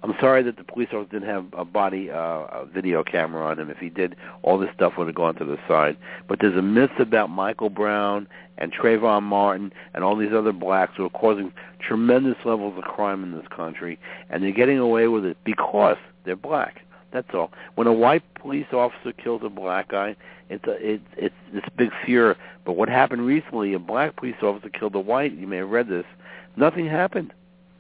I'm 0.03 0.15
sorry 0.19 0.43
that 0.43 0.57
the 0.57 0.63
police 0.63 0.89
officer 0.91 1.11
didn't 1.11 1.29
have 1.29 1.45
a 1.53 1.65
body 1.65 2.09
uh, 2.09 2.15
a 2.15 2.65
video 2.65 3.03
camera 3.03 3.45
on 3.45 3.59
him. 3.59 3.69
If 3.69 3.77
he 3.77 3.89
did, 3.89 4.15
all 4.41 4.57
this 4.57 4.69
stuff 4.75 4.93
would 4.97 5.07
have 5.07 5.15
gone 5.15 5.35
to 5.35 5.45
the 5.45 5.57
side. 5.67 5.97
But 6.27 6.39
there's 6.41 6.57
a 6.57 6.61
myth 6.61 6.91
about 6.99 7.29
Michael 7.29 7.69
Brown 7.69 8.27
and 8.57 8.73
Trayvon 8.73 9.23
Martin 9.23 9.71
and 9.93 10.03
all 10.03 10.15
these 10.15 10.33
other 10.33 10.51
blacks 10.51 10.93
who 10.97 11.05
are 11.05 11.09
causing 11.09 11.53
tremendous 11.79 12.37
levels 12.43 12.77
of 12.77 12.83
crime 12.83 13.23
in 13.23 13.31
this 13.31 13.47
country, 13.55 13.99
and 14.29 14.43
they're 14.43 14.51
getting 14.51 14.79
away 14.79 15.07
with 15.07 15.25
it 15.25 15.37
because 15.43 15.97
they're 16.25 16.35
black. 16.35 16.81
That's 17.11 17.29
all. 17.33 17.51
When 17.75 17.87
a 17.87 17.93
white 17.93 18.23
police 18.35 18.67
officer 18.71 19.13
kills 19.13 19.41
a 19.43 19.49
black 19.49 19.89
guy, 19.89 20.15
it's 20.49 20.65
a, 20.65 20.93
it, 20.93 21.01
it's 21.17 21.35
this 21.53 21.63
big 21.75 21.89
fear. 22.05 22.35
But 22.65 22.73
what 22.73 22.89
happened 22.89 23.25
recently? 23.25 23.73
A 23.73 23.79
black 23.79 24.15
police 24.15 24.35
officer 24.41 24.69
killed 24.69 24.95
a 24.95 24.99
white. 24.99 25.33
You 25.33 25.47
may 25.47 25.57
have 25.57 25.69
read 25.69 25.87
this. 25.87 26.05
Nothing 26.55 26.87
happened. 26.87 27.33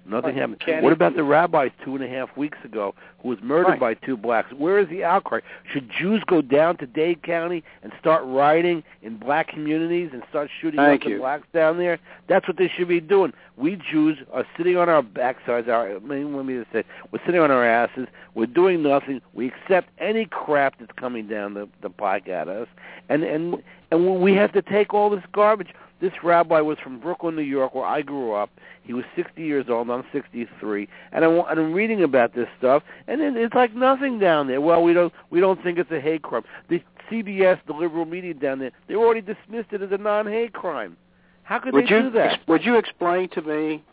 Nothing 0.05 0.35
happened. 0.35 0.61
What 0.81 0.91
about 0.93 1.15
the 1.15 1.23
rabbis 1.23 1.69
two 1.85 1.95
and 1.95 2.03
a 2.03 2.07
half 2.07 2.35
weeks 2.35 2.57
ago 2.63 2.95
who 3.21 3.29
was 3.29 3.39
murdered 3.41 3.71
Right. 3.71 3.79
by 3.79 3.93
two 3.95 4.15
blacks? 4.17 4.51
Where 4.53 4.79
is 4.79 4.87
the 4.89 5.03
outcry? 5.03 5.39
Should 5.71 5.89
Jews 5.89 6.23
go 6.25 6.41
down 6.41 6.77
to 6.77 6.85
Dade 6.85 7.23
County 7.23 7.63
and 7.83 7.91
start 7.99 8.23
rioting 8.25 8.83
in 9.01 9.17
black 9.17 9.47
communities 9.47 10.09
and 10.13 10.23
start 10.29 10.49
shooting 10.61 10.79
Thank 10.79 11.03
up 11.03 11.09
the 11.09 11.17
blacks 11.17 11.47
down 11.53 11.77
there? 11.77 11.99
That's 12.27 12.47
what 12.47 12.57
they 12.57 12.67
should 12.69 12.87
be 12.87 13.01
doing. 13.01 13.33
We 13.57 13.75
Jews 13.75 14.17
are 14.31 14.45
sitting 14.55 14.77
on 14.77 14.87
our 14.89 15.03
backsides. 15.03 15.67
Our, 15.67 15.95
I 15.95 15.99
mean, 15.99 16.35
let 16.35 16.45
me 16.45 16.59
just 16.59 16.71
say, 16.71 16.83
we're 17.11 17.19
sitting 17.25 17.41
on 17.41 17.51
our 17.51 17.65
asses. 17.65 18.07
We're 18.35 18.45
doing 18.45 18.83
nothing. 18.83 19.21
We 19.33 19.47
accept 19.47 19.89
any 19.99 20.25
crap 20.25 20.79
that's 20.79 20.91
coming 20.93 21.27
down 21.27 21.55
the, 21.55 21.67
the 21.81 21.89
pike 21.89 22.29
at 22.29 22.47
us, 22.47 22.67
and 23.09 23.23
and 23.23 23.61
and 23.91 24.21
we 24.21 24.33
have 24.35 24.53
to 24.53 24.61
take 24.61 24.93
all 24.93 25.09
this 25.09 25.23
garbage. 25.33 25.73
This 25.99 26.13
rabbi 26.23 26.61
was 26.61 26.77
from 26.79 26.99
Brooklyn, 26.99 27.35
New 27.35 27.41
York, 27.41 27.75
where 27.75 27.85
I 27.85 28.01
grew 28.01 28.31
up. 28.31 28.49
He 28.83 28.93
was 28.93 29.03
60 29.15 29.41
years 29.43 29.65
old. 29.67 29.89
I'm 29.89 30.05
63, 30.13 30.87
and 31.11 31.25
I'm, 31.25 31.39
and 31.39 31.59
I'm 31.59 31.73
reading 31.73 32.01
about 32.01 32.33
this 32.33 32.47
stuff, 32.57 32.83
and 33.09 33.21
it, 33.21 33.35
it's 33.35 33.53
like 33.55 33.75
nothing 33.75 34.19
down 34.19 34.47
there. 34.47 34.61
Well, 34.61 34.83
we 34.83 34.93
don't 34.93 35.11
we 35.29 35.39
don't 35.39 35.61
think 35.63 35.77
it's 35.79 35.91
a 35.91 35.99
hate 35.99 36.21
crime. 36.21 36.43
The 36.69 36.81
CBS, 37.11 37.59
the 37.67 37.73
liberal 37.73 38.05
media 38.05 38.33
down 38.33 38.59
there, 38.59 38.71
they 38.87 38.95
already 38.95 39.21
dismissed 39.21 39.73
it 39.73 39.81
as 39.81 39.91
a 39.91 39.97
non-hate 39.97 40.53
crime. 40.53 40.95
How 41.43 41.57
could 41.59 41.73
Would 41.73 41.87
they 41.87 41.95
you 41.95 42.01
do 42.03 42.09
that? 42.11 42.33
ex- 42.33 42.47
would 42.47 42.63
you 42.63 42.75
explain 42.77 43.29
to 43.29 43.41
me, 43.41 43.83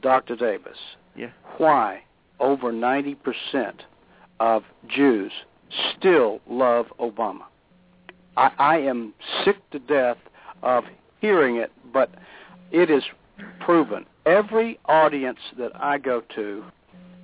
Dr. 0.00 0.34
Davis, 0.36 0.78
Yeah. 1.14 1.28
why 1.58 2.02
over 2.38 2.72
90% 2.72 3.16
of 4.40 4.62
Jews 4.88 5.32
still 5.94 6.40
love 6.48 6.86
Obama? 6.98 7.42
I, 8.38 8.50
I 8.58 8.78
am 8.78 9.12
sick 9.44 9.56
to 9.72 9.78
death 9.78 10.16
of 10.62 10.84
hearing 11.20 11.56
it, 11.56 11.70
but 11.92 12.10
it 12.70 12.88
is 12.90 13.02
proven. 13.60 14.06
Every 14.24 14.78
audience 14.86 15.40
that 15.58 15.72
I 15.74 15.98
go 15.98 16.22
to 16.34 16.64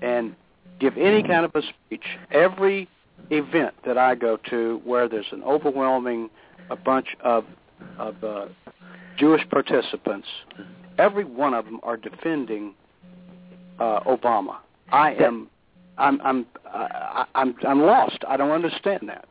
and 0.03 0.35
give 0.79 0.97
any 0.97 1.23
kind 1.23 1.45
of 1.45 1.55
a 1.55 1.63
speech, 1.63 2.05
every 2.31 2.89
event 3.31 3.75
that 3.85 3.99
I 3.99 4.15
go 4.15 4.39
to 4.51 4.81
where 4.85 5.09
there's 5.09 5.27
an 5.33 5.43
overwhelming 5.43 6.31
a 6.71 6.77
bunch 6.77 7.09
of 7.23 7.45
of 7.99 8.23
uh, 8.25 8.47
Jewish 9.17 9.49
participants, 9.49 10.29
every 10.99 11.25
one 11.25 11.55
of 11.55 11.65
them 11.65 11.81
are 11.83 11.97
defending 11.97 12.75
uh, 13.79 14.01
Obama. 14.01 14.57
I 14.93 15.13
am, 15.15 15.49
I'm, 15.99 16.21
I'm, 16.23 16.47
I'm, 17.35 17.55
I'm 17.67 17.83
lost. 17.83 18.19
I 18.29 18.37
don't 18.37 18.51
understand 18.51 19.09
that. 19.09 19.27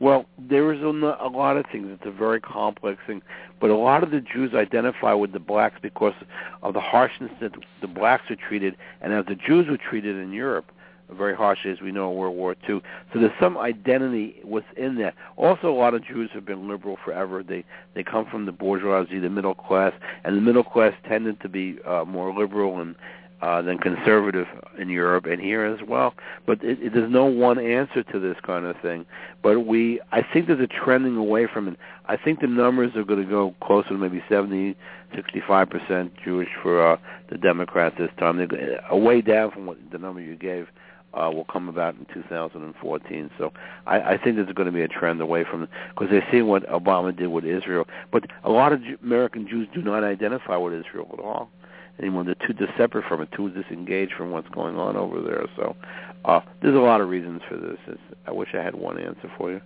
Well, 0.00 0.26
there 0.38 0.72
is 0.72 0.80
a 0.82 0.86
lot 0.86 1.56
of 1.56 1.66
things. 1.70 1.88
It's 1.90 2.06
a 2.06 2.10
very 2.10 2.40
complex 2.40 3.00
thing, 3.06 3.22
but 3.60 3.70
a 3.70 3.76
lot 3.76 4.02
of 4.02 4.10
the 4.10 4.20
Jews 4.20 4.54
identify 4.54 5.12
with 5.12 5.32
the 5.32 5.40
blacks 5.40 5.76
because 5.80 6.14
of 6.62 6.74
the 6.74 6.80
harshness 6.80 7.30
that 7.40 7.52
the 7.80 7.86
blacks 7.86 8.30
are 8.30 8.36
treated, 8.36 8.76
and 9.00 9.12
as 9.12 9.26
the 9.26 9.34
Jews 9.34 9.68
were 9.68 9.78
treated 9.78 10.16
in 10.16 10.32
Europe, 10.32 10.72
very 11.10 11.36
harshly, 11.36 11.70
as 11.70 11.80
we 11.80 11.92
know 11.92 12.10
in 12.10 12.16
World 12.16 12.36
War 12.36 12.56
II. 12.68 12.80
So 13.12 13.20
there's 13.20 13.32
some 13.38 13.58
identity 13.58 14.40
within 14.44 14.96
that. 14.96 15.14
Also, 15.36 15.70
a 15.70 15.76
lot 15.76 15.94
of 15.94 16.04
Jews 16.04 16.30
have 16.32 16.44
been 16.44 16.68
liberal 16.68 16.96
forever. 17.04 17.42
They 17.42 17.64
they 17.94 18.02
come 18.02 18.26
from 18.26 18.46
the 18.46 18.52
bourgeoisie, 18.52 19.18
the 19.18 19.30
middle 19.30 19.54
class, 19.54 19.92
and 20.24 20.36
the 20.36 20.40
middle 20.40 20.64
class 20.64 20.94
tended 21.08 21.40
to 21.42 21.48
be 21.48 21.78
uh, 21.86 22.04
more 22.04 22.34
liberal 22.34 22.80
and 22.80 22.94
uh, 23.42 23.60
than 23.60 23.76
conservative 23.76 24.46
in 24.78 24.88
Europe 24.88 25.26
and 25.26 25.40
here 25.40 25.64
as 25.64 25.80
well. 25.86 26.14
But 26.46 26.62
it, 26.62 26.80
it, 26.80 26.94
there's 26.94 27.10
no 27.10 27.24
one 27.24 27.58
answer 27.58 28.04
to 28.04 28.20
this 28.20 28.36
kind 28.44 28.64
of 28.64 28.76
thing. 28.80 29.04
But 29.42 29.66
we, 29.66 30.00
I 30.12 30.22
think 30.22 30.46
there's 30.46 30.60
a 30.60 30.68
trending 30.68 31.16
away 31.16 31.48
from 31.52 31.66
it. 31.66 31.76
I 32.06 32.16
think 32.16 32.40
the 32.40 32.46
numbers 32.46 32.94
are 32.94 33.02
going 33.02 33.22
to 33.22 33.28
go 33.28 33.54
closer 33.60 33.88
to 33.90 33.98
maybe 33.98 34.22
70, 34.28 34.76
65 35.16 35.68
percent 35.68 36.12
Jewish 36.24 36.48
for 36.62 36.92
uh, 36.92 36.96
the 37.30 37.36
Democrats 37.36 37.96
this 37.98 38.10
time. 38.16 38.36
They're 38.36 38.46
go- 38.46 38.56
uh, 38.90 39.20
down 39.22 39.50
from 39.50 39.66
what 39.66 39.76
the 39.90 39.98
number 39.98 40.20
you 40.20 40.36
gave. 40.36 40.68
Uh, 41.14 41.30
will 41.30 41.44
come 41.44 41.68
about 41.68 41.94
in 41.94 42.06
2014. 42.14 43.30
So 43.36 43.52
I, 43.86 44.00
I 44.00 44.16
think 44.16 44.36
there's 44.36 44.50
going 44.54 44.64
to 44.64 44.72
be 44.72 44.80
a 44.80 44.88
trend 44.88 45.20
away 45.20 45.44
from 45.44 45.68
because 45.90 46.08
they're 46.10 46.26
seeing 46.32 46.46
what 46.46 46.66
Obama 46.70 47.14
did 47.14 47.26
with 47.26 47.44
Israel. 47.44 47.86
But 48.10 48.24
a 48.44 48.48
lot 48.48 48.72
of 48.72 48.82
Ju- 48.82 48.96
American 49.02 49.46
Jews 49.46 49.68
do 49.74 49.82
not 49.82 50.04
identify 50.04 50.56
with 50.56 50.72
Israel 50.72 51.10
at 51.12 51.18
all 51.18 51.50
anymore. 51.98 52.24
They're 52.24 52.34
too 52.46 52.52
dis- 52.52 52.68
separate 52.76 53.04
from 53.06 53.20
it, 53.22 53.28
too 53.32 53.50
disengaged 53.50 54.12
from 54.14 54.30
what's 54.30 54.48
going 54.48 54.76
on 54.76 54.96
over 54.96 55.20
there. 55.20 55.46
So 55.56 55.76
uh, 56.24 56.40
there's 56.62 56.74
a 56.74 56.78
lot 56.80 57.00
of 57.00 57.08
reasons 57.08 57.42
for 57.48 57.56
this. 57.56 57.78
It's, 57.86 58.00
I 58.26 58.32
wish 58.32 58.50
I 58.54 58.62
had 58.62 58.74
one 58.74 58.98
answer 58.98 59.30
for 59.36 59.50
you. 59.52 59.60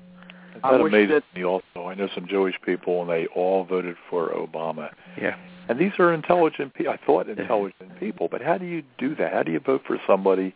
I 0.65 0.73
That 0.73 0.83
wish 0.83 0.91
amazes 0.93 1.23
that- 1.33 1.39
me 1.39 1.45
also. 1.45 1.87
I 1.87 1.95
know 1.95 2.09
some 2.15 2.27
Jewish 2.27 2.55
people, 2.65 3.03
and 3.03 3.11
they 3.11 3.27
all 3.35 3.65
voted 3.65 3.97
for 4.09 4.31
Obama. 4.31 4.91
Yeah. 5.21 5.37
And 5.69 5.79
these 5.79 5.93
are 5.99 6.13
intelligent 6.15 6.75
people. 6.75 6.93
I 6.93 6.99
thought 7.05 7.29
intelligent 7.29 7.99
people, 7.99 8.29
but 8.31 8.41
how 8.41 8.57
do 8.57 8.65
you 8.67 8.83
do 8.99 9.15
that? 9.17 9.33
How 9.33 9.43
do 9.43 9.51
you 9.53 9.61
vote 9.61 9.83
for 9.87 9.99
somebody 10.07 10.55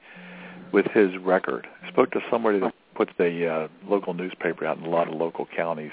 with 0.72 0.86
his 0.86 1.16
record? 1.18 1.66
I 1.84 1.88
spoke 1.90 2.12
to 2.12 2.20
somebody 2.30 2.60
that 2.60 2.72
puts 2.94 3.10
a 3.18 3.46
uh, 3.46 3.68
local 3.88 4.14
newspaper 4.14 4.64
out 4.64 4.78
in 4.78 4.84
a 4.84 4.88
lot 4.88 5.08
of 5.08 5.14
local 5.14 5.46
counties, 5.54 5.90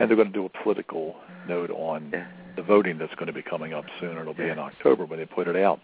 and 0.00 0.08
they're 0.10 0.16
going 0.16 0.32
to 0.32 0.34
do 0.34 0.44
a 0.46 0.62
political 0.62 1.14
note 1.48 1.70
on 1.70 2.10
Yeah. 2.12 2.26
The 2.56 2.62
voting 2.62 2.98
that's 2.98 3.14
going 3.14 3.26
to 3.26 3.32
be 3.32 3.42
coming 3.42 3.72
up 3.72 3.84
soon. 4.00 4.16
It'll 4.18 4.34
be 4.34 4.48
in 4.48 4.58
October 4.58 5.04
when 5.04 5.18
they 5.18 5.26
put 5.26 5.48
it 5.48 5.56
out. 5.56 5.80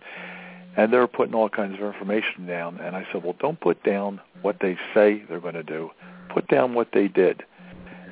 And 0.77 0.93
they're 0.93 1.07
putting 1.09 1.35
all 1.35 1.49
kinds 1.49 1.75
of 1.75 1.81
information 1.81 2.47
down. 2.47 2.79
And 2.81 2.95
I 2.95 3.07
said, 3.12 3.25
well, 3.25 3.35
don't 3.41 3.61
put 3.61 3.83
down 3.83 4.21
what 4.43 4.57
they 4.61 4.79
say 4.95 5.23
they're 5.29 5.41
going 5.41 5.55
to 5.55 5.64
do. 5.64 5.91
Put 6.33 6.47
down 6.49 6.75
what 6.75 6.89
they 6.93 7.09
did. 7.09 7.43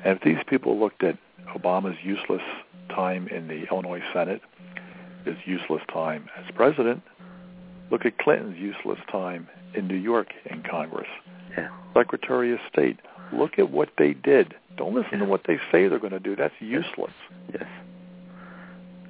And 0.03 0.17
if 0.17 0.23
these 0.23 0.43
people 0.47 0.77
looked 0.77 1.03
at 1.03 1.17
Obama's 1.55 1.97
useless 2.03 2.41
time 2.89 3.27
in 3.29 3.47
the 3.47 3.65
Illinois 3.71 4.01
Senate, 4.13 4.41
his 5.25 5.35
useless 5.45 5.81
time 5.91 6.29
as 6.37 6.45
president, 6.55 7.01
look 7.91 8.05
at 8.05 8.17
Clinton's 8.17 8.57
useless 8.57 8.99
time 9.11 9.47
in 9.73 9.87
New 9.87 9.95
York 9.95 10.27
in 10.49 10.63
Congress, 10.63 11.07
Yeah. 11.57 11.69
Secretary 11.93 12.51
of 12.53 12.59
State. 12.71 12.99
Look 13.31 13.59
at 13.59 13.69
what 13.71 13.89
they 13.97 14.13
did. 14.13 14.55
Don't 14.75 14.95
listen 14.95 15.19
to 15.19 15.25
what 15.25 15.41
they 15.45 15.57
say 15.71 15.87
they're 15.87 15.99
going 15.99 16.13
to 16.13 16.19
do. 16.19 16.35
That's 16.35 16.53
useless. 16.59 17.13
Yes. 17.53 17.65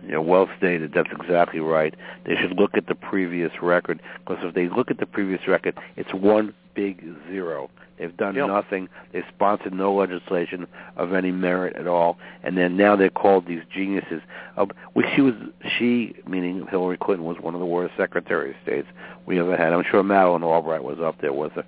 You 0.10 0.16
know, 0.16 0.22
well 0.24 0.50
stated. 0.58 0.92
That's 0.96 1.12
exactly 1.12 1.60
right. 1.60 1.94
They 2.26 2.36
should 2.36 2.58
look 2.58 2.72
at 2.74 2.88
the 2.88 2.96
previous 2.96 3.52
record 3.62 4.02
because 4.26 4.44
if 4.44 4.56
they 4.56 4.68
look 4.68 4.90
at 4.90 4.98
the 4.98 5.06
previous 5.06 5.48
record, 5.48 5.78
it's 5.98 6.12
one 6.16 6.52
big 6.74 7.06
zero. 7.30 7.70
They've 8.00 8.16
done 8.18 8.34
Yep. 8.34 8.48
nothing. 8.48 8.90
They've 9.12 9.24
sponsored 9.36 9.72
no 9.74 9.94
legislation 9.94 10.66
of 10.98 11.14
any 11.14 11.32
merit 11.32 11.76
at 11.76 11.86
all, 11.86 12.18
and 12.44 12.58
then 12.58 12.76
now 12.76 12.96
they're 12.96 13.12
called 13.12 13.46
these 13.46 13.62
geniuses. 13.72 14.24
Uh, 14.58 14.66
well, 14.96 15.06
she 15.16 15.22
was 15.22 15.36
she, 15.78 16.16
meaning 16.26 16.66
Hillary 16.72 16.98
Clinton, 16.98 17.28
was 17.28 17.38
one 17.40 17.54
of 17.54 17.60
the 17.60 17.68
worst 17.68 17.94
Secretary 17.96 18.50
of 18.50 18.56
States 18.64 18.88
we 19.28 19.40
ever 19.40 19.56
had. 19.56 19.74
I'm 19.74 19.84
sure 19.84 20.02
Madeleine 20.02 20.44
Albright 20.44 20.84
was 20.84 21.00
up 21.00 21.22
there 21.22 21.34
with 21.34 21.52
her 21.52 21.66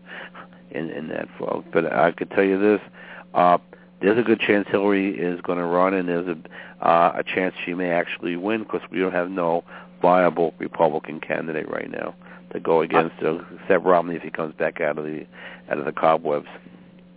in 0.72 0.90
in 0.90 1.10
that 1.10 1.28
fault. 1.38 1.64
But 1.72 1.94
I 1.94 2.12
could 2.12 2.32
tell 2.32 2.44
you 2.46 2.58
this: 2.58 2.82
uh, 3.36 3.60
there's 4.02 4.18
a 4.18 4.24
good 4.24 4.40
chance 4.40 4.68
Hillary 4.70 5.18
is 5.18 5.42
going 5.42 5.60
to 5.60 5.66
run, 5.66 5.94
and 5.94 6.10
there's 6.10 6.28
a 6.28 6.86
uh, 6.86 7.14
a 7.18 7.24
chance 7.24 7.54
she 7.64 7.74
may 7.74 7.92
actually 7.92 8.36
win 8.36 8.64
because 8.64 8.82
we 8.92 9.00
don't 9.00 9.12
have 9.12 9.30
no 9.30 9.64
viable 10.02 10.54
Republican 10.58 11.20
candidate 11.20 11.70
right 11.70 11.90
now 11.92 12.16
to 12.52 12.60
go 12.60 12.82
against, 12.82 13.16
uh, 13.24 13.38
except 13.62 13.86
Romney 13.86 14.16
if 14.16 14.24
he 14.24 14.32
comes 14.32 14.54
back 14.56 14.82
out 14.82 14.98
of 14.98 15.06
the 15.06 15.26
out 15.70 15.78
of 15.78 15.86
the 15.86 15.92
cobwebs. 15.92 16.48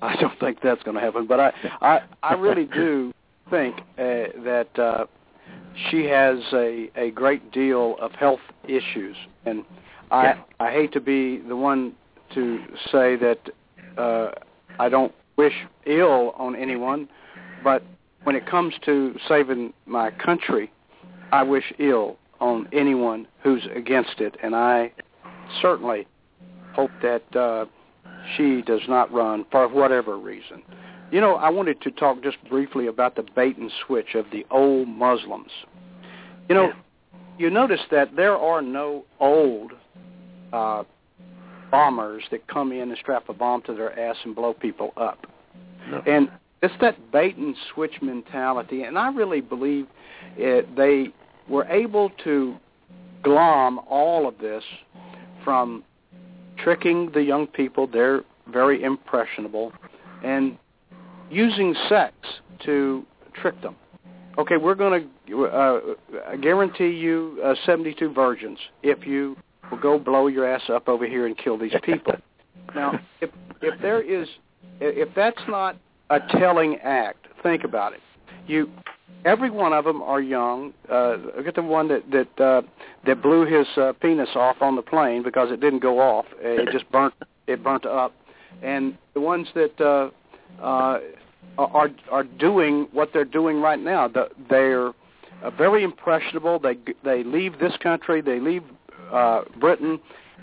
I 0.03 0.16
don't 0.16 0.39
think 0.39 0.61
that's 0.62 0.82
going 0.82 0.97
to 0.97 1.01
happen, 1.01 1.26
but 1.26 1.41
I, 1.41 1.53
I, 1.80 2.01
I 2.22 2.35
really 2.35 2.64
do 2.74 3.12
think 3.49 3.78
uh, 3.99 4.35
that 4.45 4.68
uh, 4.78 5.07
she 5.91 6.05
has 6.05 6.39
a 6.53 6.91
a 6.97 7.11
great 7.11 7.51
deal 7.53 7.97
of 8.01 8.12
health 8.12 8.41
issues, 8.68 9.16
and 9.47 9.64
I 10.11 10.35
I 10.61 10.70
hate 10.70 10.93
to 10.93 11.01
be 11.01 11.39
the 11.39 11.57
one 11.57 11.95
to 12.35 12.62
say 12.93 13.16
that 13.16 13.39
uh, 13.97 14.32
I 14.78 14.89
don't 14.89 15.14
wish 15.37 15.55
ill 15.87 16.35
on 16.37 16.57
anyone, 16.57 17.09
but 17.62 17.82
when 18.24 18.37
it 18.37 18.47
comes 18.47 18.74
to 18.85 19.16
saving 19.28 19.72
my 19.87 20.11
country, 20.11 20.70
I 21.32 21.43
wish 21.43 21.72
ill 21.78 22.16
on 22.41 22.68
anyone 22.72 23.26
who's 23.43 23.66
against 23.74 24.20
it, 24.20 24.37
and 24.43 24.55
I 24.55 24.93
certainly 25.61 26.07
hope 26.72 26.91
that 27.03 27.37
uh, 27.37 27.66
she 28.37 28.62
does 28.62 28.82
not 28.89 29.12
run 29.12 29.45
for 29.51 29.68
whatever 29.68 30.18
reason. 30.18 30.62
You 31.11 31.20
know, 31.20 31.37
I 31.37 31.49
wanted 31.51 31.80
to 31.82 31.91
talk 31.91 32.22
just 32.22 32.37
briefly 32.49 32.87
about 32.87 33.14
the 33.14 33.24
bait 33.37 33.57
and 33.57 33.70
switch 33.87 34.14
of 34.14 34.26
the 34.32 34.45
old 34.51 34.89
Muslims. 34.89 35.51
You 36.49 36.55
know, 36.55 36.66
yeah. 36.68 37.18
you 37.39 37.51
notice 37.51 37.80
that 37.91 38.16
there 38.16 38.37
are 38.37 38.62
no 38.62 39.05
old 39.20 39.72
uh, 40.53 40.85
bombers 41.71 42.23
that 42.31 42.47
come 42.49 42.73
in 42.73 42.91
and 42.91 42.99
strap 42.99 43.29
a 43.29 43.33
bomb 43.33 43.62
to 43.62 43.75
their 43.75 43.99
ass 43.99 44.17
and 44.25 44.35
blow 44.35 44.55
people 44.55 44.93
up. 44.97 45.27
No. 45.91 46.03
And 46.07 46.31
it's 46.62 46.75
that 46.81 47.12
bait 47.12 47.37
and 47.37 47.55
switch 47.75 48.01
mentality, 48.01 48.83
and 48.85 48.99
I 48.99 49.12
really 49.12 49.41
believe 49.41 49.87
it, 50.37 50.75
they 50.77 51.09
were 51.49 51.65
able 51.65 52.11
to 52.25 52.57
glom 53.23 53.81
all 53.89 54.27
of 54.27 54.39
this 54.39 54.65
from 55.45 55.85
tricking 56.59 57.11
the 57.12 57.23
young 57.23 57.47
people. 57.47 57.87
They're 57.87 58.23
very 58.51 58.83
impressionable, 58.83 59.73
and 60.23 60.57
using 61.31 61.75
sex 61.89 62.15
to 62.65 63.05
trick 63.35 63.61
them. 63.61 63.77
Okay, 64.39 64.57
we're 64.57 64.75
going 64.75 65.09
to 65.29 65.47
uh, 65.47 65.81
guarantee 66.41 66.89
you 66.89 67.41
uh, 67.45 67.55
72 67.67 68.12
virgins 68.12 68.59
if 68.83 69.07
you 69.07 69.37
will 69.71 69.79
go 69.79 69.99
blow 69.99 70.27
your 70.27 70.49
ass 70.49 70.62
up 70.69 70.89
over 70.89 71.07
here 71.07 71.27
and 71.27 71.37
kill 71.37 71.59
these 71.59 71.75
people. 71.83 72.15
now, 72.75 72.99
if 73.21 73.31
if 73.62 73.81
there 73.81 74.03
is, 74.03 74.29
if 74.81 75.09
that's 75.15 75.41
not 75.49 75.77
a 76.11 76.21
telling 76.39 76.77
act, 76.83 77.27
think 77.43 77.65
about 77.65 77.93
it. 77.93 78.01
You, 78.47 78.71
every 79.25 79.51
one 79.51 79.73
of 79.73 79.85
them 79.85 80.03
are 80.03 80.21
young. 80.21 80.75
Uh, 80.91 81.17
look 81.37 81.47
at 81.47 81.55
the 81.55 81.62
one 81.62 81.89
that 81.89 82.03
that 82.11 82.45
uh, 82.45 82.62
that 83.07 83.23
blew 83.23 83.47
his 83.47 83.67
uh, 83.77 83.93
penis 84.01 84.31
off 84.35 84.57
on 84.61 84.77
the 84.77 84.83
plane 84.83 85.23
because 85.23 85.51
it 85.51 85.61
didn't 85.61 85.81
go 85.81 86.01
off. 86.01 86.27
It 86.39 86.71
just 86.73 86.91
burnt. 86.91 87.15
It 87.47 87.62
burnt 87.62 87.87
up. 87.87 88.15
And 88.62 88.97
the 89.15 89.21
ones 89.21 89.49
that 89.55 89.81
uh, 89.81 90.11
uh, 90.62 91.01
are 91.59 91.91
are 92.11 92.25
doing 92.25 92.89
what 92.93 93.12
they're 93.12 93.25
doing 93.25 93.61
right 93.61 93.81
now. 93.81 94.09
The, 94.09 94.29
they're 94.49 94.89
uh, 95.43 95.51
very 95.57 95.85
impressionable. 95.85 96.59
They 96.59 96.79
they 97.05 97.25
leave 97.25 97.59
this 97.59 97.77
country. 97.83 98.21
They 98.21 98.41
leave 98.41 98.62
uh, 99.13 99.43
Britain 99.61 100.01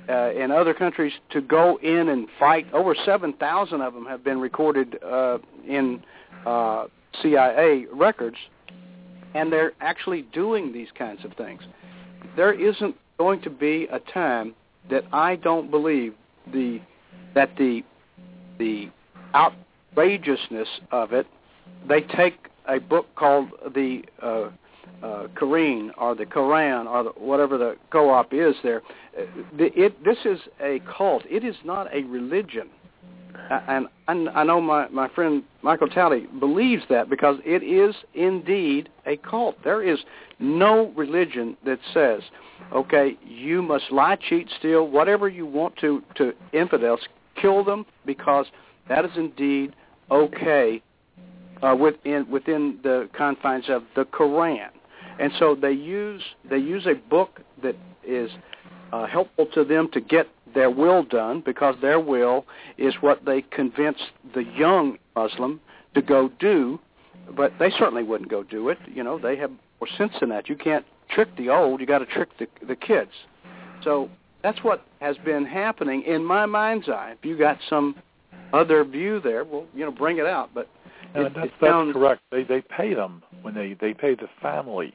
uh, 0.09 0.12
and 0.12 0.51
other 0.51 0.74
countries 0.74 1.14
to 1.32 1.41
go 1.41 1.78
in 1.78 2.09
and 2.09 2.28
fight. 2.39 2.66
Over 2.74 2.95
7,000 3.05 3.82
of 3.82 3.93
them 3.93 4.05
have 4.05 4.24
been 4.24 4.39
recorded 4.39 4.97
uh, 5.03 5.38
in 5.68 6.03
uh, 6.45 6.86
CIA 7.22 7.86
records, 7.91 8.38
and 9.36 9.51
they're 9.51 9.74
actually 9.82 10.24
doing 10.34 10.74
these 10.74 10.89
kinds 10.97 11.24
of 11.26 11.34
things. 11.34 11.62
There 12.36 12.53
isn't 12.53 12.95
going 13.18 13.41
to 13.41 13.49
be 13.49 13.88
a 13.91 13.99
time 13.99 14.55
that 14.89 15.03
I 15.14 15.36
don't 15.36 15.70
believe 15.70 16.16
the 16.51 16.80
that 17.36 17.55
the 17.57 17.84
the 18.57 18.89
outrageousness 19.36 20.68
of 20.91 21.14
it. 21.14 21.28
They 21.88 22.01
take 22.01 22.47
a 22.68 22.80
book 22.80 23.07
called 23.16 23.49
the 23.74 24.03
uh, 24.22 24.49
uh, 25.03 25.27
Korean 25.35 25.91
or 25.97 26.15
the 26.15 26.25
Koran 26.25 26.87
or 26.87 27.03
the, 27.03 27.09
whatever 27.11 27.57
the 27.57 27.75
co-op 27.91 28.33
is 28.33 28.55
there. 28.63 28.81
Uh, 29.17 29.23
it, 29.57 30.03
this 30.03 30.17
is 30.25 30.39
a 30.61 30.79
cult. 30.97 31.23
It 31.29 31.43
is 31.43 31.55
not 31.63 31.93
a 31.93 32.03
religion. 32.03 32.69
And, 33.49 33.87
and 34.07 34.29
I 34.29 34.43
know 34.43 34.61
my, 34.61 34.87
my 34.89 35.09
friend 35.09 35.43
Michael 35.61 35.87
Talley 35.87 36.27
believes 36.39 36.83
that 36.89 37.09
because 37.09 37.37
it 37.43 37.63
is 37.63 37.95
indeed 38.13 38.89
a 39.05 39.17
cult. 39.17 39.55
There 39.63 39.81
is 39.81 39.99
no 40.39 40.91
religion 40.95 41.57
that 41.65 41.79
says, 41.93 42.21
okay, 42.73 43.17
you 43.25 43.61
must 43.61 43.91
lie, 43.91 44.17
cheat, 44.17 44.47
steal, 44.59 44.87
whatever 44.87 45.27
you 45.27 45.45
want 45.45 45.75
to, 45.77 46.01
to 46.15 46.33
infidels, 46.53 46.99
kill 47.41 47.63
them 47.63 47.85
because 48.05 48.45
that 48.87 49.05
is 49.05 49.11
indeed 49.17 49.75
okay 50.09 50.81
uh, 51.61 51.75
within, 51.75 52.29
within 52.29 52.79
the 52.83 53.09
confines 53.15 53.65
of 53.69 53.83
the 53.95 54.05
Koran. 54.05 54.69
And 55.22 55.32
so 55.38 55.53
they 55.53 55.72
use 55.72 56.24
they 56.49 56.57
use 56.57 56.88
a 56.88 56.95
book 56.95 57.41
that 57.61 57.76
is 58.03 58.32
uh, 58.91 59.05
helpful 59.05 59.45
to 59.53 59.63
them 59.63 59.88
to 59.93 60.01
get 60.01 60.28
their 60.55 60.72
will 60.72 61.03
done 61.03 61.43
because 61.45 61.76
their 61.80 61.99
will 61.99 62.45
is 62.80 62.95
what 63.01 63.24
they 63.24 63.43
convince 63.43 63.99
the 64.34 64.43
young 64.43 64.97
Muslim 65.15 65.61
to 65.93 66.01
go 66.01 66.32
do, 66.39 66.80
but 67.38 67.53
they 67.59 67.69
certainly 67.69 68.01
wouldn't 68.01 68.32
go 68.32 68.41
do 68.41 68.69
it. 68.69 68.80
You 68.88 69.03
know, 69.03 69.19
they 69.19 69.36
have 69.36 69.51
more 69.51 69.88
sense 69.95 70.13
than 70.19 70.30
that. 70.30 70.49
You 70.49 70.55
can't 70.55 70.86
trick 71.07 71.30
the 71.38 71.49
old; 71.49 71.82
you 71.82 71.86
got 71.86 71.99
to 71.99 72.07
trick 72.07 72.30
the 72.39 72.47
the 72.65 72.76
kids. 72.76 73.11
So 73.84 74.09
that's 74.41 74.63
what 74.63 74.88
has 75.01 75.17
been 75.17 75.45
happening 75.45 76.01
in 76.01 76.26
my 76.26 76.47
mind's 76.47 76.89
eye. 76.89 77.13
If 77.15 77.24
you 77.24 77.38
got 77.38 77.59
some 77.69 77.95
other 78.53 78.84
view 78.84 79.19
there, 79.19 79.43
well, 79.43 79.67
you 79.76 79.86
know, 79.86 79.91
bring 79.91 80.17
it 80.17 80.26
out. 80.26 80.49
But 80.55 80.67
it, 81.16 81.34
that's, 81.36 81.47
it 81.47 81.53
sounds, 81.62 81.89
that's 81.89 81.97
correct. 81.97 82.22
They 82.32 82.43
they 82.43 82.62
pay 82.62 82.93
them 82.93 83.24
when 83.41 83.53
they 83.53 83.76
they 83.80 83.93
pay 83.93 84.16
the 84.16 84.30
family. 84.41 84.93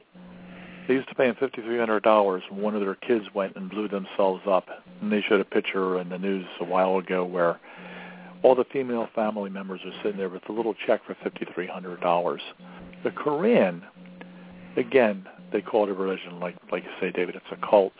They 0.87 0.93
used 0.93 1.09
to 1.09 1.15
pay 1.15 1.27
them 1.27 1.35
fifty 1.39 1.61
three 1.61 1.77
hundred 1.77 2.03
dollars 2.03 2.43
when 2.49 2.61
one 2.61 2.75
of 2.75 2.81
their 2.81 2.95
kids 2.95 3.25
went 3.33 3.55
and 3.55 3.69
blew 3.69 3.87
themselves 3.87 4.41
up. 4.47 4.67
And 5.01 5.11
they 5.11 5.21
showed 5.21 5.41
a 5.41 5.45
picture 5.45 5.99
in 5.99 6.09
the 6.09 6.17
news 6.17 6.45
a 6.59 6.63
while 6.63 6.97
ago 6.97 7.25
where 7.25 7.59
all 8.43 8.55
the 8.55 8.65
female 8.71 9.09
family 9.13 9.49
members 9.49 9.81
are 9.85 9.91
sitting 10.03 10.17
there 10.17 10.29
with 10.29 10.47
a 10.49 10.51
little 10.51 10.73
check 10.85 11.01
for 11.05 11.15
fifty 11.23 11.45
three 11.53 11.67
hundred 11.67 12.01
dollars. 12.01 12.41
The 13.03 13.11
Korean, 13.11 13.83
again, 14.75 15.25
they 15.51 15.61
call 15.61 15.83
it 15.83 15.89
a 15.89 15.93
religion, 15.93 16.39
like 16.39 16.55
like 16.71 16.83
you 16.83 16.89
say, 17.01 17.11
David. 17.11 17.35
It's 17.35 17.45
a 17.51 17.67
cult. 17.67 17.93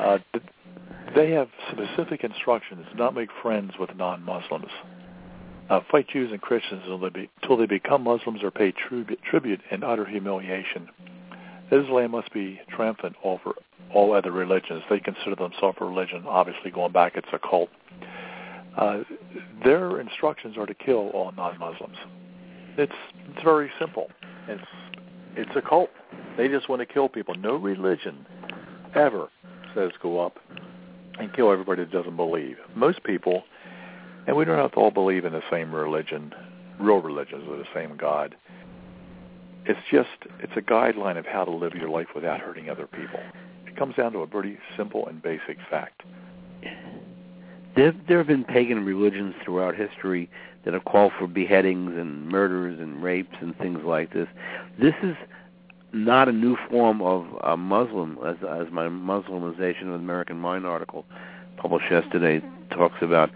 Uh, 0.00 0.18
they 1.14 1.30
have 1.32 1.48
specific 1.70 2.24
instructions: 2.24 2.86
not 2.96 3.14
make 3.14 3.28
friends 3.42 3.72
with 3.78 3.94
non-Muslims 3.96 4.70
uh, 5.70 5.80
fight 5.90 6.08
Jews 6.08 6.32
and 6.32 6.40
Christians 6.40 6.82
until 6.84 7.56
they, 7.56 7.66
become 7.66 8.02
Muslims 8.02 8.42
or 8.42 8.50
pay 8.50 8.72
tribute, 8.72 9.20
tribute 9.22 9.60
in 9.70 9.84
utter 9.84 10.04
humiliation. 10.04 10.88
Islam 11.70 12.10
must 12.10 12.32
be 12.32 12.60
triumphant 12.68 13.14
over 13.22 13.52
all 13.94 14.12
other 14.12 14.32
religions. 14.32 14.82
They 14.90 14.98
consider 14.98 15.36
themselves 15.36 15.78
a 15.80 15.84
religion. 15.84 16.24
Obviously, 16.26 16.72
going 16.72 16.92
back, 16.92 17.12
it's 17.14 17.28
a 17.32 17.38
cult. 17.38 17.68
Uh, 18.76 19.04
their 19.64 20.00
instructions 20.00 20.56
are 20.58 20.66
to 20.66 20.74
kill 20.74 21.10
all 21.10 21.32
non-Muslims. 21.32 21.96
It's 22.76 22.92
it's 23.28 23.42
very 23.44 23.70
simple. 23.78 24.10
It's 24.48 24.62
it's 25.36 25.50
a 25.54 25.62
cult. 25.62 25.90
They 26.36 26.48
just 26.48 26.68
want 26.68 26.80
to 26.80 26.86
kill 26.86 27.08
people. 27.08 27.34
No 27.34 27.54
religion 27.56 28.26
ever 28.94 29.28
says 29.74 29.90
go 30.02 30.24
up 30.24 30.38
and 31.18 31.32
kill 31.34 31.52
everybody 31.52 31.84
that 31.84 31.92
doesn't 31.92 32.16
believe. 32.16 32.56
Most 32.74 33.02
people 33.04 33.42
and 34.30 34.36
we 34.36 34.44
don't 34.44 34.58
have 34.58 34.70
to 34.70 34.76
all 34.76 34.92
believe 34.92 35.24
in 35.24 35.32
the 35.32 35.42
same 35.50 35.74
religion, 35.74 36.32
real 36.78 37.02
religions 37.02 37.42
or 37.48 37.56
the 37.56 37.64
same 37.74 37.96
God. 37.96 38.36
It's 39.66 39.80
just, 39.90 40.08
it's 40.38 40.52
a 40.54 40.60
guideline 40.60 41.18
of 41.18 41.26
how 41.26 41.44
to 41.44 41.50
live 41.50 41.74
your 41.74 41.88
life 41.88 42.06
without 42.14 42.38
hurting 42.38 42.70
other 42.70 42.86
people. 42.86 43.18
It 43.66 43.76
comes 43.76 43.96
down 43.96 44.12
to 44.12 44.20
a 44.20 44.28
pretty 44.28 44.56
simple 44.76 45.08
and 45.08 45.20
basic 45.20 45.58
fact. 45.68 46.04
There, 47.74 47.92
there 48.06 48.18
have 48.18 48.28
been 48.28 48.44
pagan 48.44 48.84
religions 48.84 49.34
throughout 49.44 49.74
history 49.74 50.30
that 50.64 50.74
have 50.74 50.84
called 50.84 51.10
for 51.18 51.26
beheadings 51.26 51.98
and 51.98 52.28
murders 52.28 52.78
and 52.78 53.02
rapes 53.02 53.34
and 53.40 53.58
things 53.58 53.80
like 53.84 54.12
this. 54.12 54.28
This 54.80 54.94
is 55.02 55.16
not 55.92 56.28
a 56.28 56.32
new 56.32 56.56
form 56.70 57.02
of 57.02 57.26
uh, 57.42 57.56
Muslim, 57.56 58.16
as, 58.24 58.36
as 58.48 58.70
my 58.70 58.86
Muslimization 58.86 59.88
of 59.88 59.94
American 59.94 60.36
Mind 60.36 60.66
article 60.66 61.04
published 61.56 61.90
yesterday 61.90 62.40
talks 62.70 63.02
about. 63.02 63.30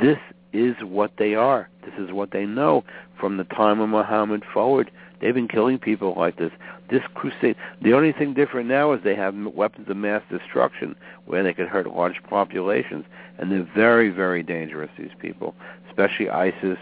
This 0.00 0.18
is 0.52 0.76
what 0.82 1.12
they 1.18 1.34
are. 1.34 1.68
This 1.84 1.94
is 1.98 2.12
what 2.12 2.30
they 2.30 2.46
know 2.46 2.84
from 3.18 3.36
the 3.36 3.44
time 3.44 3.80
of 3.80 3.88
Muhammad 3.88 4.44
forward. 4.52 4.90
They've 5.20 5.34
been 5.34 5.48
killing 5.48 5.78
people 5.78 6.14
like 6.16 6.36
this. 6.36 6.52
This 6.90 7.02
crusade. 7.14 7.56
The 7.82 7.92
only 7.92 8.12
thing 8.12 8.34
different 8.34 8.68
now 8.68 8.92
is 8.92 9.00
they 9.02 9.16
have 9.16 9.34
weapons 9.54 9.88
of 9.90 9.96
mass 9.96 10.22
destruction 10.30 10.94
where 11.26 11.42
they 11.42 11.52
could 11.52 11.68
hurt 11.68 11.86
large 11.86 12.22
populations, 12.28 13.04
and 13.38 13.50
they're 13.50 13.68
very, 13.74 14.08
very 14.08 14.42
dangerous. 14.42 14.90
These 14.96 15.10
people, 15.18 15.54
especially 15.88 16.30
ISIS, 16.30 16.78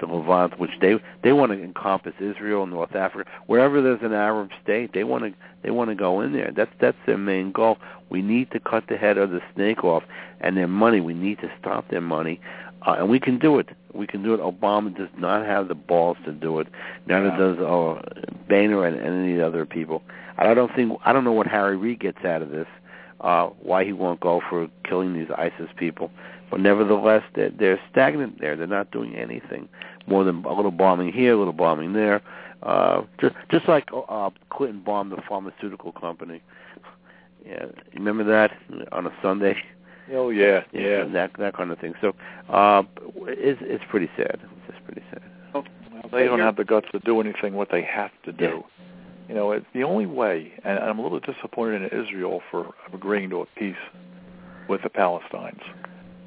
the 0.00 0.06
Levant, 0.06 0.58
which 0.58 0.70
they 0.80 0.96
they 1.22 1.32
want 1.32 1.52
to 1.52 1.62
encompass 1.62 2.14
Israel, 2.20 2.66
North 2.66 2.94
Africa, 2.94 3.28
wherever 3.46 3.80
there's 3.82 4.02
an 4.02 4.12
Arab 4.12 4.50
state, 4.62 4.92
they 4.92 5.04
want 5.04 5.24
to 5.24 5.32
they 5.62 5.70
want 5.70 5.90
to 5.90 5.96
go 5.96 6.20
in 6.20 6.32
there. 6.32 6.52
That's 6.54 6.70
that's 6.80 6.96
their 7.06 7.18
main 7.18 7.52
goal. 7.52 7.78
We 8.10 8.22
need 8.22 8.50
to 8.52 8.60
cut 8.60 8.84
the 8.88 8.96
head 8.96 9.18
of 9.18 9.30
the 9.30 9.40
snake 9.54 9.84
off, 9.84 10.02
and 10.40 10.56
their 10.56 10.68
money. 10.68 11.00
We 11.00 11.14
need 11.14 11.38
to 11.40 11.50
stop 11.60 11.90
their 11.90 12.00
money, 12.00 12.40
uh, 12.86 12.96
and 12.98 13.08
we 13.08 13.20
can 13.20 13.38
do 13.38 13.58
it. 13.58 13.68
We 13.92 14.06
can 14.06 14.22
do 14.22 14.34
it. 14.34 14.40
Obama 14.40 14.96
does 14.96 15.08
not 15.16 15.44
have 15.44 15.68
the 15.68 15.74
balls 15.74 16.16
to 16.24 16.32
do 16.32 16.60
it. 16.60 16.68
Neither 17.06 17.30
does 17.30 17.58
uh, 17.58 18.00
Boehner 18.48 18.84
and, 18.86 18.96
and 18.96 19.24
any 19.24 19.40
other 19.40 19.66
people. 19.66 20.02
I 20.36 20.54
don't 20.54 20.74
think 20.74 20.98
I 21.04 21.12
don't 21.12 21.24
know 21.24 21.32
what 21.32 21.46
Harry 21.48 21.76
Reid 21.76 22.00
gets 22.00 22.24
out 22.24 22.42
of 22.42 22.50
this, 22.50 22.68
uh, 23.20 23.46
why 23.60 23.84
he 23.84 23.92
won't 23.92 24.20
go 24.20 24.40
for 24.48 24.68
killing 24.84 25.14
these 25.14 25.30
ISIS 25.36 25.68
people. 25.76 26.10
But 26.50 26.60
nevertheless, 26.60 27.22
they're, 27.34 27.50
they're 27.50 27.80
stagnant 27.90 28.40
there. 28.40 28.56
They're 28.56 28.66
not 28.66 28.90
doing 28.90 29.14
anything 29.14 29.68
more 30.06 30.24
than 30.24 30.44
a 30.44 30.52
little 30.52 30.70
bombing 30.70 31.12
here, 31.12 31.34
a 31.34 31.36
little 31.36 31.52
bombing 31.52 31.92
there. 31.92 32.22
Uh, 32.62 33.02
just 33.20 33.36
just 33.50 33.68
like 33.68 33.88
uh, 34.08 34.30
Clinton 34.50 34.82
bombed 34.84 35.12
the 35.12 35.22
pharmaceutical 35.28 35.92
company. 35.92 36.42
Yeah, 37.46 37.66
remember 37.94 38.24
that 38.24 38.50
on 38.90 39.06
a 39.06 39.12
Sunday? 39.22 39.56
Oh 40.12 40.30
yeah, 40.30 40.62
yeah, 40.72 41.04
that 41.04 41.32
that 41.38 41.56
kind 41.56 41.70
of 41.70 41.78
thing. 41.78 41.94
So 42.00 42.14
uh, 42.48 42.82
it's 43.26 43.60
it's 43.62 43.84
pretty 43.88 44.10
sad. 44.16 44.40
It's 44.42 44.72
just 44.72 44.84
pretty 44.84 45.02
sad. 45.10 45.22
Well, 45.54 45.64
they 46.10 46.24
don't 46.24 46.40
have 46.40 46.56
the 46.56 46.64
guts 46.64 46.88
to 46.92 46.98
do 47.00 47.20
anything 47.20 47.54
what 47.54 47.68
they 47.70 47.82
have 47.82 48.10
to 48.24 48.32
do. 48.32 48.44
Yeah. 48.44 48.84
You 49.28 49.34
know, 49.34 49.52
it's 49.52 49.66
the 49.74 49.84
only 49.84 50.06
way, 50.06 50.52
and 50.64 50.78
I'm 50.78 50.98
a 50.98 51.02
little 51.02 51.20
disappointed 51.20 51.92
in 51.92 52.00
Israel 52.04 52.40
for 52.50 52.74
agreeing 52.92 53.28
to 53.30 53.42
a 53.42 53.46
peace 53.56 53.76
with 54.68 54.82
the 54.82 54.88
Palestinians. 54.88 55.60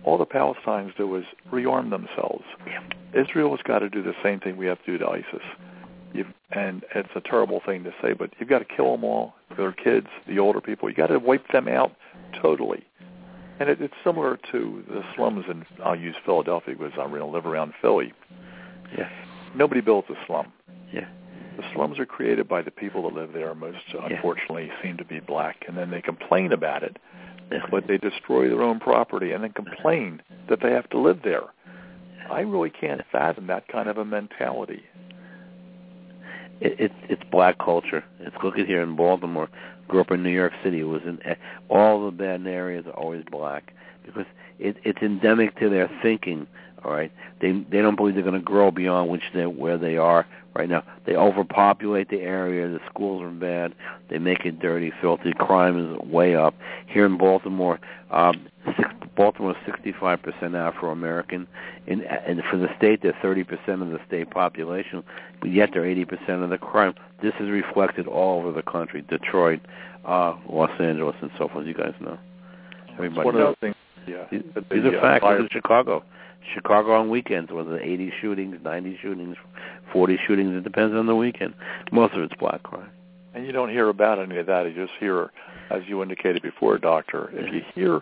All 0.03 0.17
the 0.17 0.25
Palestinians 0.25 0.95
do 0.97 1.15
is 1.15 1.25
rearm 1.51 1.89
themselves. 1.89 2.43
Yeah. 2.65 2.81
Israel 3.13 3.51
has 3.51 3.61
got 3.63 3.79
to 3.79 3.89
do 3.89 4.01
the 4.01 4.15
same 4.23 4.39
thing 4.39 4.57
we 4.57 4.65
have 4.65 4.83
to 4.85 4.91
do 4.93 4.97
to 4.99 5.07
ISIS. 5.07 5.45
You've, 6.13 6.27
and 6.51 6.83
it's 6.95 7.09
a 7.15 7.21
terrible 7.21 7.61
thing 7.65 7.83
to 7.83 7.93
say, 8.01 8.13
but 8.13 8.31
you've 8.39 8.49
got 8.49 8.59
to 8.59 8.65
kill 8.65 8.91
them 8.91 9.03
all, 9.03 9.35
their 9.55 9.71
kids, 9.71 10.07
the 10.27 10.39
older 10.39 10.59
people. 10.59 10.89
You've 10.89 10.97
got 10.97 11.07
to 11.07 11.19
wipe 11.19 11.47
them 11.51 11.67
out 11.67 11.95
totally. 12.41 12.83
And 13.59 13.69
it, 13.69 13.81
it's 13.81 13.93
similar 14.03 14.39
to 14.51 14.83
the 14.87 15.03
slums 15.15 15.45
in, 15.49 15.65
I'll 15.83 15.95
use 15.95 16.15
Philadelphia 16.25 16.75
because 16.75 16.97
I 16.99 17.05
really 17.05 17.31
live 17.31 17.45
around 17.45 17.73
Philly. 17.81 18.13
Yeah. 18.97 19.09
Nobody 19.55 19.81
builds 19.81 20.09
a 20.09 20.15
slum. 20.25 20.51
Yeah. 20.91 21.07
The 21.57 21.63
slums 21.73 21.99
are 21.99 22.05
created 22.05 22.47
by 22.47 22.61
the 22.61 22.71
people 22.71 23.03
that 23.03 23.13
live 23.13 23.33
there. 23.33 23.53
Most, 23.53 23.77
uh, 23.93 24.05
unfortunately, 24.05 24.71
seem 24.81 24.97
to 24.97 25.05
be 25.05 25.19
black, 25.19 25.65
and 25.67 25.77
then 25.77 25.91
they 25.91 26.01
complain 26.01 26.53
about 26.53 26.81
it, 26.81 26.97
yeah. 27.03 27.30
but 27.71 27.87
they 27.87 27.97
destroy 27.97 28.49
their 28.49 28.61
own 28.61 28.79
property 28.79 29.31
and 29.31 29.43
then 29.43 29.53
complain 29.53 30.21
that 30.49 30.59
they 30.61 30.71
have 30.71 30.89
to 30.89 30.99
live 30.99 31.21
there. 31.23 31.43
I 32.29 32.41
really 32.41 32.69
can't 32.69 33.01
fathom 33.11 33.47
that 33.47 33.67
kind 33.67 33.89
of 33.89 33.97
a 33.97 34.05
mentality. 34.05 34.83
It, 36.61 36.79
it, 36.79 36.91
it's 37.09 37.23
black 37.31 37.57
culture. 37.57 38.03
It's 38.19 38.35
look 38.43 38.57
at 38.57 38.67
here 38.67 38.83
in 38.83 38.95
Baltimore. 38.95 39.49
Grew 39.87 40.01
up 40.01 40.11
in 40.11 40.23
New 40.23 40.29
York 40.29 40.53
City. 40.63 40.81
It 40.81 40.85
was 40.85 41.01
in 41.03 41.19
all 41.69 42.05
the 42.05 42.11
bad 42.11 42.45
areas 42.47 42.85
are 42.85 42.93
always 42.93 43.23
black 43.29 43.73
because 44.05 44.25
it, 44.59 44.77
it's 44.83 45.01
endemic 45.01 45.59
to 45.59 45.69
their 45.69 45.89
thinking. 46.01 46.47
All 46.83 46.91
right, 46.91 47.11
they 47.41 47.51
they 47.51 47.81
don't 47.81 47.95
believe 47.95 48.15
they're 48.15 48.23
going 48.23 48.35
to 48.35 48.39
grow 48.39 48.71
beyond 48.71 49.09
which 49.09 49.23
they 49.33 49.45
where 49.45 49.77
they 49.77 49.97
are 49.97 50.25
right 50.55 50.69
now. 50.69 50.83
They 51.05 51.15
overpopulate 51.15 52.09
the 52.09 52.21
area. 52.21 52.67
The 52.67 52.79
schools 52.89 53.21
are 53.21 53.29
bad. 53.29 53.73
They 54.09 54.17
make 54.17 54.45
it 54.45 54.59
dirty, 54.59 54.91
filthy. 55.01 55.33
Crime 55.33 55.77
is 55.77 55.99
way 56.09 56.35
up 56.35 56.55
here 56.87 57.05
in 57.05 57.17
Baltimore. 57.17 57.79
Um, 58.09 58.47
six, 58.77 58.89
Baltimore 59.15 59.51
is 59.51 59.73
65% 59.73 60.55
Afro-American. 60.55 61.47
In, 61.87 62.01
and 62.03 62.41
for 62.49 62.57
the 62.57 62.67
state, 62.77 63.01
they're 63.01 63.13
30% 63.13 63.81
of 63.81 63.89
the 63.89 63.99
state 64.07 64.29
population, 64.31 65.03
but 65.39 65.51
yet 65.51 65.69
they're 65.73 65.83
80% 65.83 66.43
of 66.43 66.49
the 66.49 66.57
crime. 66.57 66.93
This 67.21 67.33
is 67.39 67.49
reflected 67.49 68.07
all 68.07 68.39
over 68.39 68.51
the 68.51 68.63
country: 68.63 69.03
Detroit, 69.03 69.59
uh, 70.05 70.35
Los 70.49 70.71
Angeles, 70.79 71.15
and 71.21 71.31
so 71.37 71.47
forth. 71.47 71.67
You 71.67 71.73
guys 71.73 71.93
know. 71.99 72.17
Everybody 72.93 73.25
One 73.25 73.35
knows. 73.35 73.49
of 73.49 73.55
the 73.61 73.67
things, 73.67 73.75
yeah, 74.07 74.25
These, 74.31 74.41
these 74.69 74.83
are 74.85 74.97
uh, 74.97 75.19
facts. 75.19 75.25
at 75.45 75.51
Chicago. 75.51 76.03
Chicago 76.53 76.93
on 76.93 77.09
weekends 77.09 77.51
was 77.51 77.67
it 77.69 77.81
80 77.81 78.13
shootings, 78.19 78.57
90 78.63 78.97
shootings, 79.01 79.37
40 79.93 80.19
shootings. 80.25 80.55
It 80.55 80.63
depends 80.63 80.95
on 80.95 81.05
the 81.05 81.15
weekend. 81.15 81.53
Most 81.91 82.13
of 82.13 82.21
it's 82.21 82.33
black 82.35 82.63
crime. 82.63 82.89
And 83.33 83.45
you 83.45 83.51
don't 83.51 83.69
hear 83.69 83.89
about 83.89 84.19
any 84.19 84.37
of 84.37 84.47
that. 84.47 84.65
You 84.65 84.73
just 84.73 84.97
hear, 84.99 85.31
as 85.69 85.83
you 85.87 86.01
indicated 86.01 86.41
before, 86.41 86.77
Doctor, 86.77 87.29
if 87.33 87.53
you 87.53 87.61
hear 87.73 88.01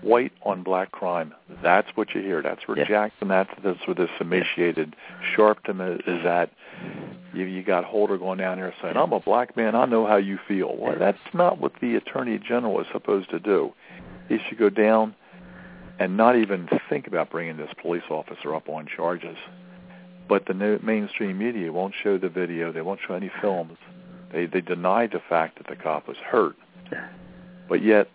white 0.00 0.32
on 0.42 0.62
black 0.62 0.90
crime, 0.90 1.34
that's 1.62 1.88
what 1.94 2.14
you 2.14 2.20
hear. 2.20 2.42
That's 2.42 2.66
where 2.66 2.76
Yeah. 2.78 2.84
Jackson, 2.84 3.28
that's, 3.28 3.50
that's 3.62 3.86
where 3.86 3.94
this 3.94 4.10
emaciated 4.20 4.96
Sharpton 5.36 5.94
is, 5.94 6.00
is 6.06 6.26
at. 6.26 6.50
You, 7.32 7.44
you 7.44 7.62
got 7.62 7.84
Holder 7.84 8.18
going 8.18 8.38
down 8.38 8.58
there 8.58 8.74
saying, 8.82 8.96
I'm 8.96 9.12
a 9.12 9.20
black 9.20 9.56
man, 9.56 9.74
I 9.74 9.84
know 9.84 10.06
how 10.06 10.16
you 10.16 10.38
feel. 10.48 10.76
Well, 10.76 10.96
that's 10.98 11.18
not 11.32 11.60
what 11.60 11.72
the 11.80 11.94
Attorney 11.96 12.38
General 12.38 12.80
is 12.80 12.86
supposed 12.92 13.30
to 13.30 13.38
do. 13.38 13.72
He 14.28 14.38
should 14.48 14.58
go 14.58 14.70
down 14.70 15.14
and 15.98 16.16
not 16.16 16.36
even 16.36 16.68
think 16.88 17.06
about 17.06 17.30
bringing 17.30 17.56
this 17.56 17.70
police 17.80 18.02
officer 18.10 18.54
up 18.54 18.68
on 18.68 18.86
charges. 18.86 19.36
But 20.28 20.46
the 20.46 20.54
no- 20.54 20.78
mainstream 20.82 21.38
media 21.38 21.72
won't 21.72 21.94
show 22.02 22.18
the 22.18 22.28
video. 22.28 22.72
They 22.72 22.82
won't 22.82 23.00
show 23.06 23.14
any 23.14 23.30
films. 23.40 23.78
They 24.32 24.46
they 24.46 24.60
denied 24.60 25.12
the 25.12 25.20
fact 25.28 25.58
that 25.58 25.68
the 25.68 25.76
cop 25.76 26.08
was 26.08 26.16
hurt. 26.16 26.56
But 27.68 27.82
yet, 27.82 28.08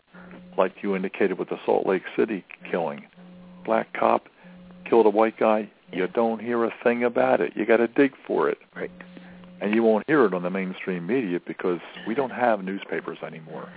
like 0.58 0.74
you 0.82 0.96
indicated 0.96 1.40
with 1.40 1.50
the 1.50 1.60
Salt 1.66 1.86
Lake 1.88 2.04
City 2.16 2.44
killing, 2.70 3.06
black 3.66 3.94
cop 3.94 4.28
killed 4.86 5.06
a 5.06 5.10
white 5.10 5.38
guy. 5.38 5.70
You 5.92 6.08
don't 6.08 6.40
hear 6.42 6.64
a 6.64 6.74
thing 6.84 7.04
about 7.04 7.42
it. 7.42 7.54
You 7.56 7.66
got 7.66 7.78
to 7.78 7.88
dig 7.88 8.14
for 8.26 8.50
it. 8.50 8.60
Right. 8.76 8.92
And 9.60 9.76
you 9.76 9.84
won't 9.84 10.06
hear 10.08 10.26
it 10.26 10.34
on 10.34 10.44
the 10.44 10.50
mainstream 10.50 11.06
media 11.06 11.40
because 11.46 11.80
we 12.08 12.16
don't 12.16 12.32
have 12.32 12.64
newspapers 12.64 13.20
anymore. 13.26 13.70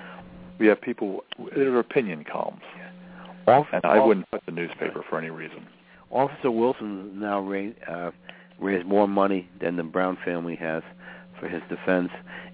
We 0.59 0.67
have 0.69 0.81
people 0.81 1.25
that 1.39 1.59
are 1.59 1.79
opinion 1.79 2.25
columns. 2.25 2.63
Officer, 3.47 3.77
And 3.77 3.85
I 3.85 4.05
wouldn't 4.05 4.31
put 4.31 4.45
the 4.47 4.53
newspaper 4.53 5.05
for 5.09 5.19
any 5.19 5.31
reason. 5.31 5.67
Officer 6.11 6.51
Wilson 6.51 7.19
now 7.19 7.41
raised, 7.41 7.77
uh, 7.89 8.11
raised 8.59 8.87
more 8.87 9.09
money 9.09 9.49
than 9.61 9.77
the 9.77 9.83
Brown 9.83 10.17
family 10.25 10.57
has 10.57 10.83
for 11.41 11.49
his 11.49 11.63
defense, 11.69 12.11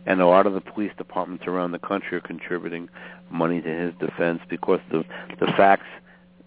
and 0.06 0.20
a 0.20 0.26
lot 0.26 0.46
of 0.46 0.54
the 0.54 0.60
police 0.60 0.92
departments 0.96 1.44
around 1.46 1.72
the 1.72 1.78
country 1.78 2.16
are 2.16 2.22
contributing 2.22 2.88
money 3.30 3.60
to 3.60 3.68
his 3.68 3.92
defense 4.00 4.40
because 4.48 4.80
the 4.90 5.04
the 5.38 5.46
facts 5.56 5.86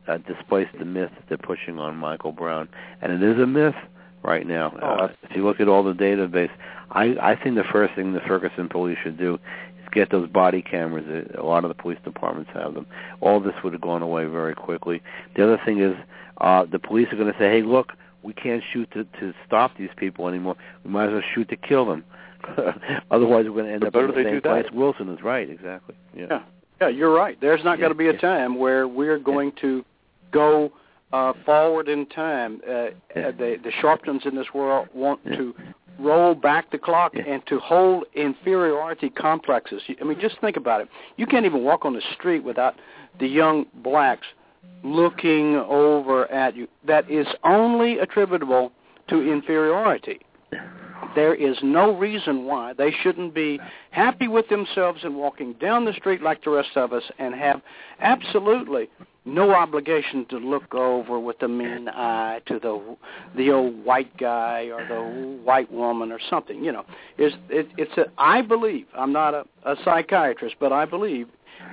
uh, 0.07 0.17
displace 0.17 0.67
the 0.79 0.85
myth 0.85 1.11
that 1.15 1.23
they're 1.29 1.37
pushing 1.37 1.79
on 1.79 1.95
Michael 1.95 2.31
Brown, 2.31 2.67
and 3.01 3.11
it 3.11 3.23
is 3.23 3.39
a 3.39 3.45
myth 3.45 3.75
right 4.23 4.47
now. 4.47 4.73
Oh, 4.81 4.87
Uh, 4.87 5.11
if 5.23 5.35
you 5.35 5.45
look 5.45 5.59
at 5.59 5.67
all 5.67 5.83
the 5.83 5.93
database, 5.93 6.51
I 6.91 7.15
I 7.21 7.35
think 7.35 7.55
the 7.55 7.63
first 7.63 7.93
thing 7.93 8.13
the 8.13 8.21
Ferguson 8.21 8.67
police 8.69 8.97
should 9.03 9.17
do 9.17 9.39
get 9.91 10.09
those 10.11 10.29
body 10.29 10.61
cameras. 10.61 11.05
Uh, 11.35 11.41
A 11.41 11.45
lot 11.45 11.63
of 11.65 11.69
the 11.69 11.75
police 11.75 11.97
departments 12.03 12.51
have 12.53 12.73
them. 12.73 12.85
All 13.21 13.39
this 13.39 13.53
would 13.63 13.73
have 13.73 13.81
gone 13.81 14.01
away 14.01 14.25
very 14.25 14.53
quickly. 14.55 15.01
The 15.35 15.43
other 15.43 15.59
thing 15.65 15.79
is 15.79 15.95
uh, 16.41 16.65
the 16.65 16.79
police 16.79 17.07
are 17.11 17.15
going 17.17 17.31
to 17.31 17.37
say, 17.39 17.49
"Hey, 17.49 17.61
look, 17.61 17.93
we 18.23 18.33
can't 18.33 18.63
shoot 18.71 18.89
to, 18.91 19.03
to 19.19 19.33
stop 19.45 19.77
these 19.77 19.89
people 19.97 20.27
anymore. 20.27 20.55
We 20.83 20.91
might 20.91 21.05
as 21.07 21.11
well 21.13 21.21
shoot 21.33 21.49
to 21.49 21.55
kill 21.57 21.85
them. 21.85 22.03
Otherwise, 23.11 23.45
we're 23.45 23.51
going 23.53 23.65
to 23.65 23.71
end 23.73 23.81
The 23.83 23.87
up 23.87 23.95
in 23.95 24.01
better 24.01 24.07
the 24.07 24.13
they 24.13 24.23
same 24.23 24.33
do 24.35 24.41
that. 24.41 24.63
place." 24.65 24.73
Wilson 24.73 25.09
is 25.09 25.21
right, 25.21 25.49
exactly. 25.49 25.95
Yeah. 26.15 26.27
Yeah. 26.29 26.43
Yeah, 26.81 26.87
you're 26.89 27.13
right. 27.13 27.39
There's 27.39 27.63
not 27.63 27.77
Yeah, 27.77 27.83
going 27.83 27.91
to 27.91 27.97
be 27.97 28.07
a 28.09 28.13
yeah. 28.13 28.19
time 28.19 28.55
where 28.57 28.87
we're 28.87 29.19
going 29.19 29.53
to 29.61 29.85
go 30.31 30.71
uh, 31.13 31.31
forward 31.45 31.87
in 31.87 32.05
time. 32.07 32.59
Uh, 32.67 32.71
uh, 32.71 32.89
the 33.13 33.57
the 33.63 33.71
Sharptons 33.81 34.25
in 34.25 34.35
this 34.35 34.47
world 34.53 34.89
want 34.93 35.23
to 35.25 35.53
roll 35.99 36.33
back 36.33 36.71
the 36.71 36.77
clock 36.77 37.13
and 37.15 37.45
to 37.45 37.59
hold 37.59 38.05
inferiority 38.15 39.09
complexes. 39.09 39.81
I 40.01 40.03
mean, 40.03 40.19
just 40.19 40.41
think 40.41 40.57
about 40.57 40.81
it. 40.81 40.89
You 41.17 41.27
can't 41.27 41.45
even 41.45 41.63
walk 41.63 41.85
on 41.85 41.93
the 41.93 42.01
street 42.15 42.43
without 42.43 42.75
the 43.19 43.27
young 43.27 43.67
blacks 43.75 44.25
looking 44.83 45.55
over 45.55 46.29
at 46.31 46.55
you. 46.55 46.67
That 46.85 47.09
is 47.09 47.27
only 47.43 47.99
attributable 47.99 48.71
to 49.09 49.31
inferiority. 49.31 50.19
There 51.15 51.35
is 51.35 51.57
no 51.61 51.95
reason 51.95 52.45
why 52.45 52.73
they 52.73 52.91
shouldn't 53.03 53.35
be 53.35 53.59
happy 53.91 54.27
with 54.27 54.47
themselves 54.49 55.01
and 55.03 55.15
walking 55.15 55.53
down 55.53 55.85
the 55.85 55.93
street 55.93 56.23
like 56.23 56.43
the 56.43 56.49
rest 56.49 56.75
of 56.75 56.91
us 56.91 57.03
and 57.19 57.35
have 57.35 57.61
absolutely 57.99 58.89
no 59.25 59.51
obligation 59.51 60.25
to 60.29 60.37
look 60.37 60.73
over 60.75 61.19
with 61.19 61.41
a 61.43 61.47
mean 61.47 61.87
eye 61.89 62.41
to 62.45 62.59
the 62.59 62.97
the 63.35 63.51
old 63.51 63.83
white 63.85 64.15
guy 64.17 64.69
or 64.71 64.85
the 64.87 65.39
white 65.43 65.71
woman 65.71 66.11
or 66.11 66.19
something. 66.29 66.63
You 66.63 66.73
know, 66.73 66.85
is 67.17 67.33
it, 67.49 67.67
it's 67.77 67.97
a. 67.97 68.05
I 68.17 68.41
believe 68.41 68.85
I'm 68.95 69.13
not 69.13 69.33
a, 69.33 69.45
a 69.65 69.75
psychiatrist, 69.83 70.55
but 70.59 70.73
I 70.73 70.85
believe 70.85 71.27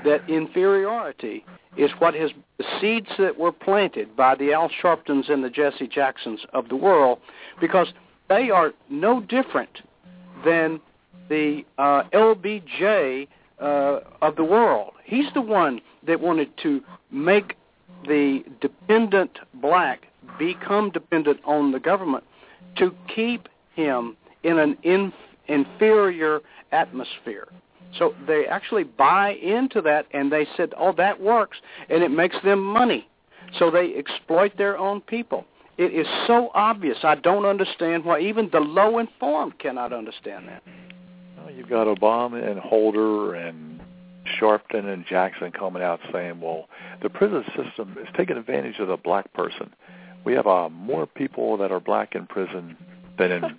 that 0.04 0.28
inferiority 0.28 1.44
is 1.76 1.90
what 1.98 2.14
has 2.14 2.30
the 2.58 2.64
seeds 2.80 3.08
that 3.18 3.38
were 3.38 3.52
planted 3.52 4.16
by 4.16 4.34
the 4.34 4.52
Al 4.52 4.70
Sharptons 4.82 5.28
and 5.28 5.42
the 5.42 5.50
Jesse 5.50 5.88
Jacksons 5.88 6.40
of 6.52 6.68
the 6.68 6.76
world, 6.76 7.18
because 7.60 7.88
they 8.28 8.50
are 8.50 8.72
no 8.88 9.20
different 9.20 9.80
than 10.44 10.80
the 11.28 11.64
uh, 11.78 12.04
LBJ 12.12 13.28
uh, 13.60 14.00
of 14.22 14.36
the 14.36 14.44
world. 14.44 14.92
He's 15.04 15.26
the 15.34 15.40
one 15.40 15.80
that 16.06 16.20
wanted 16.20 16.50
to 16.62 16.80
make 17.10 17.56
the 18.06 18.42
dependent 18.60 19.38
black 19.54 20.06
become 20.38 20.90
dependent 20.90 21.40
on 21.44 21.72
the 21.72 21.80
government 21.80 22.24
to 22.76 22.94
keep 23.14 23.48
him 23.74 24.16
in 24.42 24.58
an 24.58 24.76
in, 24.82 25.12
inferior 25.48 26.40
atmosphere. 26.72 27.48
So 27.98 28.14
they 28.26 28.46
actually 28.46 28.84
buy 28.84 29.32
into 29.32 29.80
that 29.82 30.06
and 30.12 30.32
they 30.32 30.46
said, 30.56 30.72
oh, 30.78 30.92
that 30.96 31.20
works, 31.20 31.58
and 31.88 32.02
it 32.02 32.10
makes 32.10 32.36
them 32.44 32.62
money. 32.62 33.08
So 33.58 33.70
they 33.70 33.94
exploit 33.96 34.56
their 34.56 34.78
own 34.78 35.00
people. 35.00 35.44
It 35.76 35.92
is 35.94 36.06
so 36.26 36.50
obvious. 36.54 36.98
I 37.02 37.16
don't 37.16 37.46
understand 37.46 38.04
why 38.04 38.20
even 38.20 38.48
the 38.52 38.60
low 38.60 38.98
informed 38.98 39.58
cannot 39.58 39.92
understand 39.92 40.46
that. 40.46 40.62
Well, 41.38 41.50
you've 41.50 41.68
got 41.68 41.86
Obama 41.86 42.48
and 42.48 42.60
Holder 42.60 43.34
and 43.34 43.69
Sharpton 44.40 44.84
and 44.92 45.04
Jackson 45.06 45.52
coming 45.52 45.82
out 45.82 46.00
saying, 46.12 46.40
"Well, 46.40 46.68
the 47.02 47.08
prison 47.10 47.44
system 47.56 47.96
is 48.00 48.08
taking 48.16 48.36
advantage 48.36 48.78
of 48.78 48.88
the 48.88 48.96
black 48.96 49.32
person. 49.32 49.72
We 50.24 50.34
have 50.34 50.46
uh, 50.46 50.68
more 50.68 51.06
people 51.06 51.56
that 51.58 51.72
are 51.72 51.80
black 51.80 52.14
in 52.14 52.26
prison 52.26 52.76
than 53.18 53.32
in 53.32 53.42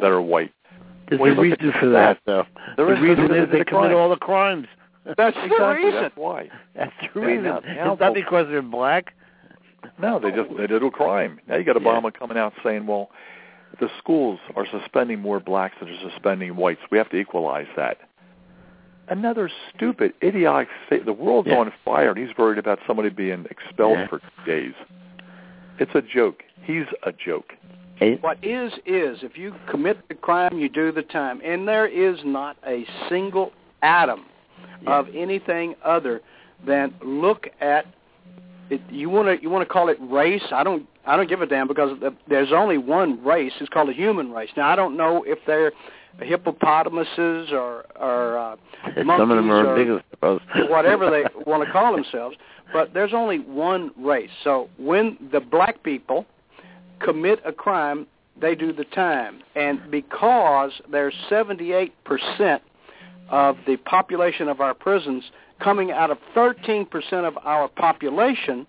that 0.00 0.10
are 0.10 0.20
white." 0.22 0.52
There's 1.08 1.20
Well, 1.20 1.32
a 1.38 1.40
reason 1.40 1.72
for 1.80 1.88
that, 1.90 2.18
though. 2.26 2.44
There 2.76 2.86
the 2.86 2.94
is- 2.94 3.00
reason 3.00 3.28
there 3.28 3.36
is 3.42 3.44
is 3.48 3.52
they 3.52 3.64
commit 3.64 3.66
crime. 3.90 3.96
all 3.96 4.08
the 4.10 4.16
crimes. 4.16 4.66
That's 5.04 5.34
the 5.36 5.44
Exactly. 5.44 5.84
reason. 5.86 6.02
That's 6.02 6.16
why. 6.16 6.48
That's 6.76 6.92
the 7.14 7.20
reason. 7.20 7.42
now- 7.44 7.60
now 7.60 7.60
it's 7.60 7.78
not 7.78 7.98
they'll- 7.98 8.14
because 8.14 8.46
they're 8.48 8.62
black. 8.62 9.14
No, 9.98 10.18
they 10.18 10.30
just 10.30 10.54
they 10.56 10.66
did 10.66 10.82
a 10.84 10.90
crime. 10.90 11.40
Now 11.48 11.56
you 11.56 11.64
got 11.64 11.80
Yeah. 11.80 11.88
Obama 11.88 12.12
coming 12.12 12.36
out 12.36 12.52
saying, 12.62 12.86
"Well, 12.86 13.10
the 13.80 13.88
schools 13.98 14.38
are 14.54 14.66
suspending 14.66 15.20
more 15.20 15.40
blacks 15.40 15.74
than 15.80 15.88
they're 15.88 16.10
suspending 16.10 16.54
whites. 16.54 16.80
We 16.90 16.98
have 16.98 17.08
to 17.10 17.16
equalize 17.16 17.66
that." 17.76 17.96
Another 19.10 19.50
stupid, 19.74 20.12
idiotic. 20.22 20.68
Sta- 20.86 21.04
the 21.04 21.12
world's 21.12 21.48
Yeah. 21.48 21.58
on 21.58 21.72
fire, 21.84 22.10
and 22.10 22.18
he's 22.18 22.36
worried 22.38 22.58
about 22.58 22.78
somebody 22.86 23.08
being 23.10 23.44
expelled 23.50 23.98
Yeah. 23.98 24.06
for 24.06 24.20
days. 24.46 24.74
It's 25.78 25.94
a 25.94 26.02
joke. 26.02 26.44
He's 26.62 26.86
a 27.02 27.12
joke. 27.12 27.54
What 28.22 28.38
is 28.42 28.72
is 28.86 29.22
if 29.22 29.36
you 29.36 29.54
commit 29.66 30.08
the 30.08 30.14
crime, 30.14 30.58
you 30.58 30.70
do 30.70 30.90
the 30.90 31.02
time, 31.02 31.40
and 31.44 31.68
there 31.68 31.84
is 31.86 32.24
not 32.24 32.56
a 32.66 32.86
single 33.10 33.52
atom 33.82 34.24
Yeah. 34.82 34.98
of 34.98 35.14
anything 35.14 35.74
other 35.84 36.22
than 36.64 36.94
look 37.02 37.50
at 37.60 37.86
it. 38.70 38.80
You 38.90 39.10
want 39.10 39.28
to 39.28 39.42
you 39.42 39.50
want 39.50 39.66
to 39.66 39.70
call 39.70 39.88
it 39.90 39.98
race? 40.00 40.50
I 40.52 40.62
don't 40.62 40.86
I 41.06 41.16
don't 41.16 41.28
give 41.28 41.42
a 41.42 41.46
damn 41.46 41.66
because 41.66 41.98
the, 41.98 42.14
there's 42.28 42.52
only 42.52 42.78
one 42.78 43.22
race. 43.24 43.52
It's 43.60 43.68
called 43.68 43.88
a 43.90 43.92
human 43.92 44.32
race. 44.32 44.50
Now 44.56 44.68
I 44.70 44.76
don't 44.76 44.96
know 44.96 45.22
if 45.24 45.44
they're 45.44 45.72
hippopotamuses 46.20 47.50
or 47.52 47.84
or 47.98 48.38
uh, 48.38 48.56
Some 48.96 49.10
of 49.10 49.28
them 49.28 49.46
monkeys 49.46 49.88
are 50.22 50.28
or- 50.28 50.40
big, 50.40 50.70
whatever 50.70 51.10
they 51.10 51.24
want 51.46 51.64
to 51.66 51.72
call 51.72 51.94
themselves. 51.94 52.36
But 52.72 52.94
there's 52.94 53.12
only 53.12 53.38
one 53.38 53.90
race. 53.98 54.30
So 54.44 54.68
when 54.78 55.18
the 55.32 55.40
black 55.40 55.82
people 55.82 56.24
commit 57.00 57.40
a 57.44 57.52
crime, 57.52 58.06
they 58.40 58.54
do 58.54 58.72
the 58.72 58.84
time. 58.84 59.40
And 59.56 59.90
because 59.90 60.70
there's 60.90 61.14
78% 61.30 61.90
of 63.28 63.56
the 63.66 63.76
population 63.78 64.48
of 64.48 64.60
our 64.60 64.74
prisons 64.74 65.24
coming 65.60 65.90
out 65.90 66.10
of 66.10 66.18
13% 66.36 66.86
of 67.26 67.36
our 67.44 67.68
population, 67.68 68.66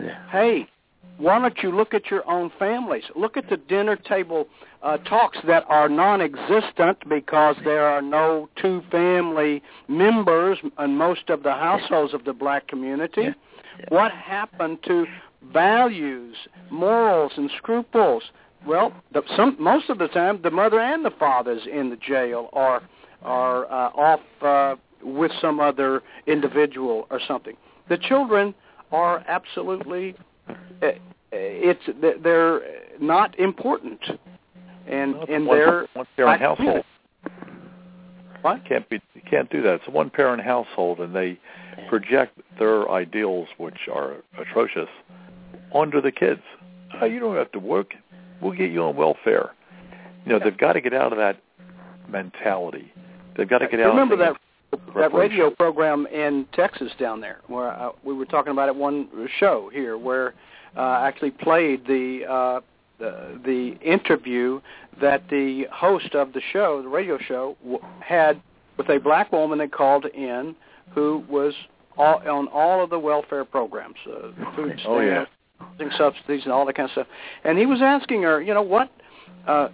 Yeah. 0.00 0.18
hey, 0.30 0.66
why 1.18 1.38
don't 1.38 1.58
you 1.62 1.70
look 1.70 1.94
at 1.94 2.10
your 2.10 2.28
own 2.28 2.50
families? 2.58 3.04
Look 3.14 3.36
at 3.36 3.48
the 3.48 3.56
dinner 3.56 3.96
table 3.96 4.48
uh, 4.82 4.98
talks 4.98 5.38
that 5.46 5.64
are 5.68 5.88
non-existent 5.88 7.08
because 7.08 7.56
there 7.64 7.86
are 7.86 8.02
no 8.02 8.48
two 8.60 8.82
family 8.90 9.62
members 9.88 10.58
in 10.78 10.96
most 10.96 11.28
of 11.28 11.42
the 11.42 11.52
households 11.52 12.14
of 12.14 12.24
the 12.24 12.32
black 12.32 12.66
community. 12.66 13.22
Yeah. 13.22 13.32
Yeah. 13.78 13.86
What 13.88 14.12
happened 14.12 14.78
to 14.86 15.06
values, 15.52 16.36
morals, 16.70 17.32
and 17.36 17.50
scruples? 17.56 18.24
Well, 18.66 18.92
the, 19.12 19.22
some 19.36 19.56
most 19.58 19.90
of 19.90 19.98
the 19.98 20.08
time, 20.08 20.40
the 20.42 20.50
mother 20.50 20.80
and 20.80 21.04
the 21.04 21.10
father's 21.10 21.62
in 21.72 21.90
the 21.90 21.96
jail 21.96 22.48
or 22.52 22.82
are 23.22 23.66
uh, 23.66 23.90
off 23.94 24.20
uh, 24.40 24.76
with 25.02 25.32
some 25.40 25.60
other 25.60 26.02
individual 26.26 27.06
or 27.10 27.20
something. 27.26 27.56
The 27.88 27.98
children 27.98 28.54
are 28.90 29.24
absolutely 29.26 30.14
it's 31.32 31.80
they're 32.22 32.60
not 33.00 33.38
important, 33.38 34.00
and 34.86 35.14
Well, 35.14 35.22
it's 35.22 35.32
and 35.32 35.46
one, 35.46 35.58
they're 35.58 35.86
one 35.94 36.06
parent 36.16 36.42
I- 36.42 36.44
household. 36.44 36.84
What? 38.42 38.64
Can't 38.68 38.88
be. 38.88 39.00
You 39.14 39.22
can't 39.28 39.48
do 39.50 39.62
that. 39.62 39.74
It's 39.74 39.84
a 39.86 39.90
one 39.90 40.10
parent 40.10 40.42
household, 40.42 40.98
and 40.98 41.14
they 41.14 41.38
project 41.88 42.38
their 42.58 42.90
ideals, 42.90 43.48
which 43.56 43.88
are 43.92 44.16
atrocious, 44.38 44.88
onto 45.70 46.00
the 46.00 46.10
kids. 46.10 46.40
Oh, 47.00 47.06
you 47.06 47.20
don't 47.20 47.36
have 47.36 47.52
to 47.52 47.60
work. 47.60 47.94
We'll 48.40 48.52
get 48.52 48.70
you 48.72 48.82
on 48.82 48.96
welfare. 48.96 49.52
You 50.26 50.32
know, 50.32 50.40
they've 50.42 50.58
got 50.58 50.72
to 50.72 50.80
get 50.80 50.92
out 50.92 51.12
of 51.12 51.18
that 51.18 51.38
mentality. 52.08 52.92
They've 53.36 53.48
got 53.48 53.58
to 53.58 53.68
get 53.68 53.80
out. 53.80 53.90
Remember 53.90 54.14
of 54.14 54.18
that 54.20 54.36
that 54.94 55.14
radio 55.14 55.50
program 55.50 56.06
in 56.06 56.46
Texas 56.52 56.90
down 56.98 57.20
there, 57.20 57.40
where 57.46 57.68
uh, 57.68 57.90
we 58.04 58.12
were 58.12 58.24
talking 58.24 58.50
about 58.52 58.68
it 58.68 58.74
one 58.74 59.08
show 59.38 59.70
here, 59.72 59.96
where 59.96 60.28
uh, 60.28 60.32
actually 60.80 61.30
played 61.30 61.86
the 61.86 62.24
uh, 62.28 62.60
the 62.98 63.38
the 63.44 63.76
interview 63.82 64.60
that 65.00 65.28
the 65.28 65.66
host 65.72 66.14
of 66.14 66.32
the 66.32 66.40
show, 66.52 66.82
the 66.82 66.88
radio 66.88 67.18
show, 67.18 67.56
w- 67.62 67.80
had 68.00 68.40
with 68.76 68.88
a 68.88 68.98
black 68.98 69.32
woman 69.32 69.58
that 69.58 69.72
called 69.72 70.06
in 70.06 70.54
who 70.94 71.24
was 71.28 71.54
all, 71.96 72.22
on 72.28 72.48
all 72.48 72.82
of 72.82 72.90
the 72.90 72.98
welfare 72.98 73.44
programs, 73.44 73.96
uh, 74.06 74.28
food 74.56 74.72
stamps, 74.78 74.82
Oh, 74.86 75.00
yeah. 75.00 75.24
housing 75.58 75.90
subsidies, 75.96 76.42
and 76.44 76.52
all 76.52 76.64
that 76.66 76.74
kind 76.74 76.88
of 76.88 76.92
stuff. 76.92 77.06
And 77.44 77.58
he 77.58 77.66
was 77.66 77.80
asking 77.82 78.22
her, 78.22 78.40
you 78.40 78.54
know, 78.54 78.62
what 78.62 78.90
uh, 79.46 79.68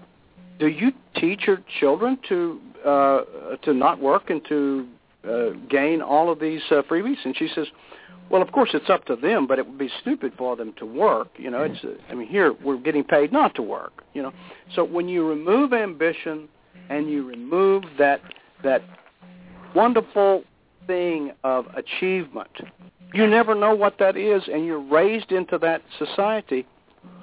do 0.59 0.67
you 0.69 0.93
teach 1.17 1.43
your 1.47 1.59
children 1.81 2.19
to 2.29 2.61
uh, 2.85 3.21
to 3.63 3.73
not 3.75 4.01
work 4.01 4.31
and 4.31 4.41
to 4.49 4.87
uh, 5.25 5.51
gain 5.69 6.03
all 6.03 6.31
of 6.31 6.41
these 6.41 6.63
uh, 6.71 6.83
freebies? 6.89 7.17
And 7.25 7.37
she 7.37 7.49
says, 7.55 7.67
well, 8.31 8.43
of 8.43 8.53
course 8.53 8.71
it's 8.75 8.91
up 8.91 9.07
to 9.07 9.17
them, 9.17 9.47
but 9.47 9.59
it 9.59 9.67
would 9.67 9.79
be 9.79 9.91
stupid 10.01 10.33
for 10.37 10.55
them 10.57 10.75
to 10.79 10.87
work. 10.87 11.29
You 11.37 11.51
know, 11.51 11.63
it's 11.63 11.79
I 12.11 12.15
mean 12.15 12.29
here 12.29 12.55
we're 12.63 12.79
getting 12.79 13.05
paid 13.05 13.33
not 13.33 13.55
to 13.55 13.63
work. 13.63 14.05
You 14.13 14.23
know, 14.23 14.33
so 14.75 14.85
when 14.85 15.09
you 15.09 15.27
remove 15.27 15.73
ambition 15.73 16.49
and 16.91 17.11
you 17.11 17.27
remove 17.27 17.85
that 17.99 18.21
that 18.63 18.83
wonderful 19.75 20.45
thing 20.87 21.33
of 21.43 21.67
achievement, 21.75 22.51
you 23.15 23.27
never 23.27 23.55
know 23.55 23.75
what 23.75 23.99
that 23.99 24.17
is, 24.17 24.43
and 24.53 24.67
you're 24.67 24.83
raised 24.83 25.33
into 25.33 25.59
that 25.59 25.83
society. 25.99 26.67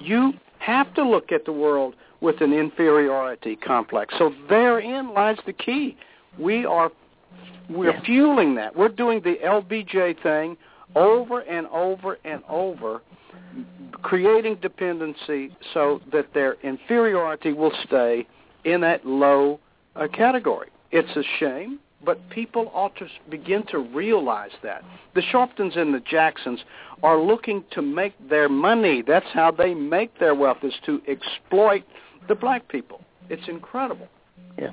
You 0.00 0.32
have 0.58 0.92
to 0.94 1.04
look 1.04 1.30
at 1.30 1.44
the 1.44 1.52
world 1.52 1.94
with 2.20 2.40
an 2.40 2.52
inferiority 2.52 3.56
complex. 3.56 4.14
So 4.18 4.32
therein 4.48 5.12
lies 5.12 5.36
the 5.46 5.52
key. 5.52 5.96
We 6.38 6.64
are 6.64 6.90
we're 7.68 7.90
Yeah. 7.90 8.00
fueling 8.00 8.54
that. 8.56 8.76
We're 8.76 8.88
doing 8.88 9.20
the 9.20 9.38
LBJ 9.42 10.14
thing 10.14 10.56
over 10.94 11.40
and 11.40 11.66
over 11.68 12.18
and 12.24 12.42
over, 12.48 13.02
creating 14.02 14.56
dependency 14.56 15.50
so 15.74 16.00
that 16.12 16.32
their 16.32 16.56
inferiority 16.62 17.52
will 17.52 17.72
stay 17.84 18.26
in 18.64 18.80
that 18.82 19.06
low 19.06 19.60
uh, 19.94 20.06
category. 20.08 20.68
It's 20.90 21.16
a 21.16 21.22
shame, 21.38 21.78
but 22.04 22.18
people 22.30 22.70
ought 22.74 22.94
to 22.96 23.08
begin 23.30 23.64
to 23.64 23.78
realize 23.78 24.52
that. 24.62 24.84
The 25.14 25.22
Sharptons 25.22 25.76
and 25.76 25.94
the 25.94 26.00
Jacksons 26.00 26.60
are 27.02 27.18
looking 27.18 27.64
to 27.72 27.82
make 27.82 28.14
their 28.28 28.48
money. 28.48 29.02
That's 29.02 29.26
how 29.32 29.50
they 29.50 29.74
make 29.74 30.18
their 30.18 30.34
wealth, 30.34 30.58
is 30.62 30.74
to 30.84 31.00
exploit 31.08 31.84
the 32.28 32.34
black 32.34 32.68
people. 32.68 33.00
It's 33.28 33.48
incredible. 33.48 34.08
Yeah. 34.58 34.70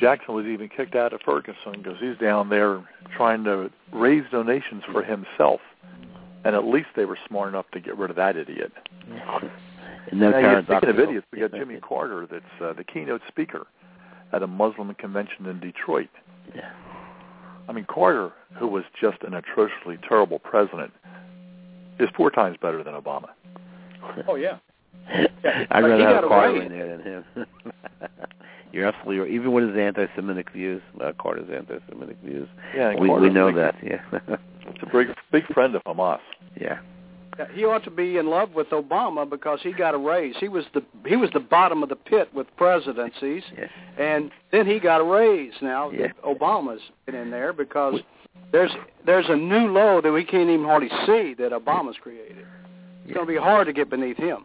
Jackson 0.00 0.34
was 0.34 0.46
even 0.46 0.68
kicked 0.68 0.94
out 0.94 1.12
of 1.12 1.20
Ferguson 1.24 1.72
because 1.76 1.98
he's 2.00 2.16
down 2.18 2.48
there 2.48 2.82
trying 3.16 3.44
to 3.44 3.70
raise 3.92 4.24
donations 4.30 4.82
for 4.90 5.02
himself, 5.02 5.60
and 6.44 6.56
at 6.56 6.64
least 6.64 6.88
they 6.96 7.04
were 7.04 7.18
smart 7.28 7.50
enough 7.50 7.66
to 7.72 7.80
get 7.80 7.96
rid 7.98 8.10
of 8.10 8.16
that 8.16 8.36
idiot. 8.36 8.72
And 10.10 10.20
then 10.20 10.30
Now, 10.30 10.40
parents 10.40 10.66
speaking 10.68 10.88
of 10.88 10.96
doctor- 10.96 11.02
idiots, 11.10 11.26
we 11.32 11.40
got 11.40 11.52
Jimmy 11.52 11.78
Carter, 11.80 12.26
that's 12.30 12.44
uh, 12.62 12.72
the 12.72 12.82
keynote 12.84 13.20
speaker 13.28 13.66
at 14.32 14.42
a 14.42 14.46
Muslim 14.46 14.92
convention 14.94 15.46
in 15.46 15.60
Detroit. 15.60 16.08
Yeah. 16.54 16.70
I 17.68 17.72
mean, 17.72 17.84
Carter, 17.84 18.32
who 18.58 18.66
was 18.66 18.84
just 19.00 19.22
an 19.22 19.34
atrociously 19.34 19.98
terrible 20.08 20.38
president, 20.38 20.92
is 21.98 22.08
four 22.16 22.30
times 22.30 22.56
better 22.60 22.82
than 22.82 22.94
Obama. 22.94 23.28
Oh 24.26 24.34
yeah. 24.36 24.56
I'd 25.08 25.82
rather 25.84 25.98
have 26.06 26.22
got 26.22 26.28
Carter 26.28 26.56
away. 26.56 26.66
in 26.66 26.72
there 26.72 26.96
than 26.96 27.02
him. 27.06 27.24
You're 28.72 28.86
absolutely 28.86 29.18
right. 29.18 29.30
Even 29.30 29.52
with 29.52 29.68
his 29.68 29.76
anti-Semitic 29.76 30.50
views, 30.52 30.80
uh, 31.02 31.12
Carter's 31.20 31.48
anti-Semitic 31.52 32.18
views, 32.24 32.48
Yeah, 32.74 32.94
we, 32.94 33.08
we 33.10 33.28
know 33.28 33.46
big, 33.48 33.56
that. 33.56 33.74
Yeah. 33.82 34.02
It's 34.72 34.82
a 34.84 34.86
big, 34.96 35.08
big 35.32 35.46
friend 35.52 35.74
of 35.74 35.82
Hamas. 35.82 36.20
yeah. 36.60 36.78
Yeah, 37.38 37.46
He 37.52 37.64
ought 37.64 37.82
to 37.84 37.90
be 37.90 38.18
in 38.18 38.28
love 38.28 38.52
with 38.54 38.68
Obama 38.68 39.28
because 39.28 39.58
he 39.62 39.72
got 39.72 39.94
a 39.94 39.98
raise. 39.98 40.36
He 40.38 40.46
was 40.48 40.64
the 40.74 40.82
he 41.06 41.16
was 41.16 41.30
the 41.32 41.40
bottom 41.40 41.82
of 41.82 41.88
the 41.88 41.96
pit 41.96 42.28
with 42.34 42.46
presidencies, 42.56 43.42
Yeah. 43.58 43.66
and 43.98 44.30
then 44.52 44.66
he 44.66 44.78
got 44.78 45.00
a 45.00 45.04
raise. 45.04 45.54
Now 45.60 45.90
Yeah. 45.90 46.08
that 46.08 46.22
Obama's 46.22 46.82
been 47.06 47.14
in 47.16 47.30
there 47.30 47.52
because 47.52 47.98
there's 48.52 48.70
there's 49.06 49.28
a 49.28 49.34
new 49.36 49.72
low 49.72 50.00
that 50.02 50.12
we 50.12 50.22
can't 50.24 50.50
even 50.50 50.66
hardly 50.66 50.90
see 51.06 51.34
that 51.34 51.50
Obama's 51.52 51.96
created. 52.00 52.36
It's 52.38 53.08
Yeah. 53.08 53.14
going 53.14 53.26
to 53.26 53.32
be 53.32 53.38
hard 53.38 53.66
to 53.66 53.72
get 53.72 53.90
beneath 53.90 54.18
him. 54.18 54.44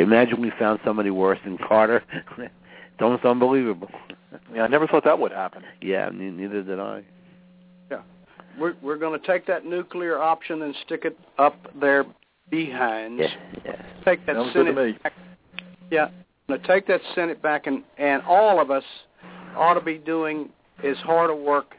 Imagine 0.00 0.40
we 0.40 0.52
found 0.58 0.80
somebody 0.84 1.10
worse 1.10 1.38
than 1.44 1.58
Carter. 1.58 2.02
Don't 2.36 2.46
it's 2.46 2.52
almost 3.00 3.24
unbelievable. 3.24 3.88
Yeah, 4.54 4.62
I 4.62 4.68
never 4.68 4.86
thought 4.86 5.04
that 5.04 5.18
would 5.18 5.32
happen. 5.32 5.62
Yeah, 5.80 6.08
ne- 6.12 6.30
neither 6.30 6.62
did 6.62 6.78
I. 6.80 7.02
Yeah, 7.90 8.02
we're 8.58 8.74
we're 8.82 8.96
going 8.98 9.18
to 9.18 9.26
take 9.26 9.46
that 9.46 9.64
nuclear 9.64 10.18
option 10.20 10.62
and 10.62 10.74
stick 10.86 11.04
it 11.04 11.18
up 11.38 11.56
their 11.80 12.04
behinds. 12.50 13.20
Yeah. 13.22 13.62
Yeah. 13.64 13.82
Take 14.04 14.24
that 14.26 14.36
Sounds 14.36 14.52
good 14.52 14.64
to 14.66 14.70
Senate 14.70 14.86
me. 14.86 14.98
back. 15.02 15.12
Yeah, 15.90 16.04
I'm 16.04 16.12
going 16.48 16.60
to 16.60 16.66
take 16.66 16.86
that 16.86 17.00
Senate 17.14 17.42
back, 17.42 17.66
and 17.66 17.82
and 17.98 18.22
all 18.22 18.60
of 18.60 18.70
us 18.70 18.84
ought 19.56 19.74
to 19.74 19.80
be 19.80 19.98
doing 19.98 20.48
as 20.84 20.96
hard 20.98 21.30
a 21.30 21.34
work 21.34 21.74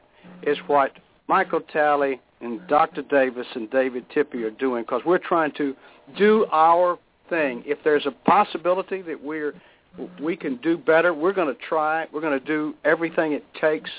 as 0.45 0.57
what 0.67 0.91
Michael 1.27 1.61
Talley 1.61 2.19
and 2.41 2.65
Dr. 2.67 3.03
Davis 3.03 3.47
and 3.55 3.69
David 3.71 4.05
Tippie 4.09 4.43
are 4.43 4.51
doing 4.51 4.83
because 4.83 5.01
we're 5.05 5.17
trying 5.17 5.51
to 5.53 5.75
do 6.17 6.45
our 6.51 6.97
thing. 7.31 7.63
If 7.65 7.79
there's 7.83 8.05
a 8.05 8.11
possibility 8.11 9.01
that 9.01 9.23
we're 9.23 9.55
we 10.21 10.37
can 10.37 10.57
do 10.57 10.77
better, 10.77 11.13
we're 11.13 11.33
going 11.33 11.53
to 11.53 11.61
try. 11.67 12.05
We're 12.13 12.21
going 12.21 12.39
to 12.39 12.45
do 12.45 12.75
everything 12.85 13.33
it 13.33 13.43
takes 13.59 13.89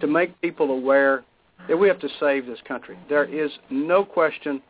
to 0.00 0.06
make 0.06 0.38
people 0.40 0.70
aware 0.70 1.24
that 1.68 1.76
we 1.76 1.88
have 1.88 2.00
to 2.00 2.08
save 2.18 2.46
this 2.46 2.58
country. 2.66 2.98
There 3.08 3.24
is 3.24 3.50
no 3.70 4.04
question 4.04 4.60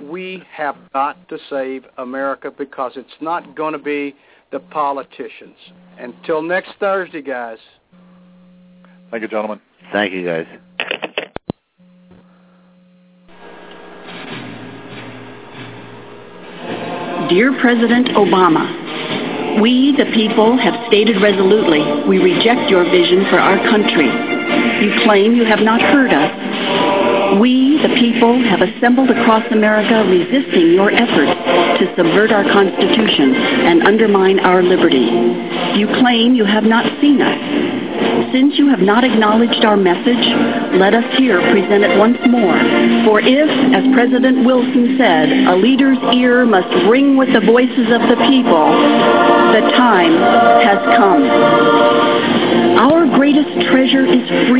we 0.00 0.42
have 0.52 0.76
got 0.92 1.28
to 1.28 1.38
save 1.48 1.84
America 1.98 2.50
because 2.50 2.92
it's 2.96 3.08
not 3.20 3.54
going 3.54 3.72
to 3.72 3.78
be 3.78 4.14
the 4.52 4.60
politicians. 4.60 5.56
Until 5.98 6.42
next 6.42 6.72
Thursday, 6.80 7.22
guys. 7.22 7.58
Thank 9.10 9.22
you, 9.22 9.28
gentlemen. 9.28 9.60
Thank 9.92 10.12
you, 10.12 10.24
guys. 10.24 10.46
Dear 17.30 17.54
President 17.60 18.08
Obama, 18.18 19.62
we, 19.62 19.94
the 19.94 20.10
people, 20.10 20.58
have 20.58 20.74
stated 20.88 21.22
resolutely 21.22 21.78
we 22.08 22.18
reject 22.18 22.68
your 22.68 22.82
vision 22.82 23.22
for 23.30 23.38
our 23.38 23.54
country. 23.70 24.10
You 24.82 24.90
claim 25.06 25.38
you 25.38 25.44
have 25.44 25.60
not 25.60 25.80
heard 25.80 26.10
us. 26.10 27.38
We, 27.38 27.78
the 27.86 27.94
people, 28.02 28.34
have 28.42 28.62
assembled 28.66 29.10
across 29.10 29.46
America 29.52 30.02
resisting 30.10 30.74
your 30.74 30.90
efforts 30.90 31.30
to 31.78 31.94
subvert 31.94 32.32
our 32.32 32.42
Constitution 32.50 33.30
and 33.38 33.86
undermine 33.86 34.40
our 34.40 34.64
liberty. 34.64 35.06
You 35.78 35.86
claim 36.02 36.34
you 36.34 36.44
have 36.44 36.64
not 36.64 36.82
seen 37.00 37.22
us. 37.22 37.79
Since 38.32 38.58
you 38.58 38.68
have 38.68 38.80
not 38.80 39.02
acknowledged 39.02 39.64
our 39.64 39.76
message, 39.76 40.22
let 40.76 40.94
us 40.94 41.04
here 41.16 41.40
present 41.50 41.82
it 41.84 41.98
once 41.98 42.18
more. 42.28 42.54
For 43.04 43.20
if, 43.20 43.48
as 43.74 43.84
President 43.92 44.44
Wilson 44.44 44.96
said, 44.98 45.28
a 45.48 45.56
leader's 45.56 45.98
ear 46.14 46.44
must 46.44 46.68
ring 46.86 47.16
with 47.16 47.32
the 47.32 47.40
voices 47.40 47.88
of 47.90 48.02
the 48.06 48.16
people, 48.28 48.70
the 49.56 49.64
time 49.74 50.14
has 50.62 50.78
come. 50.96 51.24
Our 52.78 53.06
greatest 53.16 53.50
treasure 53.68 54.06
is 54.06 54.28
freedom 54.28 54.59